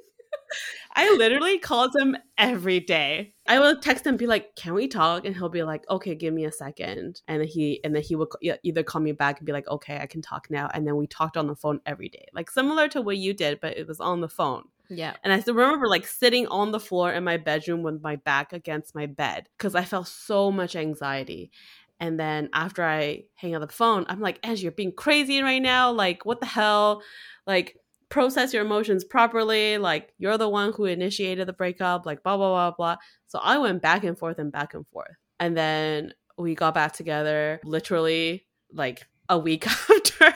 I 0.95 1.15
literally 1.17 1.59
called 1.59 1.95
him 1.97 2.17
every 2.37 2.81
day. 2.81 3.35
I 3.47 3.59
will 3.59 3.79
text 3.79 4.07
him, 4.07 4.17
be 4.17 4.27
like, 4.27 4.57
"Can 4.57 4.75
we 4.75 4.89
talk?" 4.89 5.25
And 5.25 5.35
he'll 5.35 5.49
be 5.49 5.63
like, 5.63 5.89
"Okay, 5.89 6.15
give 6.15 6.35
me 6.35 6.45
a 6.45 6.53
second. 6.53 7.23
And 7.29 7.41
then 7.41 7.49
he 7.49 7.81
and 7.85 7.95
then 7.95 8.03
he 8.03 8.17
would 8.17 8.29
either 8.63 8.83
call 8.83 9.01
me 9.01 9.13
back 9.13 9.39
and 9.39 9.47
be 9.47 9.53
like, 9.53 9.69
"Okay, 9.69 9.99
I 9.99 10.07
can 10.07 10.23
talk 10.23 10.49
now." 10.51 10.69
And 10.73 10.87
then 10.87 10.97
we 10.97 11.07
talked 11.07 11.37
on 11.37 11.47
the 11.47 11.57
phone 11.57 11.81
every 11.87 12.09
day, 12.09 12.27
like 12.33 12.51
similar 12.51 12.89
to 12.89 13.03
what 13.03 13.17
you 13.17 13.35
did, 13.35 13.61
but 13.61 13.77
it 13.77 13.87
was 13.87 14.01
on 14.01 14.21
the 14.21 14.29
phone. 14.29 14.65
Yeah. 14.89 15.15
And 15.23 15.33
I 15.33 15.41
still 15.41 15.55
remember 15.55 15.87
like 15.87 16.07
sitting 16.07 16.47
on 16.49 16.73
the 16.73 16.81
floor 16.81 17.13
in 17.13 17.23
my 17.23 17.37
bedroom 17.37 17.83
with 17.83 18.03
my 18.03 18.17
back 18.17 18.53
against 18.53 18.95
my 18.95 19.07
bed 19.07 19.49
because 19.57 19.75
I 19.75 19.85
felt 19.85 20.09
so 20.09 20.51
much 20.51 20.75
anxiety. 20.75 21.53
And 22.01 22.19
then 22.19 22.49
after 22.55 22.83
I 22.83 23.25
hang 23.35 23.55
up 23.55 23.61
the 23.61 23.69
phone, 23.69 24.07
I'm 24.09 24.21
like, 24.21 24.41
Angie, 24.43 24.63
you're 24.63 24.73
being 24.73 24.93
crazy 24.93 25.43
right 25.43 25.61
now. 25.61 25.93
Like, 25.93 26.25
what 26.25 26.41
the 26.41 26.47
hell? 26.47 27.03
Like, 27.47 27.77
process 28.11 28.53
your 28.53 28.65
emotions 28.65 29.05
properly. 29.05 29.79
Like, 29.79 30.13
you're 30.19 30.37
the 30.37 30.49
one 30.49 30.73
who 30.73 30.85
initiated 30.85 31.49
the 31.49 31.53
breakup, 31.53 32.05
like, 32.05 32.23
blah, 32.23 32.37
blah, 32.37 32.49
blah, 32.49 32.71
blah. 32.73 32.97
So 33.29 33.39
I 33.39 33.59
went 33.59 33.81
back 33.81 34.05
and 34.05 34.19
forth 34.19 34.39
and 34.39 34.53
back 34.53 34.75
and 34.75 34.87
forth. 34.89 35.17
And 35.39 35.57
then 35.57 36.13
we 36.37 36.55
got 36.55 36.75
back 36.75 36.93
together 36.93 37.61
literally 37.65 38.47
like 38.73 39.07
a 39.29 39.39
week 39.39 39.67
after 39.91 40.35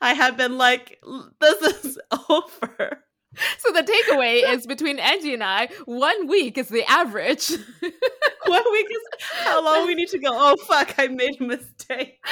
I 0.00 0.14
had 0.14 0.36
been 0.36 0.56
like, 0.56 1.00
this 1.40 1.84
is 1.84 1.98
over. 2.28 3.02
So 3.58 3.72
the 3.72 3.82
takeaway 3.82 4.42
is 4.54 4.66
between 4.66 4.98
Angie 4.98 5.34
and 5.34 5.42
I, 5.42 5.68
one 5.86 6.26
week 6.26 6.56
is 6.56 6.68
the 6.68 6.84
average. 6.90 7.48
one 7.80 8.64
week 8.72 8.86
is 8.90 9.02
how 9.40 9.64
long 9.64 9.86
we 9.86 9.94
need 9.94 10.08
to 10.10 10.18
go. 10.18 10.28
Oh 10.30 10.56
fuck, 10.66 10.94
I 10.98 11.08
made 11.08 11.40
a 11.40 11.44
mistake. 11.44 12.24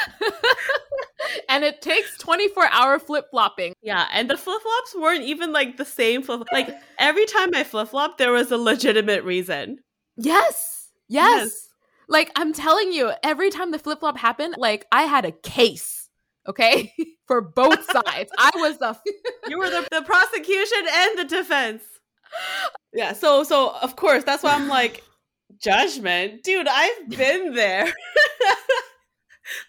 and 1.49 1.65
it 1.65 1.83
takes 1.83 2.17
24 2.19 2.69
hour 2.71 2.99
flip 2.99 3.27
flopping. 3.31 3.75
Yeah, 3.83 4.07
and 4.13 4.31
the 4.31 4.37
flip 4.37 4.63
flops 4.63 4.95
weren't 4.95 5.25
even 5.25 5.53
like 5.53 5.77
the 5.77 5.85
same 5.85 6.23
flip 6.23 6.47
like 6.53 6.69
every 6.99 7.27
time 7.27 7.51
I 7.55 7.65
flip 7.65 7.89
flop 7.89 8.19
there 8.19 8.33
was 8.33 8.51
a 8.51 8.59
legitimate 8.59 9.25
reason. 9.25 9.79
Yes. 10.17 10.91
Yes. 11.09 11.45
yes. 11.45 11.69
Like 12.09 12.31
I'm 12.37 12.53
telling 12.53 12.93
you, 12.93 13.13
every 13.23 13.51
time 13.51 13.71
the 13.71 13.79
flip 13.79 14.01
flop 14.01 14.19
happened, 14.19 14.57
like 14.59 14.87
I 14.93 15.03
had 15.03 15.25
a 15.25 15.33
case 15.33 16.04
okay? 16.47 16.93
For 17.27 17.41
both 17.41 17.85
sides. 17.91 18.31
I 18.39 18.51
was 18.57 18.79
the 18.79 18.97
you 19.49 19.59
were 19.59 19.71
the, 19.71 19.87
the 19.91 20.03
prosecution 20.03 20.79
and 20.93 21.19
the 21.19 21.25
defense. 21.25 21.83
Yeah 22.93 23.13
so 23.13 23.45
so 23.45 23.75
of 23.81 23.97
course 23.97 24.25
that's 24.25 24.43
why 24.43 24.55
i'm 24.55 24.69
like 24.69 25.03
judgment? 25.63 26.43
Dude 26.43 26.69
i've 26.69 27.09
been 27.09 27.55
there. 27.55 27.93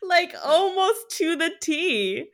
Like 0.02 0.34
almost 0.44 1.10
to 1.12 1.36
the 1.36 1.52
t. 1.62 2.26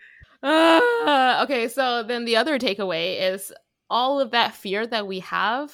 Uh, 0.44 1.42
okay 1.44 1.68
so 1.68 2.04
then 2.04 2.26
the 2.26 2.38
other 2.38 2.58
takeaway 2.58 3.34
is 3.34 3.52
all 3.89 4.20
of 4.20 4.32
that 4.32 4.56
fear 4.56 4.88
that 4.88 5.06
we 5.06 5.20
have 5.20 5.74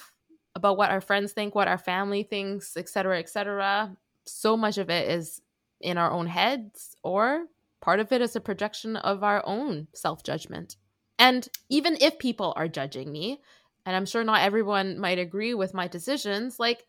about 0.55 0.77
what 0.77 0.89
our 0.89 1.01
friends 1.01 1.33
think 1.33 1.53
what 1.53 1.67
our 1.67 1.77
family 1.77 2.23
thinks 2.23 2.75
etc 2.75 3.19
etc 3.19 3.95
so 4.25 4.57
much 4.57 4.77
of 4.77 4.89
it 4.89 5.09
is 5.09 5.41
in 5.79 5.97
our 5.97 6.11
own 6.11 6.25
heads 6.25 6.95
or 7.03 7.45
part 7.81 7.99
of 7.99 8.11
it 8.11 8.21
is 8.21 8.35
a 8.35 8.41
projection 8.41 8.95
of 8.95 9.23
our 9.23 9.41
own 9.45 9.87
self 9.93 10.23
judgment. 10.23 10.77
And 11.19 11.47
even 11.69 11.97
if 11.99 12.19
people 12.19 12.53
are 12.55 12.67
judging 12.67 13.11
me, 13.11 13.41
and 13.85 13.95
I'm 13.95 14.05
sure 14.05 14.23
not 14.23 14.41
everyone 14.41 14.99
might 14.99 15.19
agree 15.19 15.53
with 15.53 15.73
my 15.73 15.87
decisions, 15.87 16.59
like 16.59 16.85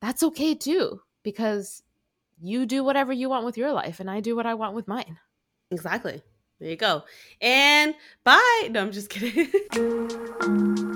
that's 0.00 0.22
okay 0.22 0.54
too, 0.54 1.00
because 1.22 1.82
you 2.40 2.66
do 2.66 2.84
whatever 2.84 3.12
you 3.12 3.28
want 3.28 3.44
with 3.44 3.56
your 3.56 3.72
life, 3.72 4.00
and 4.00 4.10
I 4.10 4.20
do 4.20 4.36
what 4.36 4.46
I 4.46 4.54
want 4.54 4.74
with 4.74 4.88
mine. 4.88 5.18
Exactly. 5.70 6.22
There 6.60 6.70
you 6.70 6.76
go. 6.76 7.04
And 7.40 7.94
bye. 8.22 8.68
No, 8.70 8.82
I'm 8.82 8.92
just 8.92 9.10
kidding. 9.10 9.50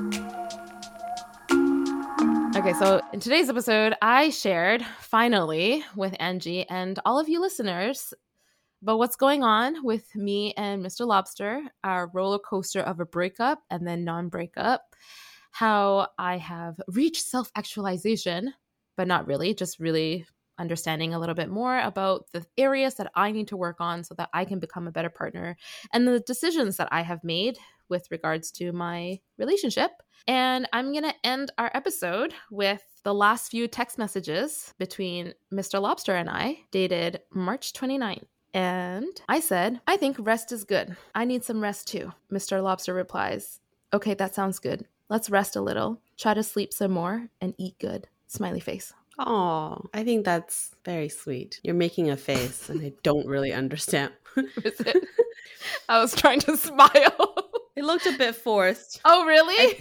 Okay, 2.59 2.73
so 2.73 3.01
in 3.13 3.21
today's 3.21 3.49
episode, 3.49 3.95
I 4.03 4.31
shared 4.31 4.85
finally 4.99 5.85
with 5.95 6.17
Angie 6.19 6.69
and 6.69 6.99
all 7.05 7.21
of 7.21 7.29
you 7.29 7.41
listeners 7.41 8.13
but 8.83 8.99
what's 8.99 9.17
going 9.17 9.43
on 9.43 9.85
with 9.85 10.15
me 10.15 10.53
and 10.57 10.85
Mr. 10.85 11.07
Lobster, 11.07 11.63
our 11.83 12.11
roller 12.15 12.39
coaster 12.39 12.81
of 12.81 13.01
a 13.01 13.07
breakup 13.07 13.63
and 13.71 13.87
then 13.87 14.05
non 14.05 14.29
breakup, 14.29 14.95
how 15.51 16.09
I 16.19 16.37
have 16.37 16.81
reached 16.89 17.25
self 17.25 17.51
actualization, 17.57 18.55
but 18.97 19.09
not 19.09 19.27
really, 19.27 19.55
just 19.55 19.81
really 19.81 20.27
understanding 20.59 21.15
a 21.15 21.19
little 21.19 21.35
bit 21.35 21.49
more 21.49 21.79
about 21.81 22.27
the 22.33 22.45
areas 22.57 22.95
that 22.97 23.11
I 23.15 23.31
need 23.31 23.49
to 23.49 23.57
work 23.57 23.77
on 23.81 24.03
so 24.03 24.15
that 24.17 24.29
I 24.33 24.45
can 24.45 24.59
become 24.59 24.89
a 24.89 24.93
better 24.93 25.11
partner, 25.11 25.57
and 25.93 26.07
the 26.07 26.21
decisions 26.21 26.77
that 26.77 26.89
I 26.91 27.03
have 27.03 27.23
made 27.25 27.59
with 27.89 28.11
regards 28.11 28.51
to 28.53 28.73
my 28.73 29.19
relationship. 29.39 29.91
And 30.27 30.69
I'm 30.73 30.93
going 30.93 31.05
to 31.05 31.15
end 31.25 31.53
our 31.59 31.71
episode 31.75 32.35
with 32.51 32.83
the 33.03 33.15
last 33.15 33.51
few 33.51 33.67
text 33.67 33.99
messages 33.99 34.75
between 34.79 35.33
Mr. 35.53 35.81
Lobster 35.81 36.15
and 36.15 36.29
I, 36.29 36.59
dated 36.71 37.21
March 37.33 37.73
29th. 37.73 38.27
And 38.55 39.21
I 39.29 39.41
said, 39.41 39.81
I 39.87 39.97
think 39.97 40.17
rest 40.19 40.53
is 40.53 40.65
good. 40.65 40.97
I 41.15 41.25
need 41.25 41.45
some 41.45 41.63
rest 41.63 41.89
too. 41.89 42.13
Mr. 42.33 42.63
Lobster 42.63 42.95
replies, 42.95 43.61
Okay, 43.93 44.15
that 44.15 44.35
sounds 44.35 44.59
good. 44.59 44.87
Let's 45.09 45.31
rest 45.31 45.57
a 45.57 45.61
little, 45.61 46.01
try 46.19 46.35
to 46.35 46.43
sleep 46.43 46.73
some 46.73 46.93
more, 46.93 47.29
and 47.41 47.55
eat 47.57 47.79
good. 47.79 48.09
Smiley 48.27 48.61
face. 48.61 48.93
Oh, 49.19 49.83
I 49.93 50.05
think 50.05 50.25
that's 50.25 50.75
very 50.85 51.09
sweet. 51.09 51.61
You're 51.65 51.75
making 51.75 52.11
a 52.11 52.17
face, 52.17 52.69
and 52.69 52.81
I 52.83 52.93
don't 53.03 53.27
really 53.27 53.53
understand. 53.53 54.13
I 55.89 56.01
was 56.01 56.15
trying 56.15 56.41
to 56.41 56.57
smile. 56.57 57.51
it 57.75 57.85
looked 57.85 58.07
a 58.07 58.17
bit 58.17 58.37
forced. 58.37 59.01
Oh, 59.05 59.25
really? 59.25 59.55
I, 59.57 59.79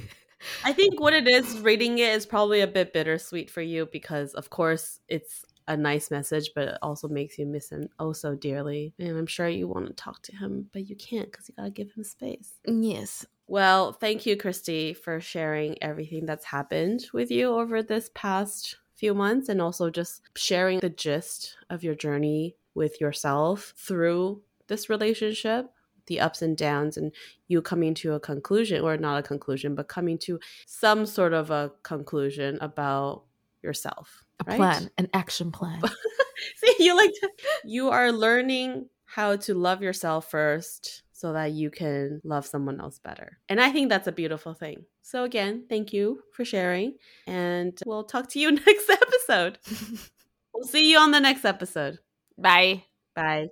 I 0.64 0.74
think 0.74 1.00
what 1.00 1.14
it 1.14 1.28
is, 1.28 1.60
reading 1.60 2.00
it 2.00 2.14
is 2.16 2.26
probably 2.26 2.62
a 2.62 2.68
bit 2.68 2.94
bittersweet 2.94 3.52
for 3.52 3.62
you 3.62 3.88
because, 3.92 4.34
of 4.34 4.50
course, 4.50 5.00
it's 5.08 5.46
a 5.68 5.76
nice 5.76 6.12
message, 6.12 6.52
but 6.56 6.68
it 6.70 6.78
also 6.82 7.08
makes 7.08 7.38
you 7.38 7.46
miss 7.46 7.70
him 7.70 7.90
oh 8.00 8.14
so 8.14 8.36
dearly. 8.36 8.94
And 9.00 9.18
I'm 9.18 9.28
sure 9.28 9.48
you 9.48 9.68
want 9.68 9.88
to 9.88 9.94
talk 9.94 10.22
to 10.24 10.36
him, 10.36 10.70
but 10.74 10.90
you 10.90 10.96
can't 10.96 11.32
because 11.32 11.50
you 11.50 11.56
got 11.56 11.66
to 11.66 11.70
give 11.72 11.92
him 11.92 12.04
space. 12.04 12.54
Yes. 12.66 13.26
Well, 13.48 13.94
thank 13.94 14.26
you, 14.26 14.36
Christy, 14.36 14.94
for 14.94 15.22
sharing 15.22 15.82
everything 15.82 16.26
that's 16.26 16.46
happened 16.46 17.08
with 17.14 17.32
you 17.32 17.54
over 17.54 17.82
this 17.82 18.10
past 18.14 18.78
few 18.96 19.14
months 19.14 19.48
and 19.48 19.62
also 19.62 19.90
just 19.90 20.22
sharing 20.36 20.80
the 20.80 20.90
gist 20.90 21.56
of 21.70 21.84
your 21.84 21.96
journey 21.96 22.56
with 22.74 23.00
yourself 23.00 23.74
through 23.78 24.42
this 24.68 24.90
relationship 24.90 25.72
the 26.08 26.20
ups 26.20 26.42
and 26.42 26.58
downs 26.58 26.98
and 26.98 27.12
you 27.48 27.62
coming 27.62 27.94
to 27.94 28.14
a 28.14 28.20
conclusion 28.20 28.82
or 28.82 28.98
not 28.98 29.20
a 29.20 29.24
conclusion 29.24 29.76
but 29.76 29.88
coming 29.88 30.18
to 30.18 30.40
some 30.66 31.06
sort 31.06 31.34
of 31.34 31.52
a 31.52 31.72
conclusion 31.84 32.58
about 32.62 33.24
yourself 33.62 34.24
a 34.40 34.44
right? 34.46 34.58
plan, 34.58 34.90
an 34.98 35.10
action 35.14 35.52
plan. 35.52 35.82
See, 36.58 36.76
you 36.80 36.96
like 36.96 37.12
to, 37.22 37.30
you 37.66 37.90
are 37.90 38.12
learning 38.12 38.90
how 39.06 39.36
to 39.36 39.54
love 39.54 39.82
yourself 39.82 40.30
first 40.30 41.04
so 41.12 41.34
that 41.34 41.52
you 41.52 41.72
can 41.72 42.22
love 42.24 42.46
someone 42.46 42.80
else 42.80 43.00
better. 43.00 43.40
And 43.50 43.60
I 43.60 43.72
think 43.72 43.90
that's 43.90 44.08
a 44.08 44.12
beautiful 44.12 44.54
thing. 44.54 44.86
So 45.02 45.24
again, 45.24 45.66
thank 45.68 45.92
you 45.92 46.22
for 46.34 46.46
sharing 46.46 46.94
and 47.26 47.78
we'll 47.86 48.04
talk 48.04 48.30
to 48.32 48.40
you 48.40 48.52
next 48.68 48.90
episode. 48.90 49.58
we'll 50.54 50.68
see 50.68 50.92
you 50.92 51.00
on 51.00 51.12
the 51.12 51.20
next 51.20 51.44
episode. 51.44 51.98
Bye. 52.38 52.84
Bye. 53.16 53.48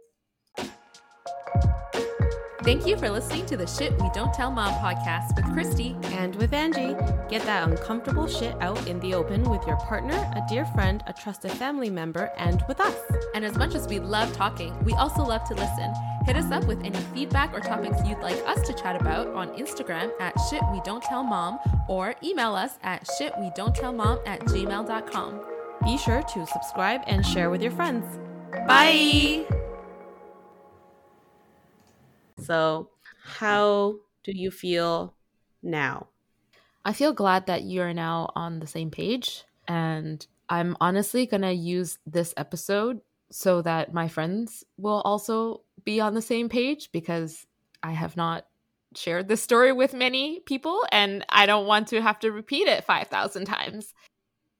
Thank 2.65 2.87
you 2.87 2.97
for 2.97 3.11
listening 3.11 3.45
to 3.45 3.57
the 3.57 3.67
Shit 3.67 3.91
We 4.01 4.09
Don't 4.11 4.33
Tell 4.33 4.49
Mom 4.49 4.73
podcast 4.79 5.35
with 5.35 5.45
Christy 5.53 5.95
and 6.05 6.35
with 6.37 6.51
Angie. 6.51 6.95
Get 7.29 7.43
that 7.43 7.69
uncomfortable 7.69 8.27
shit 8.27 8.59
out 8.59 8.87
in 8.87 8.99
the 9.01 9.13
open 9.13 9.43
with 9.43 9.61
your 9.67 9.75
partner, 9.75 10.15
a 10.15 10.41
dear 10.49 10.65
friend, 10.65 11.03
a 11.05 11.13
trusted 11.13 11.51
family 11.51 11.91
member, 11.91 12.31
and 12.37 12.65
with 12.67 12.79
us. 12.79 12.97
And 13.35 13.45
as 13.45 13.55
much 13.55 13.75
as 13.75 13.87
we 13.87 13.99
love 13.99 14.33
talking, 14.33 14.83
we 14.83 14.93
also 14.93 15.21
love 15.21 15.43
to 15.49 15.53
listen. 15.53 15.93
Hit 16.25 16.37
us 16.37 16.51
up 16.51 16.65
with 16.65 16.83
any 16.83 16.97
feedback 17.13 17.53
or 17.53 17.59
topics 17.59 17.97
you'd 18.03 18.17
like 18.17 18.41
us 18.47 18.65
to 18.65 18.73
chat 18.73 18.99
about 18.99 19.27
on 19.27 19.49
Instagram 19.49 20.09
at 20.19 20.33
Shit 20.49 20.63
We 20.71 20.81
Don't 20.83 21.03
Tell 21.03 21.23
Mom 21.23 21.59
or 21.87 22.15
email 22.23 22.55
us 22.55 22.79
at 22.81 23.07
shitwedon'ttellmom 23.19 24.27
at 24.27 24.39
gmail.com. 24.39 25.41
Be 25.83 25.99
sure 25.99 26.23
to 26.23 26.47
subscribe 26.47 27.01
and 27.05 27.23
share 27.23 27.51
with 27.51 27.61
your 27.61 27.73
friends. 27.73 28.17
Bye. 28.67 29.64
So, 32.39 32.89
how 33.23 33.95
do 34.23 34.31
you 34.33 34.51
feel 34.51 35.15
now? 35.63 36.07
I 36.83 36.93
feel 36.93 37.13
glad 37.13 37.47
that 37.47 37.63
you're 37.63 37.93
now 37.93 38.31
on 38.35 38.59
the 38.59 38.67
same 38.67 38.91
page. 38.91 39.43
And 39.67 40.25
I'm 40.49 40.77
honestly 40.79 41.25
going 41.25 41.41
to 41.41 41.53
use 41.53 41.97
this 42.05 42.33
episode 42.37 43.01
so 43.31 43.61
that 43.63 43.93
my 43.93 44.07
friends 44.07 44.63
will 44.77 45.01
also 45.01 45.61
be 45.83 45.99
on 45.99 46.13
the 46.13 46.21
same 46.21 46.47
page 46.49 46.91
because 46.91 47.45
I 47.81 47.91
have 47.91 48.15
not 48.15 48.45
shared 48.95 49.27
this 49.27 49.41
story 49.41 49.71
with 49.71 49.93
many 49.93 50.39
people 50.41 50.85
and 50.91 51.25
I 51.29 51.45
don't 51.45 51.67
want 51.67 51.87
to 51.89 52.01
have 52.01 52.19
to 52.19 52.31
repeat 52.31 52.67
it 52.67 52.83
5,000 52.85 53.45
times. 53.45 53.93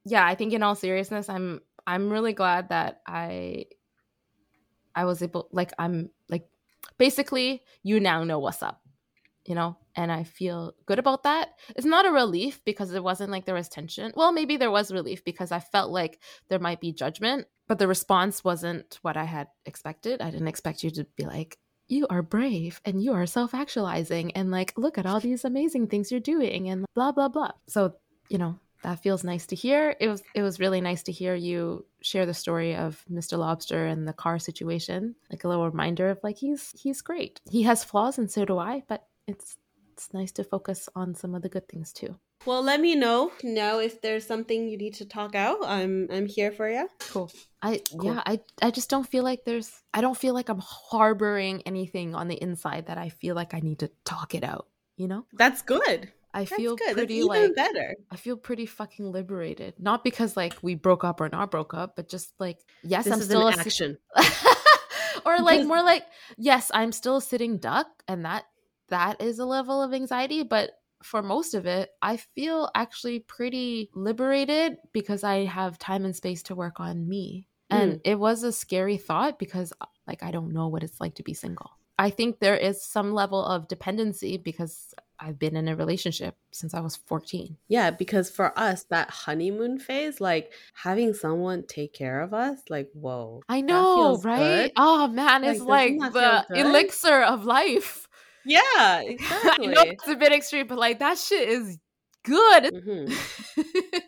Yeah, 0.04 0.26
I 0.26 0.36
think 0.36 0.54
in 0.54 0.64
all 0.64 0.76
seriousness 0.76 1.30
I'm 1.30 1.62
I'm 1.88 2.10
really 2.10 2.34
glad 2.34 2.70
that 2.70 3.02
I 3.08 3.66
I 4.96 5.06
was 5.06 5.22
able 5.22 5.48
like 5.52 5.72
I'm 5.78 6.10
like 6.30 6.48
basically 6.98 7.64
you 7.84 8.00
now 8.00 8.24
know 8.24 8.40
what's 8.40 8.64
up. 8.64 8.82
You 9.46 9.54
know, 9.54 9.78
and 9.96 10.12
I 10.12 10.24
feel 10.24 10.74
good 10.88 10.98
about 10.98 11.22
that. 11.24 11.50
It's 11.76 11.86
not 11.86 12.08
a 12.08 12.12
relief 12.12 12.62
because 12.66 12.92
it 12.92 13.04
wasn't 13.04 13.30
like 13.30 13.46
there 13.46 13.54
was 13.54 13.70
tension. 13.70 14.12
Well, 14.16 14.32
maybe 14.32 14.58
there 14.58 14.72
was 14.72 14.92
relief 14.92 15.24
because 15.24 15.52
I 15.52 15.60
felt 15.60 15.92
like 15.92 16.20
there 16.50 16.58
might 16.58 16.82
be 16.82 16.92
judgment, 16.92 17.46
but 17.68 17.78
the 17.78 17.88
response 17.88 18.44
wasn't 18.44 18.98
what 19.04 19.18
I 19.18 19.26
had 19.26 19.48
expected. 19.68 20.20
I 20.20 20.32
didn't 20.32 20.48
expect 20.48 20.84
you 20.84 20.90
to 20.92 21.06
be 21.16 21.26
like, 21.26 21.60
you 21.88 22.08
are 22.10 22.24
brave 22.24 22.82
and 22.86 23.04
you 23.04 23.14
are 23.14 23.28
self 23.28 23.54
actualizing 23.54 24.32
and 24.32 24.50
like, 24.50 24.74
look 24.78 24.98
at 24.98 25.06
all 25.06 25.20
these 25.20 25.46
amazing 25.46 25.88
things 25.88 26.12
you're 26.12 26.20
doing 26.20 26.68
and 26.70 26.86
blah, 26.96 27.12
blah, 27.12 27.30
blah. 27.30 27.52
So, 27.68 27.94
you 28.30 28.40
know, 28.40 28.60
that 28.86 29.02
feels 29.02 29.24
nice 29.24 29.48
to 29.48 29.56
hear. 29.56 29.96
It 30.00 30.08
was 30.08 30.22
it 30.36 30.44
was 30.44 30.60
really 30.60 30.80
nice 30.80 31.02
to 31.04 31.12
hear 31.12 31.34
you 31.34 31.86
share 32.02 32.28
the 32.28 32.36
story 32.36 32.76
of 32.76 33.04
Mr. 33.12 33.36
Lobster 33.36 33.88
and 33.88 34.08
the 34.08 34.14
car 34.14 34.38
situation. 34.38 35.16
Like 35.32 35.44
a 35.44 35.48
little 35.48 35.66
reminder 35.66 36.10
of 36.10 36.20
like 36.22 36.38
he's 36.38 36.72
he's 36.80 37.02
great. 37.02 37.42
He 37.50 37.64
has 37.64 37.84
flaws 37.84 38.20
and 38.20 38.30
so 38.30 38.46
do 38.46 38.60
I, 38.60 38.84
but 38.88 39.08
it's 39.28 39.58
it's 39.92 40.14
nice 40.14 40.32
to 40.34 40.44
focus 40.44 40.88
on 40.96 41.16
some 41.16 41.34
of 41.34 41.42
the 41.42 41.50
good 41.50 41.68
things 41.68 41.94
too. 41.94 42.16
Well, 42.46 42.62
let 42.62 42.80
me 42.80 42.94
know 42.94 43.32
now 43.44 43.80
if 43.80 44.02
there's 44.04 44.28
something 44.28 44.68
you 44.68 44.78
need 44.78 44.94
to 44.96 45.06
talk 45.06 45.34
out. 45.34 45.66
I'm 45.66 46.08
I'm 46.12 46.28
here 46.28 46.52
for 46.52 46.70
you. 46.70 46.88
Cool. 47.10 47.32
I 47.64 47.82
cool. 47.90 48.06
yeah, 48.06 48.22
I 48.24 48.40
I 48.62 48.70
just 48.70 48.92
don't 48.92 49.10
feel 49.10 49.24
like 49.24 49.46
there's 49.46 49.82
I 49.96 50.02
don't 50.02 50.18
feel 50.18 50.36
like 50.36 50.50
I'm 50.50 50.62
harboring 50.62 51.64
anything 51.66 52.14
on 52.14 52.28
the 52.28 52.40
inside 52.40 52.86
that 52.86 53.00
I 53.00 53.10
feel 53.10 53.34
like 53.34 53.56
I 53.56 53.62
need 53.62 53.80
to 53.80 53.90
talk 54.04 54.36
it 54.36 54.44
out, 54.44 54.68
you 54.96 55.08
know? 55.08 55.26
That's 55.34 55.64
good. 55.64 56.12
I 56.36 56.40
That's 56.40 56.56
feel 56.56 56.76
good. 56.76 56.96
pretty 56.96 57.24
like 57.24 57.56
better. 57.56 57.96
I 58.12 58.18
feel 58.18 58.36
pretty 58.36 58.66
fucking 58.66 59.10
liberated. 59.10 59.76
Not 59.80 60.04
because 60.04 60.36
like 60.36 60.54
we 60.62 60.76
broke 60.76 61.06
up 61.06 61.22
or 61.22 61.30
not 61.30 61.50
broke 61.50 61.74
up, 61.74 61.96
but 61.96 62.10
just 62.10 62.34
like 62.40 62.60
yes, 62.84 63.06
This 63.06 63.14
I'm 63.14 63.22
still 63.22 63.48
an 63.48 63.54
a 63.54 63.58
action. 63.58 63.98
or 65.26 65.40
like 65.40 65.66
more 65.66 65.82
like 65.82 66.04
yes, 66.38 66.72
I'm 66.74 66.92
still 66.92 67.18
a 67.18 67.22
sitting 67.22 67.58
duck 67.58 67.88
and 68.10 68.26
that 68.26 68.44
that 68.90 69.22
is 69.22 69.40
a 69.40 69.46
level 69.46 69.82
of 69.82 69.94
anxiety, 69.94 70.44
but 70.44 70.72
for 71.02 71.24
most 71.24 71.54
of 71.54 71.66
it, 71.66 71.92
I 72.02 72.18
feel 72.18 72.70
actually 72.76 73.20
pretty 73.20 73.90
liberated 73.96 74.76
because 74.92 75.24
I 75.24 75.46
have 75.46 75.80
time 75.80 76.04
and 76.04 76.16
space 76.16 76.44
to 76.44 76.56
work 76.56 76.82
on 76.82 77.08
me. 77.08 77.48
And 77.70 77.94
mm. 77.94 78.02
it 78.04 78.20
was 78.20 78.44
a 78.44 78.52
scary 78.52 78.98
thought 78.98 79.40
because 79.40 79.72
uh, 79.80 79.86
like 80.06 80.22
I 80.22 80.32
don't 80.32 80.52
know 80.52 80.68
what 80.68 80.84
it's 80.84 81.00
like 81.00 81.16
to 81.16 81.24
be 81.24 81.34
single. 81.34 81.72
I 81.98 82.10
think 82.10 82.40
there 82.40 82.58
is 82.58 82.84
some 82.84 83.14
level 83.14 83.44
of 83.44 83.70
dependency 83.70 84.36
because 84.36 84.94
I've 85.20 85.40
been 85.40 85.56
in 85.56 85.68
a 85.68 85.76
relationship 85.76 86.36
since 86.52 86.74
I 86.74 86.80
was 86.80 86.96
14. 86.96 87.58
Yeah, 87.68 87.92
because 87.92 88.30
for 88.30 88.58
us, 88.58 88.84
that 88.86 89.10
honeymoon 89.10 89.80
phase, 89.80 90.20
like 90.20 90.52
having 90.74 91.14
someone 91.14 91.64
take 91.68 91.94
care 91.94 92.22
of 92.22 92.34
us, 92.34 92.60
like 92.70 92.90
whoa. 92.94 93.42
I 93.50 93.62
know, 93.62 94.20
right? 94.24 94.64
good. 94.64 94.72
Oh 94.78 95.08
man, 95.08 95.42
Like, 95.44 95.56
it's 95.56 95.64
like 95.64 95.98
the 95.98 96.46
elixir 96.56 97.22
of 97.22 97.46
life. 97.46 98.08
Yeah, 98.46 98.62
I 98.64 99.58
know 99.60 99.82
it's 99.82 100.08
a 100.08 100.16
bit 100.16 100.32
extreme, 100.32 100.68
but 100.68 100.78
like 100.78 101.00
that 101.00 101.18
shit 101.18 101.50
is 101.50 101.80
good. 102.24 102.74
Mhm. 102.74 103.14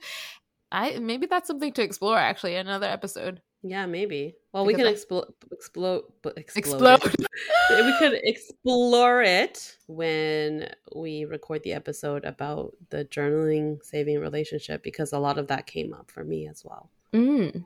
I 0.71 0.99
maybe 0.99 1.27
that's 1.27 1.47
something 1.47 1.71
to 1.73 1.81
explore 1.81 2.17
actually 2.17 2.55
another 2.55 2.87
episode. 2.87 3.41
Yeah, 3.63 3.85
maybe. 3.85 4.35
Well, 4.57 4.65
we 4.65 4.73
can 4.73 4.87
I- 4.87 4.89
explode, 4.89 5.31
explode, 5.51 6.05
Explode. 6.25 6.99
we 7.69 7.97
could 7.99 8.19
explore 8.23 9.21
it 9.21 9.77
when 9.85 10.67
we 10.95 11.25
record 11.25 11.61
the 11.61 11.73
episode 11.73 12.25
about 12.25 12.73
the 12.89 13.05
journaling 13.05 13.77
saving 13.85 14.19
relationship 14.19 14.81
because 14.81 15.13
a 15.13 15.19
lot 15.19 15.37
of 15.37 15.45
that 15.49 15.67
came 15.67 15.93
up 15.93 16.09
for 16.09 16.23
me 16.23 16.47
as 16.47 16.65
well. 16.65 16.89
Mm, 17.13 17.65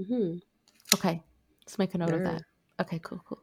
Mm-hmm. 0.00 0.38
okay, 0.94 1.22
let's 1.60 1.78
make 1.78 1.92
a 1.94 1.98
note 1.98 2.14
of 2.14 2.24
that. 2.24 2.42
Okay, 2.80 2.98
cool, 3.02 3.20
cool. 3.26 3.42